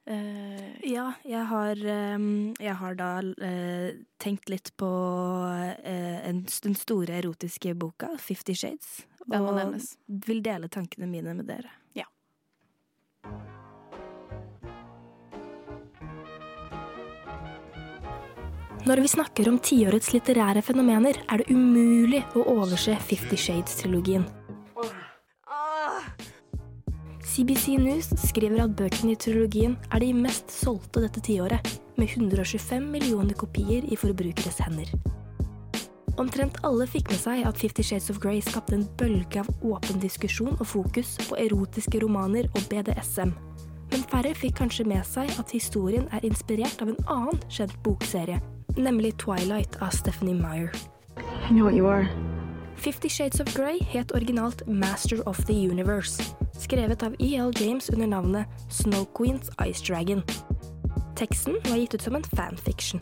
Uh, 0.09 0.71
Ja, 0.87 1.11
jeg 1.27 1.45
har, 1.51 1.81
um, 2.17 2.55
jeg 2.63 2.77
har 2.81 2.97
da 2.97 3.11
uh, 3.21 3.91
tenkt 4.23 4.49
litt 4.53 4.73
på 4.81 4.89
en, 5.85 6.45
den 6.47 6.79
store 6.79 7.19
erotiske 7.21 7.75
boka, 7.77 8.15
Fifty 8.23 8.57
Shades. 8.57 9.03
Den 9.27 9.43
må 9.43 9.57
og 9.59 9.75
vil 10.29 10.41
dele 10.45 10.71
tankene 10.73 11.09
mine 11.11 11.35
med 11.35 11.51
dere. 11.51 11.73
Når 18.87 19.01
vi 19.03 19.09
snakker 19.11 19.49
om 19.51 19.57
tiårets 19.59 20.13
litterære 20.15 20.61
fenomener, 20.63 21.17
er 21.27 21.41
det 21.41 21.51
umulig 21.51 22.21
å 22.39 22.45
overse 22.53 22.93
Fifty 23.09 23.35
Shades-trilogien. 23.35 24.23
CBC 27.27 27.81
News 27.83 28.13
skriver 28.29 28.63
at 28.63 28.77
bøkene 28.79 29.17
i 29.17 29.19
trilogien 29.19 29.75
er 29.91 30.05
de 30.05 30.13
mest 30.15 30.55
solgte 30.55 31.03
dette 31.03 31.25
tiåret, 31.27 31.67
med 31.99 32.15
125 32.15 32.87
millioner 32.95 33.35
kopier 33.35 33.83
i 33.91 33.99
forbrukeres 33.99 34.63
hender. 34.63 34.95
Omtrent 36.23 36.63
alle 36.63 36.87
fikk 36.87 37.11
med 37.11 37.19
seg 37.19 37.43
at 37.43 37.59
Fifty 37.59 37.83
Shades 37.83 38.13
of 38.15 38.23
Grey 38.23 38.39
skapte 38.39 38.79
en 38.79 38.87
bølge 39.01 39.43
av 39.43 39.51
åpen 39.67 39.99
diskusjon 39.99 40.55
og 40.61 40.67
fokus 40.79 41.17
på 41.27 41.43
erotiske 41.43 42.07
romaner 42.07 42.47
og 42.55 42.71
BDSM. 42.71 43.35
Men 43.91 44.11
færre 44.15 44.31
fikk 44.39 44.61
kanskje 44.63 44.87
med 44.87 45.03
seg 45.11 45.35
at 45.43 45.57
historien 45.59 46.07
er 46.15 46.23
inspirert 46.29 46.79
av 46.87 46.95
en 46.95 47.03
annen 47.11 47.43
kjent 47.51 47.75
bokserie, 47.83 48.39
nemlig 48.77 49.17
Twilight 49.17 49.83
av 49.83 49.91
Stephanie 49.91 50.35
Meyer. 50.35 50.73
I 51.19 51.53
know 51.53 51.65
what 51.65 51.75
you 51.75 51.87
are. 51.87 52.09
Fifty 52.77 53.09
Shades 53.09 53.41
of 53.41 53.55
Grey 53.55 53.79
het 53.81 54.15
originalt 54.15 54.67
Master 54.67 55.29
of 55.29 55.45
the 55.45 55.53
Universe, 55.53 56.23
skrevet 56.59 57.03
av 57.03 57.15
E.L. 57.19 57.51
James 57.61 57.91
under 57.91 58.07
navnet 58.07 58.47
Snow 58.69 59.07
Queen's 59.13 59.51
Ice 59.69 59.83
Dragon. 59.93 60.23
Teksten 61.17 61.57
var 61.65 61.77
gitt 61.77 61.95
ut 61.95 62.03
som 62.03 62.15
en 62.15 62.25
fanfiction. 62.37 63.01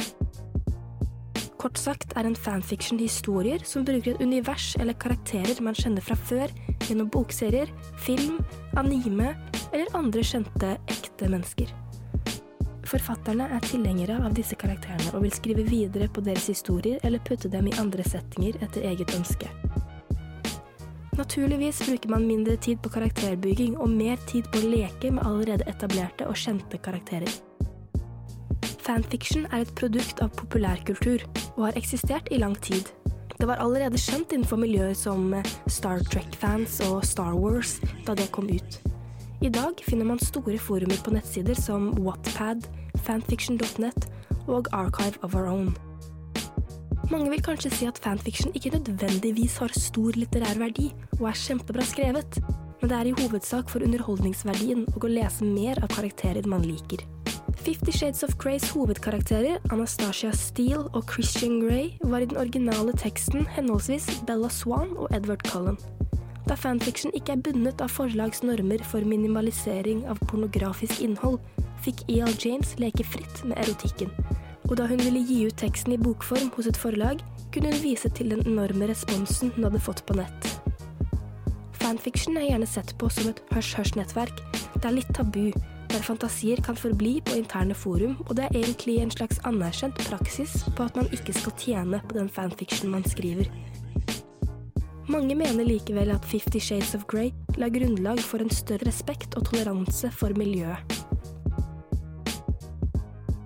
Kort 1.59 1.79
sagt 1.79 2.13
er 2.17 2.27
en 2.29 2.37
fanfiction 2.37 2.99
historier 3.01 3.63
som 3.65 3.85
bruker 3.85 4.15
et 4.15 4.23
univers 4.23 4.75
eller 4.81 4.93
karakterer 5.01 5.63
man 5.65 5.75
kjenner 5.75 6.05
fra 6.05 6.15
før, 6.15 6.53
gjennom 6.87 7.09
bokserier, 7.11 7.73
film, 7.97 8.39
anime 8.77 9.33
eller 9.73 9.89
andre 9.97 10.23
kjente, 10.23 10.77
ekte 10.93 11.31
mennesker. 11.33 11.73
Forfatterne 12.95 13.49
er 13.51 13.65
tilhengere 13.67 14.21
av 14.23 14.37
disse 14.37 14.55
karakterene 14.55 15.17
og 15.17 15.25
vil 15.25 15.33
skrive 15.35 15.65
videre 15.67 16.07
på 16.07 16.23
deres 16.23 16.45
historier 16.47 17.01
eller 17.03 17.23
putte 17.27 17.49
dem 17.51 17.67
i 17.67 17.73
andre 17.83 18.05
settinger 18.07 18.61
etter 18.63 18.85
eget 18.87 19.11
ønske. 19.17 19.49
Naturligvis 21.19 21.81
bruker 21.89 22.13
man 22.13 22.29
mindre 22.29 22.55
tid 22.57 22.79
på 22.85 22.93
karakterbygging 22.95 23.75
og 23.83 23.91
mer 23.91 24.23
tid 24.31 24.47
på 24.47 24.63
å 24.63 24.71
leke 24.71 25.11
med 25.11 25.27
allerede 25.27 25.67
etablerte 25.71 26.29
og 26.31 26.39
kjente 26.39 26.79
karakterer. 26.87 27.35
Fanfiction 28.87 29.49
er 29.51 29.65
et 29.65 29.75
produkt 29.75 30.23
av 30.23 30.31
populærkultur 30.39 31.27
og 31.57 31.61
har 31.65 31.81
eksistert 31.81 32.31
i 32.31 32.39
lang 32.39 32.55
tid. 32.63 32.87
Det 33.35 33.51
var 33.51 33.59
allerede 33.65 33.99
skjønt 33.99 34.37
innenfor 34.37 34.63
miljøer 34.63 34.95
som 34.95 35.35
Star 35.67 36.07
Trek-fans 36.15 36.79
og 36.87 37.03
Star 37.03 37.35
Wars 37.35 37.81
da 38.07 38.15
det 38.15 38.31
kom 38.31 38.47
ut. 38.55 38.81
I 39.43 39.51
dag 39.51 39.83
finner 39.83 40.07
man 40.09 40.23
store 40.23 40.63
forumer 40.63 41.03
på 41.03 41.19
nettsider 41.19 41.59
som 41.59 41.91
Wattpad, 42.07 42.63
fanfiction.net 43.05 44.09
og 44.49 44.69
Archive 44.73 45.21
of 45.23 45.35
Our 45.35 45.49
Own. 45.53 45.75
Mange 47.13 47.31
vil 47.31 47.43
kanskje 47.45 47.71
si 47.71 47.87
at 47.89 47.99
fanfiction 48.01 48.55
ikke 48.57 48.73
nødvendigvis 48.79 49.59
har 49.61 49.73
stor 49.77 50.17
litterær 50.17 50.57
verdi 50.59 50.91
og 51.19 51.29
er 51.29 51.37
kjempebra 51.37 51.85
skrevet, 51.85 52.39
men 52.81 52.91
det 52.91 52.97
er 52.97 53.11
i 53.11 53.17
hovedsak 53.19 53.69
for 53.73 53.85
underholdningsverdien 53.85 54.87
og 54.95 55.05
å 55.05 55.13
lese 55.13 55.45
mer 55.45 55.83
av 55.85 55.93
karakterer 55.93 56.49
man 56.49 56.65
liker. 56.65 57.05
Fifty 57.65 57.93
Shades 57.93 58.23
of 58.23 58.35
Greys 58.41 58.67
hovedkarakterer, 58.75 59.61
Anastasia 59.73 60.33
Steele 60.33 60.89
og 60.93 61.05
Christian 61.09 61.61
Grey, 61.61 61.95
var 62.03 62.21
i 62.21 62.29
den 62.29 62.37
originale 62.37 62.93
teksten 63.01 63.47
henholdsvis 63.57 64.09
Bella 64.29 64.51
Swan 64.53 64.97
og 64.97 65.09
Edward 65.17 65.45
Cullen. 65.49 65.79
Da 66.49 66.57
fanfiction 66.61 67.13
ikke 67.17 67.33
er 67.33 67.45
bundet 67.45 67.81
av 67.81 67.89
forlags 67.89 68.43
normer 68.45 68.85
for 68.85 69.01
minimalisering 69.09 70.05
av 70.13 70.21
pornografisk 70.29 71.01
innhold, 71.01 71.39
fikk 71.85 72.05
E.L. 72.09 72.33
James 72.41 72.75
leke 72.81 73.05
fritt 73.07 73.45
med 73.45 73.59
erotikken. 73.63 74.11
Og 74.71 74.79
da 74.81 74.89
hun 74.89 75.03
ville 75.03 75.23
gi 75.29 75.43
ut 75.49 75.59
teksten 75.61 75.95
i 75.95 76.01
bokform 76.01 76.51
hos 76.57 76.69
et 76.71 76.81
forlag, 76.81 77.21
kunne 77.53 77.73
hun 77.73 77.83
vise 77.85 78.09
til 78.17 78.33
den 78.33 78.43
enorme 78.49 78.89
responsen 78.91 79.53
hun 79.55 79.69
hadde 79.69 79.83
fått 79.85 80.05
på 80.09 80.17
nett. 80.19 80.49
Fanfiction 81.83 82.39
er 82.41 82.49
gjerne 82.49 82.69
sett 82.69 82.95
på 82.99 83.11
som 83.13 83.29
et 83.29 83.43
hørs-hørs-nettverk. 83.53 84.41
Det 84.79 84.89
er 84.89 84.97
litt 84.97 85.13
tabu, 85.15 85.53
der 85.93 86.03
fantasier 86.03 86.63
kan 86.65 86.79
forbli 86.81 87.19
på 87.27 87.37
interne 87.39 87.77
forum, 87.77 88.17
og 88.25 88.35
det 88.39 88.49
er 88.49 88.57
egentlig 88.63 88.97
en 89.03 89.13
slags 89.13 89.39
anerkjent 89.45 90.01
praksis 90.09 90.63
på 90.75 90.89
at 90.89 90.97
man 90.97 91.13
ikke 91.13 91.37
skal 91.37 91.57
tjene 91.61 92.01
på 92.09 92.17
den 92.17 92.33
fanfiction 92.33 92.91
man 92.91 93.05
skriver. 93.07 93.53
Mange 95.13 95.37
mener 95.37 95.69
likevel 95.69 96.15
at 96.15 96.25
Fifty 96.25 96.59
Shades 96.59 96.95
of 96.97 97.05
Grey 97.07 97.31
la 97.61 97.69
grunnlag 97.69 98.25
for 98.25 98.41
en 98.41 98.51
større 98.51 98.89
respekt 98.89 99.37
og 99.37 99.45
toleranse 99.51 100.09
for 100.17 100.33
miljøet. 100.41 100.94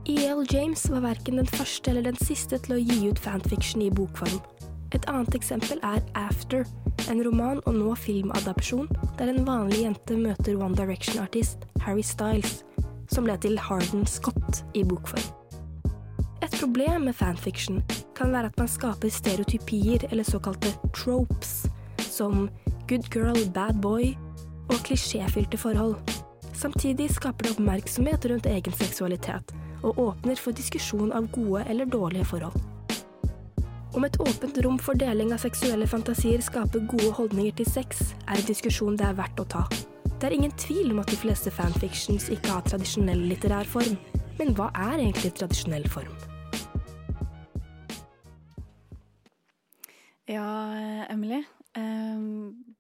E.L. 0.09 0.47
James 0.49 0.91
var 0.91 1.03
verken 1.05 1.37
den 1.37 1.47
første 1.47 1.91
eller 1.91 2.07
den 2.07 2.17
siste 2.25 2.57
til 2.65 2.79
å 2.79 2.81
gi 2.81 3.11
ut 3.11 3.19
fanfiction 3.21 3.83
i 3.85 3.91
bokform. 3.93 4.39
Et 4.97 5.05
annet 5.05 5.35
eksempel 5.37 5.83
er 5.85 6.01
After, 6.17 6.65
en 7.13 7.21
roman 7.27 7.61
og 7.69 7.77
nå 7.77 7.93
filmadapsjon 8.01 8.89
der 9.19 9.29
en 9.29 9.45
vanlig 9.45 9.83
jente 9.83 10.17
møter 10.17 10.57
One 10.57 10.73
Direction-artist 10.79 11.69
Harry 11.85 12.07
Styles, 12.07 12.63
som 13.13 13.29
ble 13.29 13.37
til 13.45 13.61
Harden 13.61 14.09
Scott 14.09 14.63
i 14.73 14.87
bokform. 14.89 15.29
Et 16.41 16.57
problem 16.57 17.05
med 17.11 17.19
fanfiction 17.21 17.85
kan 18.17 18.33
være 18.33 18.49
at 18.49 18.59
man 18.65 18.73
skaper 18.73 19.13
stereotypier 19.13 20.09
eller 20.09 20.25
såkalte 20.25 20.73
tropes, 20.97 21.67
som 22.01 22.49
good 22.89 23.13
girl, 23.13 23.45
bad 23.53 23.85
boy 23.85 24.15
og 24.73 24.81
klisjéfylte 24.89 25.61
forhold. 25.61 26.01
Samtidig 26.57 27.13
skaper 27.13 27.45
det 27.45 27.59
oppmerksomhet 27.59 28.25
rundt 28.33 28.49
egen 28.49 28.73
seksualitet, 28.81 29.53
og 29.83 29.99
åpner 29.99 30.41
for 30.41 30.57
diskusjon 30.57 31.13
av 31.13 31.31
gode 31.35 31.65
eller 31.69 31.87
dårlige 31.87 32.25
forhold. 32.25 32.59
Om 33.97 34.05
et 34.05 34.19
åpent 34.21 34.59
rom 34.65 34.77
for 34.79 34.99
deling 35.01 35.33
av 35.33 35.41
seksuelle 35.43 35.87
fantasier 35.89 36.43
skaper 36.45 36.85
gode 36.91 37.11
holdninger 37.17 37.55
til 37.61 37.67
sex, 37.67 38.13
er 38.29 38.37
en 38.37 38.47
diskusjon 38.49 38.99
det 39.01 39.07
er 39.09 39.17
verdt 39.19 39.41
å 39.43 39.47
ta. 39.49 39.65
Det 40.19 40.29
er 40.29 40.35
ingen 40.35 40.53
tvil 40.59 40.93
om 40.93 41.01
at 41.03 41.11
de 41.11 41.17
fleste 41.19 41.51
fanfictions 41.55 42.29
ikke 42.35 42.51
har 42.51 42.67
tradisjonell 42.67 43.21
litterær 43.31 43.69
form. 43.71 43.97
Men 44.39 44.53
hva 44.55 44.69
er 44.75 45.01
egentlig 45.01 45.33
tradisjonell 45.39 45.89
form? 45.91 46.13
Ja, 50.29 50.47
Emily. 51.09 51.45
eh, 51.79 52.23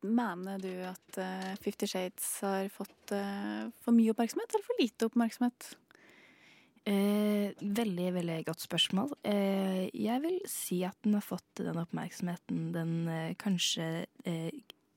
mener 0.03 0.59
du 0.59 0.72
at 0.84 1.18
eh, 1.18 1.55
Fifty 1.62 1.86
Shades 1.86 2.40
har 2.42 2.68
fått 2.68 3.12
eh, 3.14 3.70
for 3.80 3.96
mye 3.96 4.12
oppmerksomhet 4.12 4.53
eller 4.53 4.66
for 4.66 4.82
lite 4.82 5.09
oppmerksomhet? 5.09 5.72
Eh, 6.89 7.53
veldig, 7.61 8.09
veldig 8.14 8.39
godt 8.47 8.64
spørsmål. 8.64 9.12
Eh, 9.28 9.89
jeg 9.93 10.22
vil 10.24 10.39
si 10.49 10.80
at 10.89 10.97
den 11.05 11.18
har 11.18 11.24
fått 11.26 11.61
den 11.61 11.76
oppmerksomheten 11.76 12.70
den 12.72 12.93
eh, 13.12 13.34
kanskje 13.36 14.07
eh, 14.24 14.49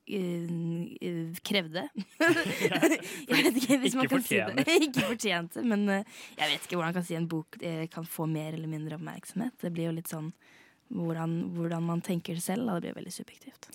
eh, 0.08 1.42
krevde. 1.44 1.84
jeg 2.22 3.36
vet 3.36 3.60
ikke 3.60 3.82
hvis 3.84 3.98
man 3.98 4.08
Ikke 4.08 4.14
kan 4.16 4.26
si 4.30 4.40
det. 4.40 4.66
ikke 4.88 5.06
fortjente, 5.10 5.66
men 5.68 5.84
eh, 5.90 6.18
jeg 6.38 6.54
vet 6.54 6.64
ikke 6.64 6.80
hvordan 6.80 6.94
man 6.94 7.00
kan 7.02 7.08
si 7.10 7.20
en 7.20 7.30
bok 7.32 7.60
kan 7.92 8.08
få 8.08 8.30
mer 8.30 8.56
eller 8.56 8.72
mindre 8.72 8.96
oppmerksomhet. 8.96 9.58
Det 9.60 9.74
blir 9.76 9.90
jo 9.90 9.98
litt 10.00 10.12
sånn 10.12 10.32
hvordan, 10.96 11.38
hvordan 11.58 11.84
man 11.92 12.04
tenker 12.06 12.40
selv, 12.40 12.70
da. 12.70 12.80
Det 12.80 12.92
blir 12.92 13.02
veldig 13.02 13.18
subjektivt. 13.20 13.68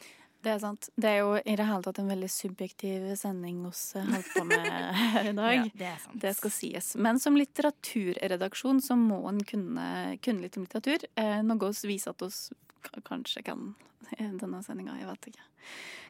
Det 0.45 0.53
er 0.53 0.61
sant. 0.63 0.89
Det 0.95 1.11
er 1.11 1.23
jo 1.25 1.33
i 1.39 1.55
det 1.59 1.67
hele 1.67 1.83
tatt 1.87 1.99
en 2.03 2.11
veldig 2.13 2.29
subjektiv 2.31 3.09
sending 3.19 3.65
oss 3.69 3.89
eh, 3.99 4.05
holder 4.07 4.29
på 4.35 4.45
med 4.47 4.69
her 5.15 5.31
i 5.31 5.35
dag. 5.37 5.55
Ja, 5.57 5.65
det 5.73 5.89
er 5.91 5.99
sant. 6.05 6.21
Det 6.23 6.35
skal 6.39 6.55
sies. 6.55 6.93
Men 7.09 7.19
som 7.23 7.39
litteraturredaksjon 7.39 8.83
så 8.85 8.99
må 9.01 9.23
en 9.31 9.43
kunne, 9.49 9.89
kunne 10.23 10.45
litt 10.45 10.59
om 10.61 10.67
litteratur. 10.69 11.09
Eh, 11.19 11.41
noe 11.47 11.73
oss 11.73 11.83
viser 11.89 12.15
at 12.15 12.27
oss 12.27 12.47
kanskje 13.07 13.43
kan 13.47 13.73
i 14.19 14.29
denne 14.39 14.63
sendinga. 14.63 14.95
Jeg 15.01 15.09
vet 15.09 15.31
ikke. 15.33 15.47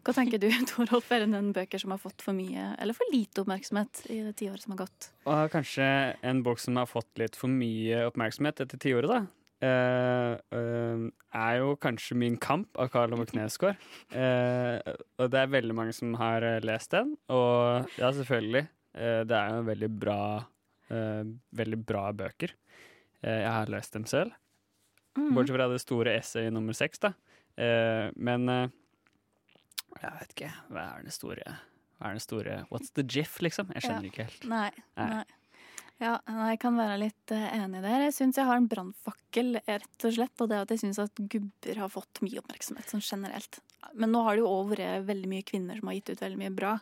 Hva 0.07 0.15
tenker 0.15 0.43
du, 0.43 0.51
Torolf? 0.71 1.09
Er 1.15 1.25
det 1.25 1.31
noen 1.33 1.53
bøker 1.57 1.81
som 1.83 1.95
har 1.95 2.03
fått 2.03 2.23
for 2.25 2.37
mye 2.37 2.75
eller 2.77 2.97
for 2.97 3.09
lite 3.15 3.43
oppmerksomhet 3.43 4.05
i 4.13 4.21
det 4.27 4.37
tiåret 4.43 4.63
som 4.63 4.77
har 4.77 4.85
gått? 4.85 5.11
Og 5.27 5.49
kanskje 5.55 5.89
en 6.27 6.45
bok 6.47 6.63
som 6.63 6.79
har 6.79 6.91
fått 6.91 7.11
litt 7.23 7.39
for 7.39 7.53
mye 7.53 8.05
oppmerksomhet 8.11 8.63
etter 8.67 8.83
tiåret, 8.83 9.11
da. 9.11 9.25
Eh, 9.65 10.37
uh, 10.53 11.05
er 11.37 11.59
jo 11.61 11.77
kanskje 11.81 12.17
Min 12.19 12.37
kamp 12.41 12.77
av 12.81 12.91
Karl 12.93 13.15
Ove 13.17 13.27
Knesgaard. 13.31 13.81
Uh, 14.13 14.79
og 15.21 15.31
det 15.33 15.43
er 15.43 15.53
veldig 15.53 15.77
mange 15.77 15.95
som 15.97 16.17
har 16.21 16.45
eh, 16.47 16.61
lest 16.65 16.93
den. 16.95 17.15
Og 17.33 17.89
ja, 17.99 18.11
selvfølgelig. 18.13 18.67
det 18.97 19.37
er 19.37 19.51
jo 19.53 19.65
veldig 19.67 19.89
bra, 20.01 20.21
veldig 20.89 21.79
bra 21.85 22.05
bøker. 22.17 22.55
Jeg 23.21 23.51
har 23.53 23.69
lest 23.69 23.93
dem 23.93 24.07
selv. 24.09 24.33
Mm. 25.19 25.35
Bortsett 25.37 25.53
fra 25.59 25.67
det 25.69 25.81
store 25.83 26.15
essayet 26.17 26.55
nummer 26.57 26.73
seks, 26.73 27.03
da. 27.05 27.11
Men 28.17 28.49
jeg 28.49 30.15
vet 30.17 30.33
ikke. 30.33 30.49
Hva 30.73 30.87
er 30.95 31.05
den 31.05 31.13
store 31.13 31.59
Hva 31.99 32.09
er 32.09 32.17
den 32.17 32.25
store 32.25 32.57
What's 32.71 32.95
the 32.97 33.05
jiff, 33.05 33.37
liksom? 33.45 33.69
Jeg 33.77 33.85
skjønner 33.85 34.09
Ja. 34.09 34.13
ikke 34.15 34.29
helt. 34.31 34.49
Nei. 34.49 34.71
Nei. 34.97 35.11
nei. 35.19 35.36
Ja, 35.97 36.19
jeg 36.27 36.59
kan 36.61 36.77
være 36.77 36.99
litt 37.01 37.33
eh, 37.33 37.47
enig 37.57 37.81
der. 37.81 38.03
Jeg 38.05 38.13
syns 38.13 38.37
jeg 38.37 38.45
har 38.45 38.59
en 38.61 38.69
brannfakkel, 38.69 39.57
rett 39.65 40.05
og 40.05 40.13
slett. 40.13 40.43
Og 40.45 40.51
det 40.51 40.59
at 40.61 40.75
jeg 40.75 40.83
syns 40.83 41.01
at 41.01 41.23
gubber 41.33 41.81
har 41.81 41.93
fått 41.93 42.21
mye 42.25 42.43
oppmerksomhet 42.43 42.93
sånn 42.93 43.05
generelt. 43.05 43.63
Men 43.97 44.13
nå 44.13 44.21
har 44.27 44.37
det 44.37 44.43
jo 44.45 44.51
òg 44.51 44.75
vært 44.75 45.07
veldig 45.09 45.31
mye 45.31 45.47
kvinner 45.47 45.81
som 45.81 45.89
har 45.89 45.97
gitt 45.97 46.13
ut 46.13 46.25
veldig 46.27 46.41
mye 46.43 46.53
bra. 46.53 46.75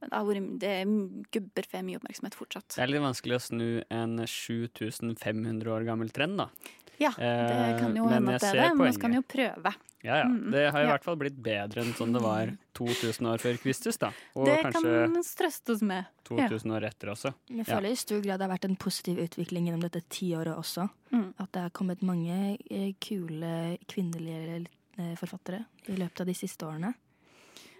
Men 0.00 0.10
det 0.10 0.22
vært, 0.30 0.48
det 0.64 0.72
er, 0.80 0.96
gubber 1.36 1.70
får 1.70 1.86
mye 1.86 2.00
oppmerksomhet 2.00 2.38
fortsatt. 2.38 2.68
Det 2.74 2.82
er 2.82 2.90
litt 2.90 3.06
vanskelig 3.06 3.38
å 3.38 3.44
snu 3.46 3.68
en 4.00 4.18
7500 4.26 5.72
år 5.76 5.86
gammel 5.86 6.10
trend, 6.16 6.42
da. 6.42 6.50
Ja, 6.98 7.10
det 7.10 7.80
kan 7.80 7.94
jo 7.96 8.06
Eh, 8.06 8.12
hende 8.14 8.34
at 8.34 8.40
det 8.40 8.48
er 8.54 8.62
det. 8.70 8.76
Men 8.76 8.92
vi 8.92 9.00
kan 9.00 9.12
jo 9.12 9.22
prøve. 9.22 9.74
Ja, 10.06 10.16
ja. 10.22 10.24
Mm, 10.30 10.50
Det 10.52 10.70
har 10.72 10.80
i 10.80 10.84
ja. 10.86 10.90
hvert 10.92 11.04
fall 11.04 11.16
blitt 11.16 11.36
bedre 11.42 11.82
enn 11.82 11.92
sånn 11.98 12.12
det 12.14 12.22
var 12.22 12.52
2000 12.78 13.26
år 13.26 13.38
før 13.42 13.58
Kristus, 13.58 13.96
da. 13.98 14.12
Og 14.36 14.46
det 14.46 14.60
kanskje 14.62 14.92
kan 15.12 15.16
trøstes 15.22 15.82
med. 15.82 16.06
2000 16.24 16.72
år 16.76 16.86
etter 16.86 17.10
også. 17.10 17.34
Jeg 17.50 17.66
Ja. 17.66 17.80
i 17.80 17.94
stor 17.96 18.20
grad 18.22 18.38
det 18.38 18.48
har 18.48 18.56
vært 18.56 18.64
en 18.68 18.76
positiv 18.76 19.18
utvikling 19.18 19.66
gjennom 19.66 19.80
dette 19.82 20.02
tiåret 20.08 20.56
også. 20.56 20.88
Mm. 21.12 21.34
At 21.38 21.52
det 21.52 21.62
har 21.62 21.70
kommet 21.70 22.02
mange 22.02 22.56
eh, 22.70 22.92
kule 23.00 23.78
kvinnelige 23.88 24.66
eh, 24.98 25.14
forfattere 25.16 25.66
i 25.88 25.96
løpet 25.96 26.20
av 26.20 26.26
de 26.26 26.34
siste 26.34 26.62
årene. 26.64 26.94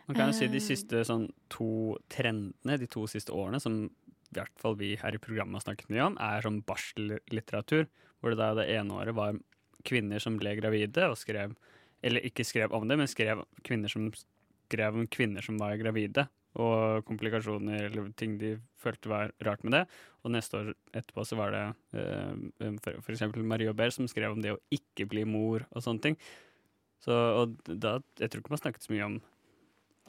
Man 0.08 0.16
kan 0.16 0.28
jo 0.32 0.38
si 0.38 0.44
Eh. 0.44 0.50
de 0.50 0.60
siste 0.60 1.04
sånn 1.04 1.30
to 1.48 1.96
trendene 2.08 2.78
de 2.78 2.86
to 2.86 3.06
siste 3.06 3.30
årene, 3.32 3.60
som 3.60 3.84
i 3.86 4.34
hvert 4.34 4.58
fall 4.58 4.74
vi 4.76 4.96
her 4.96 5.14
i 5.14 5.18
programmet 5.18 5.62
har 5.64 5.72
snakket 5.74 5.88
mye 5.90 6.04
om, 6.06 6.16
er 6.18 6.42
sånn 6.42 6.62
barsellitteratur. 6.64 7.86
Hvor 8.26 8.34
det 8.34 8.42
da 8.42 8.54
det 8.58 8.70
ene 8.74 8.96
året 8.98 9.14
var 9.14 9.36
kvinner 9.86 10.18
som 10.18 10.34
ble 10.34 10.56
gravide 10.58 11.04
og 11.06 11.14
skrev 11.14 11.52
Eller 12.02 12.24
ikke 12.26 12.44
skrev 12.44 12.74
om 12.74 12.88
det, 12.90 12.96
men 12.98 13.06
skrev 13.06 13.44
kvinner 13.62 13.88
som 13.88 14.10
skrev 14.66 14.98
om 14.98 15.06
kvinner 15.06 15.44
som 15.46 15.60
var 15.62 15.78
gravide. 15.78 16.26
Og 16.58 17.04
komplikasjoner 17.06 17.86
eller 17.86 18.10
ting 18.18 18.34
de 18.40 18.56
følte 18.80 19.10
var 19.12 19.30
rart 19.46 19.62
med 19.62 19.76
det. 19.76 19.84
Og 20.24 20.34
neste 20.34 20.58
år 20.58 20.72
etterpå 20.90 21.24
så 21.28 21.38
var 21.38 21.54
det 21.54 21.62
eh, 22.00 22.74
for, 22.82 23.14
eksempel 23.14 23.46
Marie 23.46 23.70
Aubert 23.70 23.94
som 23.94 24.08
skrev 24.10 24.34
om 24.34 24.42
det 24.42 24.56
å 24.56 24.60
ikke 24.74 25.06
bli 25.06 25.22
mor 25.28 25.68
og 25.70 25.86
sånne 25.86 26.02
ting. 26.02 26.18
Så, 27.04 27.14
og 27.14 27.56
da, 27.64 28.00
jeg 28.18 28.32
tror 28.32 28.42
ikke 28.42 28.56
man 28.56 28.62
snakket 28.64 28.86
så 28.88 28.94
mye 28.94 29.08
om 29.08 29.18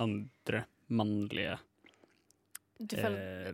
andre 0.08 0.64
mannlige 0.88 1.58
Du 2.80 2.96
eh, 3.00 3.54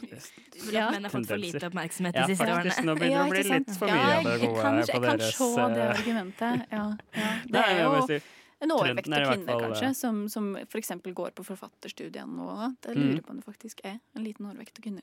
Du 0.00 0.72
ja. 0.72 0.86
at 0.88 0.92
menn 0.94 1.04
har 1.04 1.10
fått 1.14 1.26
for 1.30 1.36
lite 1.40 1.60
oppmerksomhet 1.68 1.70
oppmerksomhet 1.70 2.14
Ja, 2.14 2.26
de 2.26 2.34
siste 2.34 2.46
faktisk, 2.50 2.78
årene? 2.78 2.86
nå 2.86 2.94
begynner 2.98 3.18
det 3.18 3.24
å 3.24 3.30
bli 3.30 3.42
litt 3.50 3.70
for 3.78 3.86
mye 3.86 4.00
av 4.00 4.10
jeg- 4.10 4.24
det 4.24 4.40
gode 4.40 4.62
kan, 4.62 4.74
på 4.74 4.86
jeg 4.86 5.02
kan 5.02 5.20
se 5.20 5.66
det 5.74 5.86
argumentet. 5.94 6.66
Ja, 6.72 6.84
ja. 7.14 7.30
Det 7.52 7.64
er 7.64 7.80
jo 7.82 8.20
en 8.60 8.70
overvekt 8.76 9.08
er 9.08 9.22
av 9.24 9.32
kvinner, 9.32 9.46
fall, 9.46 9.60
kanskje, 9.70 9.88
eh, 9.88 9.92
som, 9.96 10.28
som 10.28 10.56
f.eks. 10.56 10.90
går 11.14 11.30
på 11.32 11.44
forfatterstudiene 11.44 12.28
nå. 12.28 12.74
Jeg 12.84 12.96
Mm. 12.96 13.06
lurer 13.10 13.22
på 13.24 13.30
om 13.30 13.36
det 13.40 13.44
faktisk 13.46 13.80
er 13.84 14.00
en 14.16 14.24
liten 14.24 14.44
overvekt 14.46 14.78
av 14.78 14.82
kvinner. 14.84 15.02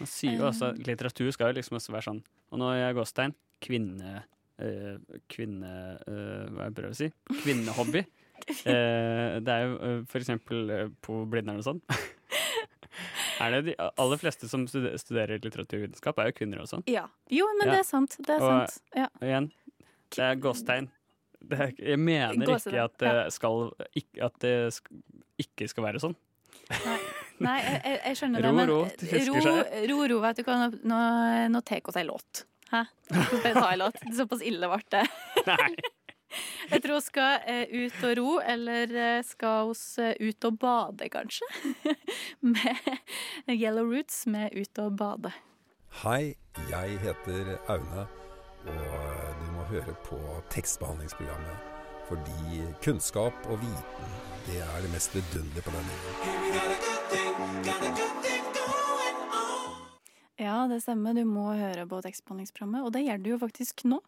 Man 0.00 0.06
sier 0.10 0.36
jo 0.38 0.44
også 0.48 0.72
Eh. 0.72 0.82
Litteratur 0.88 1.30
skal 1.32 1.52
jo 1.52 1.60
liksom 1.60 1.76
også 1.78 1.92
være 1.92 2.02
sånn 2.10 2.22
Og 2.50 2.58
nå 2.58 2.72
er 2.72 2.88
jeg 2.88 2.96
gåstein 2.96 3.34
kvinne... 3.60 4.24
Øh, 4.60 4.98
kvinne... 5.28 5.98
Øh, 6.08 6.50
hva 6.50 6.64
jeg 6.68 6.74
prøver 6.74 6.90
å 6.90 6.96
si? 6.96 7.12
Kvinnehobby. 7.42 8.04
Eh, 8.66 9.38
det 9.38 9.48
er 9.48 9.62
jo 9.70 10.04
for 10.10 10.18
eksempel 10.18 10.90
på 11.00 11.20
Blindern 11.30 11.58
og 11.58 11.64
sånn. 11.64 11.80
Er 13.40 13.50
det 13.56 13.60
de 13.70 13.74
aller 13.98 14.16
fleste 14.20 14.48
som 14.50 14.66
studerer 14.68 15.38
litteraturvitenskap, 15.42 16.18
er 16.18 16.30
jo 16.32 16.36
kvinner 16.40 16.62
også. 16.64 16.82
Ja. 16.90 17.06
Jo, 17.30 17.46
men 17.58 17.68
Ja. 17.68 17.72
det 17.72 17.80
er 17.80 17.88
sant. 17.88 18.16
Det 18.18 18.30
er 18.36 18.42
Og- 18.42 18.68
sant. 18.68 18.82
Ja. 18.96 19.06
Og 19.20 19.22
igjen, 19.28 19.50
det 20.10 20.18
er 20.18 20.34
gåstegn. 20.36 20.90
Det 21.42 21.78
jeg 21.78 21.98
mener 21.98 22.34
ikke 22.46 22.84
at 22.84 22.98
det 22.98 23.32
skal 23.32 23.72
ikke, 23.96 24.22
At 24.22 24.38
det 24.38 24.80
ikke 25.42 25.68
skal 25.68 25.84
være 25.84 25.98
sånn. 25.98 26.14
Nei, 27.42 27.56
jeg, 27.58 27.80
jeg, 27.84 28.00
jeg 28.06 28.16
skjønner 28.16 28.42
det, 28.44 28.52
men 28.54 28.68
ro 28.68 28.76
ro, 28.84 28.84
ro, 29.90 30.06
ro, 30.12 30.20
vet 30.22 30.36
du 30.36 30.42
hva, 30.46 30.54
nå, 30.62 30.68
nå, 30.86 30.98
nå 31.50 31.62
tar 31.66 31.80
vi 31.82 32.00
en 32.00 32.06
låt. 32.06 32.44
Hæ? 32.70 32.84
Såpass 34.14 34.42
ille 34.46 34.68
ble 34.70 34.78
det. 34.94 35.02
Nei. 35.50 35.74
Jeg 36.70 36.82
tror 36.82 36.94
vi 36.94 37.00
skal 37.04 37.38
eh, 37.46 37.66
ut 37.84 38.04
og 38.08 38.18
ro, 38.18 38.40
eller 38.54 38.86
eh, 38.96 39.24
skal 39.26 39.72
vi 39.72 39.76
eh, 40.02 40.14
ut 40.28 40.44
og 40.48 40.54
bade, 40.58 41.08
kanskje? 41.12 41.46
med 42.54 42.76
Yellow 43.48 43.86
Roots 43.92 44.26
med 44.26 44.48
Ut 44.56 44.78
og 44.78 44.96
bade. 44.96 45.32
Hei, 46.02 46.34
jeg 46.70 46.98
heter 47.02 47.56
Aune, 47.68 48.06
og 48.64 49.34
du 49.40 49.46
må 49.56 49.62
høre 49.74 49.94
på 50.06 50.18
tekstbehandlingsprogrammet. 50.50 51.56
Fordi 52.08 52.62
kunnskap 52.84 53.34
og 53.44 53.60
viten, 53.60 54.06
det 54.46 54.58
er 54.60 54.80
det 54.82 54.90
mest 54.92 55.14
vidunderlige 55.14 55.62
på 55.62 55.70
denne 55.70 55.92
jorden. 56.02 58.81
Ja, 60.40 60.66
det 60.66 60.80
stemmer. 60.80 61.14
Du 61.14 61.26
må 61.28 61.50
høre 61.58 61.84
på 61.88 62.00
tekstbehandlingsprogrammet, 62.04 62.86
og 62.86 62.94
det 62.94 63.04
gjør 63.04 63.20
du 63.20 63.28
jo 63.34 63.38
faktisk 63.42 63.84
nå. 63.88 63.98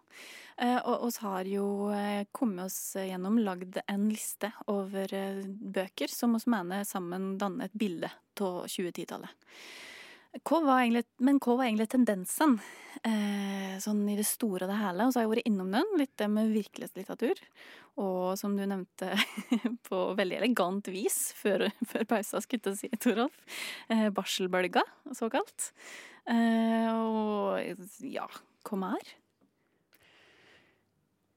Eh, 0.56 0.78
og 0.78 1.08
oss 1.08 1.18
har 1.24 1.48
jo 1.50 1.90
eh, 1.92 2.24
kommet 2.32 2.68
oss 2.68 2.96
gjennom, 2.96 3.40
lagd 3.44 3.80
en 3.84 4.06
liste 4.08 4.52
over 4.70 5.12
eh, 5.14 5.42
bøker 5.44 6.10
som 6.10 6.36
oss 6.38 6.46
mener 6.50 6.86
sammen 6.88 7.34
danner 7.40 7.68
et 7.68 7.76
bilde 7.76 8.10
av 8.40 8.64
2010-tallet. 8.70 9.34
Hva 10.42 10.58
men 11.22 11.38
hva 11.38 11.54
var 11.58 11.68
egentlig 11.68 11.86
tendensen 11.92 12.56
eh, 13.06 13.76
sånn 13.82 14.02
i 14.10 14.16
det 14.18 14.26
store 14.26 14.66
og 14.66 14.72
det 14.72 14.78
hele? 14.80 15.06
Og 15.06 15.12
så 15.14 15.20
har 15.20 15.26
jeg 15.26 15.32
vært 15.36 15.50
innom 15.50 15.70
den, 15.70 15.90
litt 16.00 16.14
det 16.18 16.28
med 16.32 16.50
virkelighetslitteratur. 16.54 17.42
Og 18.02 18.34
som 18.40 18.56
du 18.58 18.64
nevnte 18.66 19.12
på 19.88 20.00
veldig 20.18 20.40
elegant 20.40 20.90
vis 20.90 21.18
før, 21.38 21.68
før 21.86 22.08
pausa, 22.10 22.42
skulle 22.42 22.74
jeg 22.74 22.80
si, 22.82 22.90
Toralf. 22.98 23.36
Eh, 23.86 24.08
barselbølga, 24.14 24.82
såkalt. 25.14 25.70
Eh, 26.26 26.90
og 26.90 27.86
ja, 28.02 28.26
hva 28.66 28.80
mer? 28.88 29.14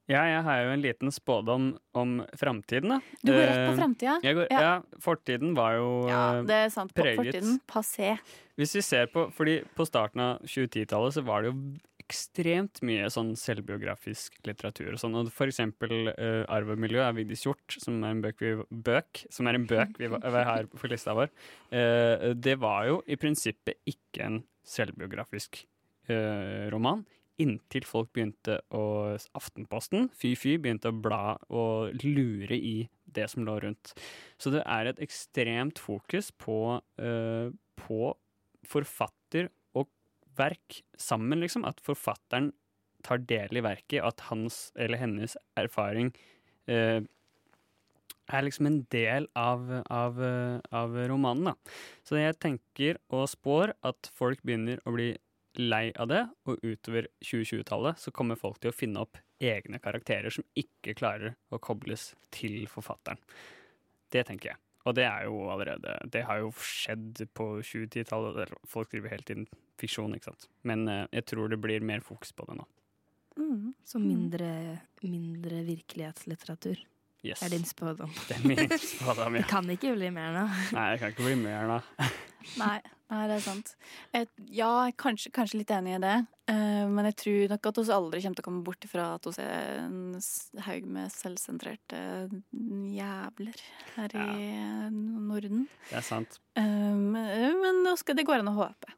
Ja, 0.08 0.22
jeg 0.24 0.44
har 0.46 0.62
jo 0.64 0.70
en 0.72 0.82
liten 0.82 1.12
spådom 1.12 1.66
om 2.00 2.12
framtiden, 2.40 2.94
da. 2.94 3.00
Du 3.24 3.34
går 3.34 3.42
rett 3.44 3.58
på 3.68 3.74
Eh, 3.74 3.80
går- 4.38 4.48
Ja. 4.50 4.60
Ja. 4.62 4.82
fortiden 5.04 5.54
var 5.54 5.74
jo 5.76 6.08
Ja, 6.08 6.42
det 6.42 6.50
er 6.66 6.70
sant. 6.70 6.94
Preget. 6.94 7.18
fortiden, 7.36 7.60
passé. 7.68 8.18
Hvis 8.58 8.74
vi 8.74 8.82
ser 8.82 9.08
på, 9.08 9.32
fordi 9.34 9.64
på 9.76 9.86
starten 9.86 10.22
av 10.22 10.40
2010-tallet 10.48 11.14
så 11.14 11.24
var 11.26 11.42
det 11.44 11.52
jo 11.52 11.74
ekstremt 12.08 12.80
mye 12.88 13.10
sånn 13.12 13.36
selvbiografisk 13.36 14.32
litteratur 14.48 14.94
og 14.94 15.00
sånn. 15.02 15.14
Og 15.20 15.30
for 15.30 15.46
eksempel 15.48 16.08
uh, 16.18 16.46
'Arv 16.48 16.70
og 16.72 16.78
miljø' 16.80 17.04
av 17.04 17.16
Vigdis 17.16 17.44
Hjorth, 17.44 17.78
som 17.84 18.02
er 18.02 18.12
en 18.12 18.22
bøk 18.22 18.40
vi, 18.40 18.56
bøk, 18.72 19.26
som 19.30 19.46
er 19.48 19.56
en 19.56 19.68
bøk 19.68 19.98
vi, 19.98 20.08
vi 20.08 20.44
har 20.48 20.64
på 20.72 20.88
lista 20.90 21.14
vår. 21.14 21.28
uh, 21.74 22.34
det 22.34 22.58
var 22.58 22.86
jo 22.88 23.02
i 23.08 23.18
prinsippet 23.18 23.76
ikke 23.86 24.24
en 24.24 24.44
selvbiografisk 24.64 25.66
uh, 26.10 26.70
roman. 26.72 27.06
Inntil 27.42 27.86
folk 27.86 28.10
begynte 28.16 28.60
å 28.74 28.84
Aftenposten, 29.38 30.10
fy-fy, 30.18 30.56
begynte 30.62 30.90
å 30.90 31.00
bla 31.06 31.36
og 31.54 31.94
lure 32.04 32.58
i 32.58 32.88
det 33.14 33.28
som 33.32 33.46
lå 33.46 33.60
rundt. 33.64 33.94
Så 34.42 34.52
det 34.54 34.64
er 34.66 34.90
et 34.90 35.02
ekstremt 35.06 35.82
fokus 35.82 36.32
på, 36.34 36.80
uh, 36.82 37.50
på 37.78 38.00
forfatter 38.68 39.52
og 39.78 39.92
verk 40.40 40.82
sammen, 40.98 41.44
liksom. 41.46 41.68
At 41.70 41.84
forfatteren 41.86 42.52
tar 43.06 43.22
del 43.30 43.62
i 43.62 43.64
verket, 43.64 44.02
at 44.04 44.26
hans 44.32 44.72
eller 44.76 45.00
hennes 45.00 45.38
erfaring 45.62 46.12
uh, 46.68 47.06
er 48.28 48.44
liksom 48.44 48.68
en 48.68 48.82
del 48.92 49.28
av, 49.40 49.64
av, 49.94 50.18
eh, 50.24 50.58
av 50.76 50.96
romanen, 51.10 51.52
da. 51.52 51.76
Så 52.04 52.20
jeg 52.20 52.36
tenker 52.44 53.00
og 53.14 53.28
spår 53.32 53.74
at 53.88 54.10
folk 54.18 54.42
begynner 54.44 54.82
å 54.84 54.94
bli 54.96 55.14
lei 55.60 55.92
av 55.96 56.10
det, 56.12 56.24
og 56.48 56.62
utover 56.64 57.08
2020-tallet 57.24 58.00
så 58.02 58.14
kommer 58.16 58.40
folk 58.40 58.60
til 58.62 58.72
å 58.72 58.76
finne 58.76 59.04
opp 59.04 59.20
egne 59.44 59.80
karakterer 59.82 60.34
som 60.34 60.46
ikke 60.58 60.96
klarer 60.98 61.36
å 61.54 61.60
kobles 61.62 62.12
til 62.34 62.66
forfatteren. 62.72 63.20
Det 64.14 64.24
tenker 64.30 64.54
jeg. 64.54 64.62
Og 64.88 64.96
det 64.96 65.04
er 65.04 65.26
jo 65.28 65.42
allerede 65.52 65.98
Det 66.08 66.22
har 66.24 66.40
jo 66.40 66.52
skjedd 66.64 67.26
på 67.36 67.48
2010-tallet. 67.60 68.38
der 68.38 68.54
Folk 68.72 68.88
skriver 68.88 69.12
hele 69.12 69.28
tiden 69.28 69.48
fiksjon, 69.78 70.16
ikke 70.16 70.32
sant. 70.32 70.48
Men 70.64 70.88
eh, 70.88 71.06
jeg 71.12 71.26
tror 71.34 71.52
det 71.52 71.60
blir 71.60 71.84
mer 71.84 72.00
fokus 72.06 72.32
på 72.32 72.48
det 72.48 72.56
nå. 72.62 72.68
Mm. 73.38 73.74
Så 73.86 74.00
mindre, 74.02 74.80
mindre 75.04 75.64
virkelighetslitteratur 75.68 76.86
Yes. 77.26 77.42
er 77.42 77.50
din 77.50 77.66
spådom. 77.66 78.12
Det 78.30 78.38
er 78.38 78.44
min 78.48 78.78
spådom, 78.80 79.36
ja. 79.36 79.42
Det 79.42 79.50
kan 79.50 79.70
ikke 79.74 79.96
bli 79.96 80.10
mer 80.14 80.36
nå. 80.36 80.44
Nei, 80.78 80.86
det 80.94 81.00
kan 81.02 81.12
ikke 81.12 81.26
bli 81.26 81.36
mer 81.42 81.66
nå. 81.68 81.80
Nei, 82.62 82.78
nei, 83.12 83.22
det 83.30 83.38
er 83.38 83.46
sant. 83.46 83.74
Jeg, 84.16 84.30
ja, 84.56 84.72
kanskje, 85.00 85.32
kanskje 85.36 85.62
litt 85.62 85.74
enig 85.74 85.98
i 85.98 86.02
det. 86.04 86.18
Uh, 86.48 86.86
men 86.88 87.10
jeg 87.10 87.18
tror 87.22 87.54
nok 87.54 87.70
at 87.70 87.80
vi 87.82 87.96
aldri 87.96 88.22
kommer 88.24 88.40
til 88.40 88.46
å 88.46 88.48
komme 88.48 88.64
bort 88.68 88.88
fra 88.88 89.08
at 89.18 89.28
vi 89.28 89.44
er 89.44 89.82
en 89.82 89.98
haug 90.68 90.86
med 90.98 91.12
selvsentrerte 91.12 92.04
jævler 92.96 93.66
her 93.98 94.16
i 94.22 94.52
Norden. 94.94 95.68
Det 95.90 96.00
er 96.00 96.08
sant. 96.08 96.40
Uh, 96.60 96.96
men 96.96 97.84
nå 97.84 97.98
det 97.98 98.28
går 98.28 98.46
an 98.46 98.54
å 98.54 98.58
håpe. 98.62 98.96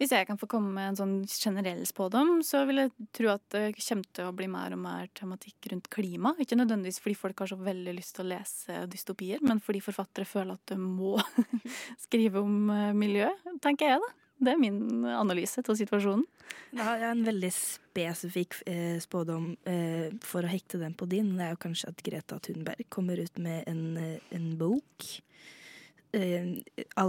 Hvis 0.00 0.12
jeg 0.14 0.26
kan 0.28 0.38
få 0.40 0.48
komme 0.50 0.72
med 0.74 0.92
en 0.92 0.98
sånn 0.98 1.16
generell 1.28 1.82
spådom, 1.88 2.40
så 2.46 2.62
vil 2.68 2.84
jeg 2.84 3.08
tro 3.16 3.30
at 3.32 3.44
det 3.54 3.64
kommer 3.78 4.08
til 4.16 4.28
å 4.28 4.36
bli 4.36 4.48
mer 4.50 4.76
og 4.76 4.82
mer 4.82 5.10
tematikk 5.16 5.70
rundt 5.72 5.90
klima. 5.92 6.34
Ikke 6.42 6.58
nødvendigvis 6.58 7.00
fordi 7.02 7.18
folk 7.18 7.44
har 7.44 7.52
så 7.52 7.58
veldig 7.60 7.94
lyst 7.96 8.16
til 8.16 8.26
å 8.26 8.30
lese 8.32 8.80
dystopier, 8.90 9.42
men 9.44 9.62
fordi 9.64 9.82
forfattere 9.84 10.28
føler 10.28 10.56
at 10.56 10.72
de 10.72 10.78
må 10.80 11.16
skrive 12.06 12.42
om 12.42 12.72
eh, 12.74 12.90
miljø, 12.96 13.30
tenker 13.62 13.94
jeg 13.94 14.02
da. 14.02 14.16
Det 14.40 14.54
er 14.54 14.60
min 14.60 15.04
analyse 15.04 15.60
av 15.60 15.76
situasjonen. 15.76 16.22
Har 16.80 16.96
jeg 16.96 17.12
en 17.12 17.26
veldig 17.26 17.50
spesifikk 17.52 18.56
eh, 18.64 18.96
spådom 19.02 19.50
eh, 19.68 20.06
for 20.24 20.46
å 20.46 20.50
hekte 20.50 20.80
den 20.80 20.94
på 20.96 21.08
din. 21.10 21.34
Det 21.36 21.44
er 21.44 21.52
jo 21.52 21.60
kanskje 21.60 21.90
at 21.92 22.00
Greta 22.06 22.38
Thunberg 22.40 22.88
kommer 22.88 23.20
ut 23.20 23.36
med 23.42 23.68
en, 23.68 23.98
en 24.32 24.46
bok. 24.56 25.10
Eh, 26.12 26.58
à 26.96 27.04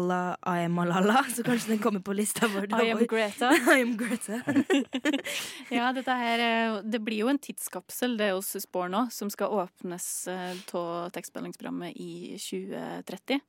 I 0.45 0.65
am 0.65 0.73
Malala, 0.77 1.23
så 1.35 1.43
kanskje 1.43 1.71
den 1.73 1.79
kommer 1.81 1.99
på 2.05 2.13
lista 2.13 2.47
vår. 2.47 2.67
I 2.83 2.91
am 2.91 3.05
Greta. 3.09 3.49
I 3.77 3.81
am 3.81 3.95
Greta. 3.97 4.41
Ja, 5.71 5.91
dette 5.95 6.11
her, 6.17 6.39
er- 6.39 6.81
det 6.83 6.99
blir 7.01 7.23
jo 7.23 7.29
en 7.31 7.39
tidskapsel 7.41 8.17
det 8.19 8.31
hos 8.35 8.51
Spår 8.61 8.89
nå, 8.93 9.07
som 9.11 9.29
skal 9.33 9.53
åpnes 9.63 10.05
av 10.27 11.09
tekstspillingsprogrammet 11.15 11.95
i 11.97 12.37
2030. 12.37 13.39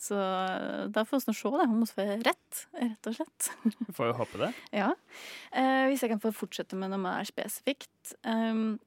Så 0.00 0.16
eh, 0.16 0.84
da 0.92 1.04
får 1.04 1.20
vi 1.20 1.28
nå 1.30 1.34
se 1.36 1.50
da, 1.52 1.66
Hun 1.68 1.80
må 1.82 1.86
få 1.88 2.04
rett, 2.24 2.62
rett 2.80 3.08
og 3.10 3.16
slett. 3.18 3.50
Vi 3.64 3.92
får 3.96 4.10
jo 4.10 4.14
håpe 4.20 4.40
det. 4.40 4.52
Ja. 4.72 4.92
Eh, 5.52 5.88
hvis 5.90 6.04
jeg 6.04 6.12
kan 6.14 6.22
få 6.22 6.32
fortsette 6.34 6.76
med 6.80 6.92
noe 6.92 7.00
mer 7.02 7.28
spesifikt. 7.28 8.14
ehm, 8.24 8.78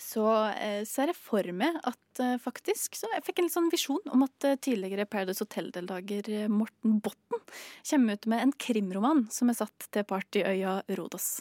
så 0.00 0.24
eh, 0.56 0.82
ser 0.88 1.10
jeg 1.10 1.18
for 1.18 1.48
meg 1.56 1.76
at 1.88 2.20
eh, 2.22 2.36
faktisk 2.40 2.96
så 2.96 3.10
Jeg 3.12 3.24
fikk 3.26 3.40
en 3.40 3.48
litt 3.48 3.54
sånn 3.54 3.70
visjon 3.72 4.12
om 4.14 4.24
at 4.24 4.46
eh, 4.48 4.58
tidligere 4.62 5.08
Paradise 5.10 5.44
Hotel-deltaker 5.44 6.30
eh, 6.32 6.48
Morten 6.50 7.00
Botten 7.04 7.42
kommer 7.90 8.16
ut 8.16 8.28
med 8.30 8.46
en 8.46 8.54
krimroman 8.66 9.26
som 9.34 9.52
er 9.52 9.58
satt 9.58 9.88
til 9.92 10.06
partyøya 10.08 10.78
Rodos. 10.96 11.34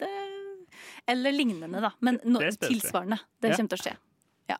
Det, 0.00 0.10
eller 1.10 1.34
lignende, 1.34 1.82
da. 1.82 1.92
Men 2.04 2.20
no, 2.24 2.38
Det 2.42 2.60
tilsvarende. 2.62 3.18
Det 3.42 3.56
kommer 3.56 3.74
til 3.74 3.80
å 3.80 3.84
skje. 3.88 3.96
Ja. 4.52 4.58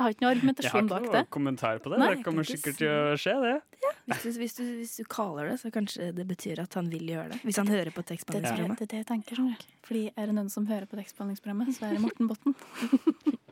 Jeg 0.00 0.06
har 0.06 0.14
ikke 0.14 0.24
noe 0.24 0.30
Jeg 0.32 0.40
har 0.40 0.80
ikke 0.80 0.80
noen 0.88 1.04
noe 1.04 1.12
det. 1.12 1.22
kommentar 1.34 1.80
på 1.84 1.90
det. 1.92 1.98
Nei, 2.00 2.08
det 2.14 2.24
kommer 2.24 2.46
sikkert 2.48 2.78
til 2.80 2.88
å 2.88 3.18
skje, 3.20 3.34
det. 3.44 3.56
Hvis 4.08 4.22
du, 4.22 4.30
hvis, 4.40 4.54
du, 4.56 4.62
hvis 4.78 4.94
du 4.96 5.04
kaller 5.12 5.50
det, 5.50 5.58
så 5.60 5.72
kanskje 5.74 6.08
det 6.16 6.24
betyr 6.28 6.62
at 6.64 6.76
han 6.78 6.88
vil 6.92 7.04
gjøre 7.12 7.34
det. 7.34 7.40
Hvis 7.44 7.60
han 7.60 7.68
hører 7.68 7.92
på 7.92 8.04
Det 8.08 8.16
er 8.16 8.32
det, 8.40 8.56
det, 8.56 8.86
er 8.86 8.90
det 8.94 9.02
jeg 9.02 9.08
tenker. 9.12 9.44
Fordi 9.84 10.06
er 10.16 10.30
det 10.30 10.38
noen 10.38 10.48
som 10.52 10.66
hører 10.70 10.88
på 10.88 10.96
tekstbehandlingsprogrammet, 11.00 11.74
så 11.76 11.90
er 11.90 11.98
det 11.98 12.04
Morten 12.06 12.32
Botten. 12.32 12.56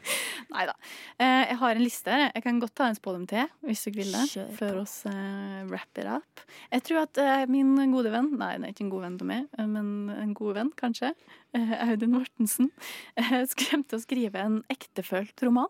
Nei 0.52 0.64
da. 0.68 0.74
Eh, 1.18 1.42
jeg 1.50 1.58
har 1.60 1.76
en 1.78 1.84
liste. 1.84 2.16
Jeg 2.34 2.44
kan 2.44 2.58
godt 2.62 2.74
ta 2.78 2.88
en 2.90 2.98
spådom 2.98 3.26
til, 3.30 3.48
hvis 3.66 3.84
dere 3.86 3.98
vil 4.00 4.12
det. 4.14 4.24
Kjør. 4.32 4.50
Før 4.58 4.80
oss 4.82 4.94
eh, 5.10 5.60
wrap 5.70 6.00
it 6.02 6.08
up. 6.10 6.42
Jeg 6.72 6.84
tror 6.88 7.02
at 7.04 7.20
eh, 7.22 7.44
min 7.52 7.74
gode 7.92 8.12
venn 8.14 8.32
Nei, 8.40 8.54
det 8.58 8.68
er 8.70 8.74
ikke 8.74 8.86
en 8.86 8.92
god 8.94 9.06
venn 9.06 9.18
til 9.20 9.30
meg, 9.32 9.46
eh, 9.58 9.68
men 9.68 9.92
en 10.16 10.34
god 10.38 10.58
venn, 10.58 10.72
kanskje. 10.78 11.12
eh, 11.56 11.74
Audun 11.88 12.16
Mortensen. 12.18 12.72
Uh, 13.22 13.44
kommer 13.68 13.96
å 13.96 14.02
skrive 14.02 14.40
en 14.40 14.60
ektefølt 14.72 15.42
roman. 15.46 15.68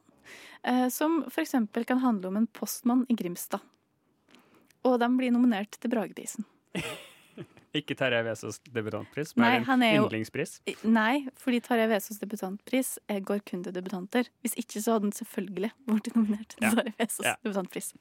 eh, 0.64 0.88
som 0.94 1.24
f.eks. 1.28 1.54
kan 1.86 1.98
handle 2.02 2.28
om 2.30 2.36
en 2.42 2.46
postmann 2.46 3.06
i 3.10 3.14
Grimstad. 3.18 3.60
Og 4.86 4.98
de 4.98 5.08
blir 5.18 5.30
nominert 5.34 5.76
til 5.78 5.90
Brageprisen. 5.92 6.46
Ikke 7.74 7.94
Terje 7.96 8.18
Vesaas 8.26 8.58
debutantpris, 8.68 9.30
Nei, 9.36 9.58
men 9.60 9.70
en 9.70 9.82
er 9.82 9.94
jo- 9.96 10.02
yndlingspris. 10.08 10.60
Nei, 10.84 11.26
fordi 11.40 11.60
Tarjei 11.64 11.88
Vesaas 11.88 12.18
debutantpris 12.20 12.98
eh, 13.08 13.20
går 13.20 13.40
kun 13.48 13.62
til 13.64 13.72
debutanter. 13.72 14.28
Hvis 14.44 14.54
ikke 14.60 14.82
så 14.84 14.92
hadde 14.98 15.06
den 15.08 15.12
selvfølgelig 15.16 15.70
vært 15.88 16.10
nominert 16.14 16.48
til 16.52 16.66
Ja. 16.68 16.70
Tarjei 16.74 16.92
Vesaas 16.98 17.24
Ja. 17.24 17.34
debutantpris. 17.44 17.92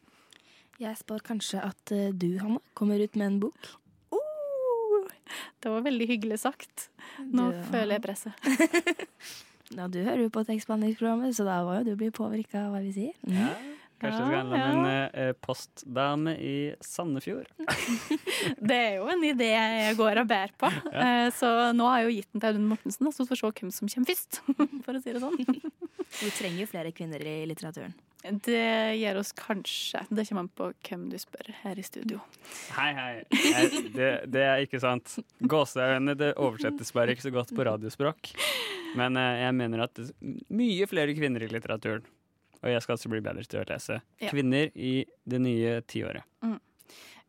Jeg 0.80 0.98
spår 0.98 1.22
kanskje 1.24 1.64
at 1.64 1.92
eh, 1.92 2.12
du, 2.12 2.38
Hanna, 2.40 2.60
kommer 2.76 3.00
ut 3.02 3.16
med 3.16 3.28
en 3.28 3.40
bok. 3.40 3.70
Oh, 4.12 5.08
det 5.62 5.72
var 5.72 5.82
veldig 5.88 6.08
hyggelig 6.10 6.40
sagt. 6.40 6.90
Nå 7.20 7.52
Du- 7.52 7.64
føler 7.72 7.96
jeg 7.96 8.02
presset. 8.02 8.34
Ja, 9.72 9.88
du 9.88 10.04
hører 10.04 10.24
jo 10.26 10.30
på 10.30 10.44
tekstbehandlingsprogrammet, 10.44 11.32
så 11.34 11.46
da 11.48 11.62
må 11.64 11.78
jo 11.80 11.84
du 11.86 11.96
bli 11.96 12.10
påvirka 12.12 12.66
av 12.68 12.74
hva 12.74 12.82
vi 12.84 12.92
sier. 12.92 13.14
Mm. 13.24 13.38
Ja. 13.40 13.54
Kanskje 14.02 14.18
det 14.18 14.28
skal 14.28 14.40
handle 14.40 14.60
om 14.66 14.86
en 14.86 15.10
eh, 15.14 15.32
postdame 15.46 16.34
i 16.42 16.56
Sandefjord. 16.82 17.50
Det 18.70 18.78
er 18.78 18.96
jo 18.98 19.10
en 19.14 19.26
idé 19.28 19.52
jeg 19.52 19.98
går 20.00 20.24
og 20.24 20.30
bærer 20.32 20.56
på. 20.58 20.72
Ja. 20.92 21.30
Så 21.34 21.48
nå 21.76 21.86
har 21.88 22.02
jeg 22.02 22.08
jo 22.08 22.14
gitt 22.18 22.30
den 22.34 22.42
til 22.42 22.50
Audun 22.50 22.70
Mortensen, 22.72 23.12
så 23.14 23.24
vi 23.24 23.30
får 23.30 23.40
se 23.40 23.52
hvem 23.62 23.74
som 23.74 23.92
kommer 23.92 24.10
først. 24.12 24.40
For 24.86 24.98
å 24.98 25.02
si 25.02 25.14
det 25.14 25.22
sånn. 25.22 25.60
Vi 26.18 26.32
trenger 26.36 26.64
jo 26.64 26.70
flere 26.72 26.94
kvinner 26.96 27.24
i 27.26 27.36
litteraturen. 27.50 27.94
Det 28.22 28.98
gjør 29.00 29.18
oss 29.24 29.32
kanskje 29.34 30.04
Det 30.14 30.28
kommer 30.28 30.44
an 30.44 30.50
på 30.54 30.68
hvem 30.86 31.08
du 31.10 31.18
spør 31.22 31.48
her 31.64 31.80
i 31.82 31.86
studio. 31.86 32.20
Hei, 32.76 32.92
hei. 32.98 33.12
Jeg, 33.34 33.84
det, 33.96 34.10
det 34.34 34.46
er 34.46 34.66
ikke 34.66 34.82
sant. 34.84 35.16
Gåseøyne 35.42 36.18
det 36.20 36.34
oversettes 36.36 36.94
bare 36.94 37.16
ikke 37.16 37.30
så 37.30 37.34
godt 37.34 37.54
på 37.58 37.66
radiospråk. 37.66 38.34
Men 39.00 39.18
eh, 39.18 39.46
jeg 39.46 39.58
mener 39.58 39.86
at 39.88 40.04
mye 40.54 40.90
flere 40.90 41.16
kvinner 41.18 41.46
i 41.46 41.50
litteraturen. 41.54 42.06
Og 42.62 42.70
jeg 42.70 42.84
skal 42.84 42.98
altså 42.98 43.10
bli 43.12 43.22
bedre 43.26 43.46
til 43.48 43.62
å 43.62 43.68
lese 43.70 44.02
Ja. 44.22 44.30
kvinner 44.30 44.72
i 44.76 45.06
det 45.26 45.40
nye 45.42 45.82
tiåret. 45.82 46.24
Mm. 46.44 46.60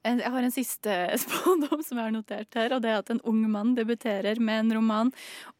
Jeg 0.02 0.30
har 0.34 0.42
en 0.42 0.50
siste 0.54 0.94
spådom 1.24 1.82
som 1.86 1.98
jeg 1.98 2.04
har 2.04 2.14
notert 2.14 2.54
her, 2.58 2.74
og 2.74 2.82
det 2.82 2.90
er 2.90 2.98
at 2.98 3.10
en 3.14 3.22
ung 3.28 3.44
mann 3.50 3.76
debuterer 3.78 4.40
med 4.42 4.64
en 4.64 4.76
roman 4.80 5.12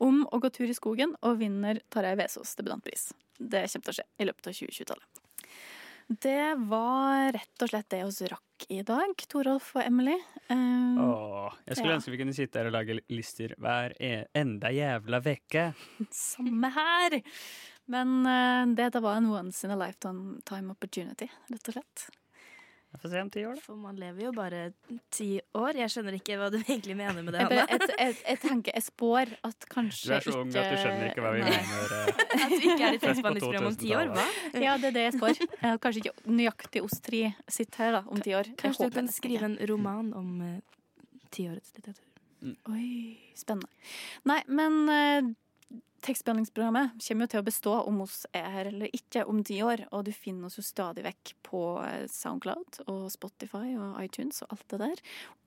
om 0.02 0.24
å 0.32 0.40
gå 0.42 0.50
tur 0.50 0.68
i 0.68 0.74
skogen 0.76 1.14
og 1.22 1.38
vinner 1.38 1.80
Tarjei 1.94 2.16
Vesaas 2.18 2.56
debutantpris. 2.58 3.12
Det 3.38 3.66
kommer 3.70 3.86
til 3.86 3.94
å 3.94 3.98
skje 4.00 4.08
i 4.18 4.28
løpet 4.28 4.50
av 4.50 4.58
2020-tallet. 4.58 5.22
Det 6.12 6.54
var 6.68 7.30
rett 7.32 7.62
og 7.62 7.70
slett 7.70 7.88
det 7.94 8.02
vi 8.04 8.28
rakk 8.28 8.66
i 8.74 8.80
dag, 8.86 9.14
Torolf 9.30 9.70
og 9.78 9.84
Emily. 9.84 10.16
Um, 10.50 10.98
Åh, 11.00 11.54
jeg 11.66 11.78
skulle 11.78 11.94
ja. 11.94 11.98
ønske 12.00 12.12
vi 12.12 12.18
kunne 12.20 12.34
sitte 12.36 12.60
her 12.60 12.68
og 12.68 12.74
lage 12.74 12.98
lister 13.14 13.54
hver 13.62 13.94
e 13.96 14.12
enda 14.36 14.72
jævla 14.74 15.22
veke. 15.24 15.70
Samme 16.12 16.72
her! 16.74 17.22
Men 17.90 18.26
eh, 18.26 18.66
det, 18.78 18.90
det 18.94 19.00
var 19.02 19.16
en 19.18 19.30
once 19.32 19.64
in 19.66 19.72
a 19.74 19.76
lifetime 19.76 20.70
opportunity, 20.70 21.26
rett 21.50 21.68
og 21.72 21.78
slett. 21.80 22.08
Jeg 22.92 23.00
får 23.00 23.08
se 23.08 23.20
om 23.24 23.28
ti 23.32 23.42
år, 23.48 23.54
da. 23.56 23.62
For 23.64 23.78
man 23.80 23.96
lever 23.96 24.26
jo 24.26 24.30
bare 24.36 24.58
ti 25.16 25.38
år. 25.56 25.78
Jeg 25.80 25.88
skjønner 25.94 26.12
ikke 26.18 26.34
hva 26.36 26.50
du 26.52 26.58
egentlig 26.60 26.92
mener 26.98 27.24
med 27.24 27.32
det, 27.32 27.46
Hanne. 27.46 27.62
jeg, 27.70 27.86
jeg, 27.96 28.16
jeg 28.20 28.40
tenker, 28.42 28.76
jeg 28.76 28.84
spår 28.84 29.32
at 29.48 29.66
kanskje... 29.72 30.10
Du 30.10 30.16
er 30.18 30.26
så 30.26 30.34
ung 30.42 30.50
at 30.52 30.68
du 30.68 30.76
skjønner 30.82 31.06
ikke 31.08 31.24
hva 31.24 31.30
vi 31.32 31.46
mener. 31.46 31.94
eh, 31.96 32.20
At 32.42 32.52
vi 32.52 32.60
ikke 32.68 32.84
er 32.90 32.98
i 32.98 33.00
tekstbehandlingsprogram 33.00 33.70
om 33.70 33.78
ti 33.80 33.94
år, 33.96 34.12
hva? 34.12 34.26
Ja, 34.60 34.76
det 34.82 34.90
er 34.90 34.96
det 34.98 35.06
jeg 35.06 35.16
spår. 35.16 35.40
Kanskje 35.86 36.04
ikke 36.04 36.36
nøyaktig 36.36 36.84
oss 36.84 37.00
tre 37.08 37.22
sitter 37.56 37.86
her 37.86 37.96
da, 37.96 38.02
om 38.12 38.20
ti 38.28 38.36
år. 38.36 38.52
Kanskje 38.60 38.90
du 38.92 38.98
kan 39.00 39.08
skrive 39.16 39.48
en 39.48 39.56
roman 39.72 40.12
om 40.20 40.30
eh, 40.50 40.58
tiårets 41.32 41.72
litteratur. 41.78 42.04
Oi, 42.74 42.86
spennende. 43.38 43.72
Nei, 44.28 44.40
men 44.52 45.32
tekstbehandlingsprogrammet 46.02 46.96
kommer 47.06 47.26
jo 47.26 47.32
til 47.32 47.42
å 47.42 47.46
bestå 47.46 47.74
om 47.88 48.00
oss 48.04 48.22
er 48.34 48.48
her 48.54 48.70
eller 48.72 48.90
ikke 48.96 49.24
om 49.28 49.42
ti 49.46 49.60
år. 49.64 49.84
Og 49.92 50.04
du 50.08 50.12
finner 50.14 50.48
oss 50.50 50.58
jo 50.58 50.64
stadig 50.66 51.04
vekk 51.06 51.34
på 51.46 51.62
eh, 51.86 52.06
Soundcloud 52.10 52.82
og 52.88 53.06
Spotify 53.14 53.72
og 53.76 54.00
iTunes 54.02 54.42
og 54.44 54.56
alt 54.56 54.66
det 54.74 54.80
der. 54.84 55.02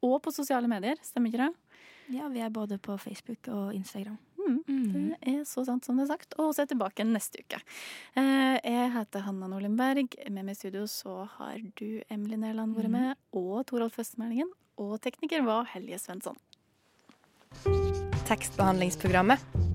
Og 0.08 0.18
på 0.26 0.34
sosiale 0.36 0.70
medier, 0.72 1.00
stemmer 1.04 1.32
ikke 1.34 1.46
det? 1.46 1.52
Ja, 2.14 2.28
vi 2.30 2.42
er 2.46 2.52
både 2.54 2.78
på 2.78 2.96
Facebook 3.02 3.48
og 3.50 3.74
Instagram. 3.74 4.18
Mm, 4.46 4.60
Det 4.68 5.32
er 5.32 5.40
så 5.50 5.64
sant 5.66 5.86
som 5.88 5.98
det 5.98 6.04
er 6.06 6.12
sagt. 6.14 6.36
Og 6.38 6.52
vi 6.54 6.62
er 6.62 6.68
tilbake 6.70 7.06
neste 7.08 7.42
uke. 7.42 7.58
Eh, 8.16 8.60
Jeg 8.62 8.92
heter 8.94 9.26
Hanna 9.26 9.48
Nordlundberg. 9.50 10.14
Med 10.30 10.46
meg 10.46 10.54
i 10.54 10.60
studio 10.60 10.86
så 10.86 11.24
har 11.40 11.58
du 11.76 12.02
Emily 12.10 12.38
Nerland 12.38 12.78
vært 12.78 12.94
med, 12.94 13.16
og 13.34 13.66
Toralf 13.66 13.98
Østmeldingen. 13.98 14.52
Og 14.78 15.00
tekniker 15.02 15.42
var 15.48 15.66
Helje 15.74 15.98
Svensson. 15.98 16.38
Tekstbehandlingsprogrammet. 18.30 19.75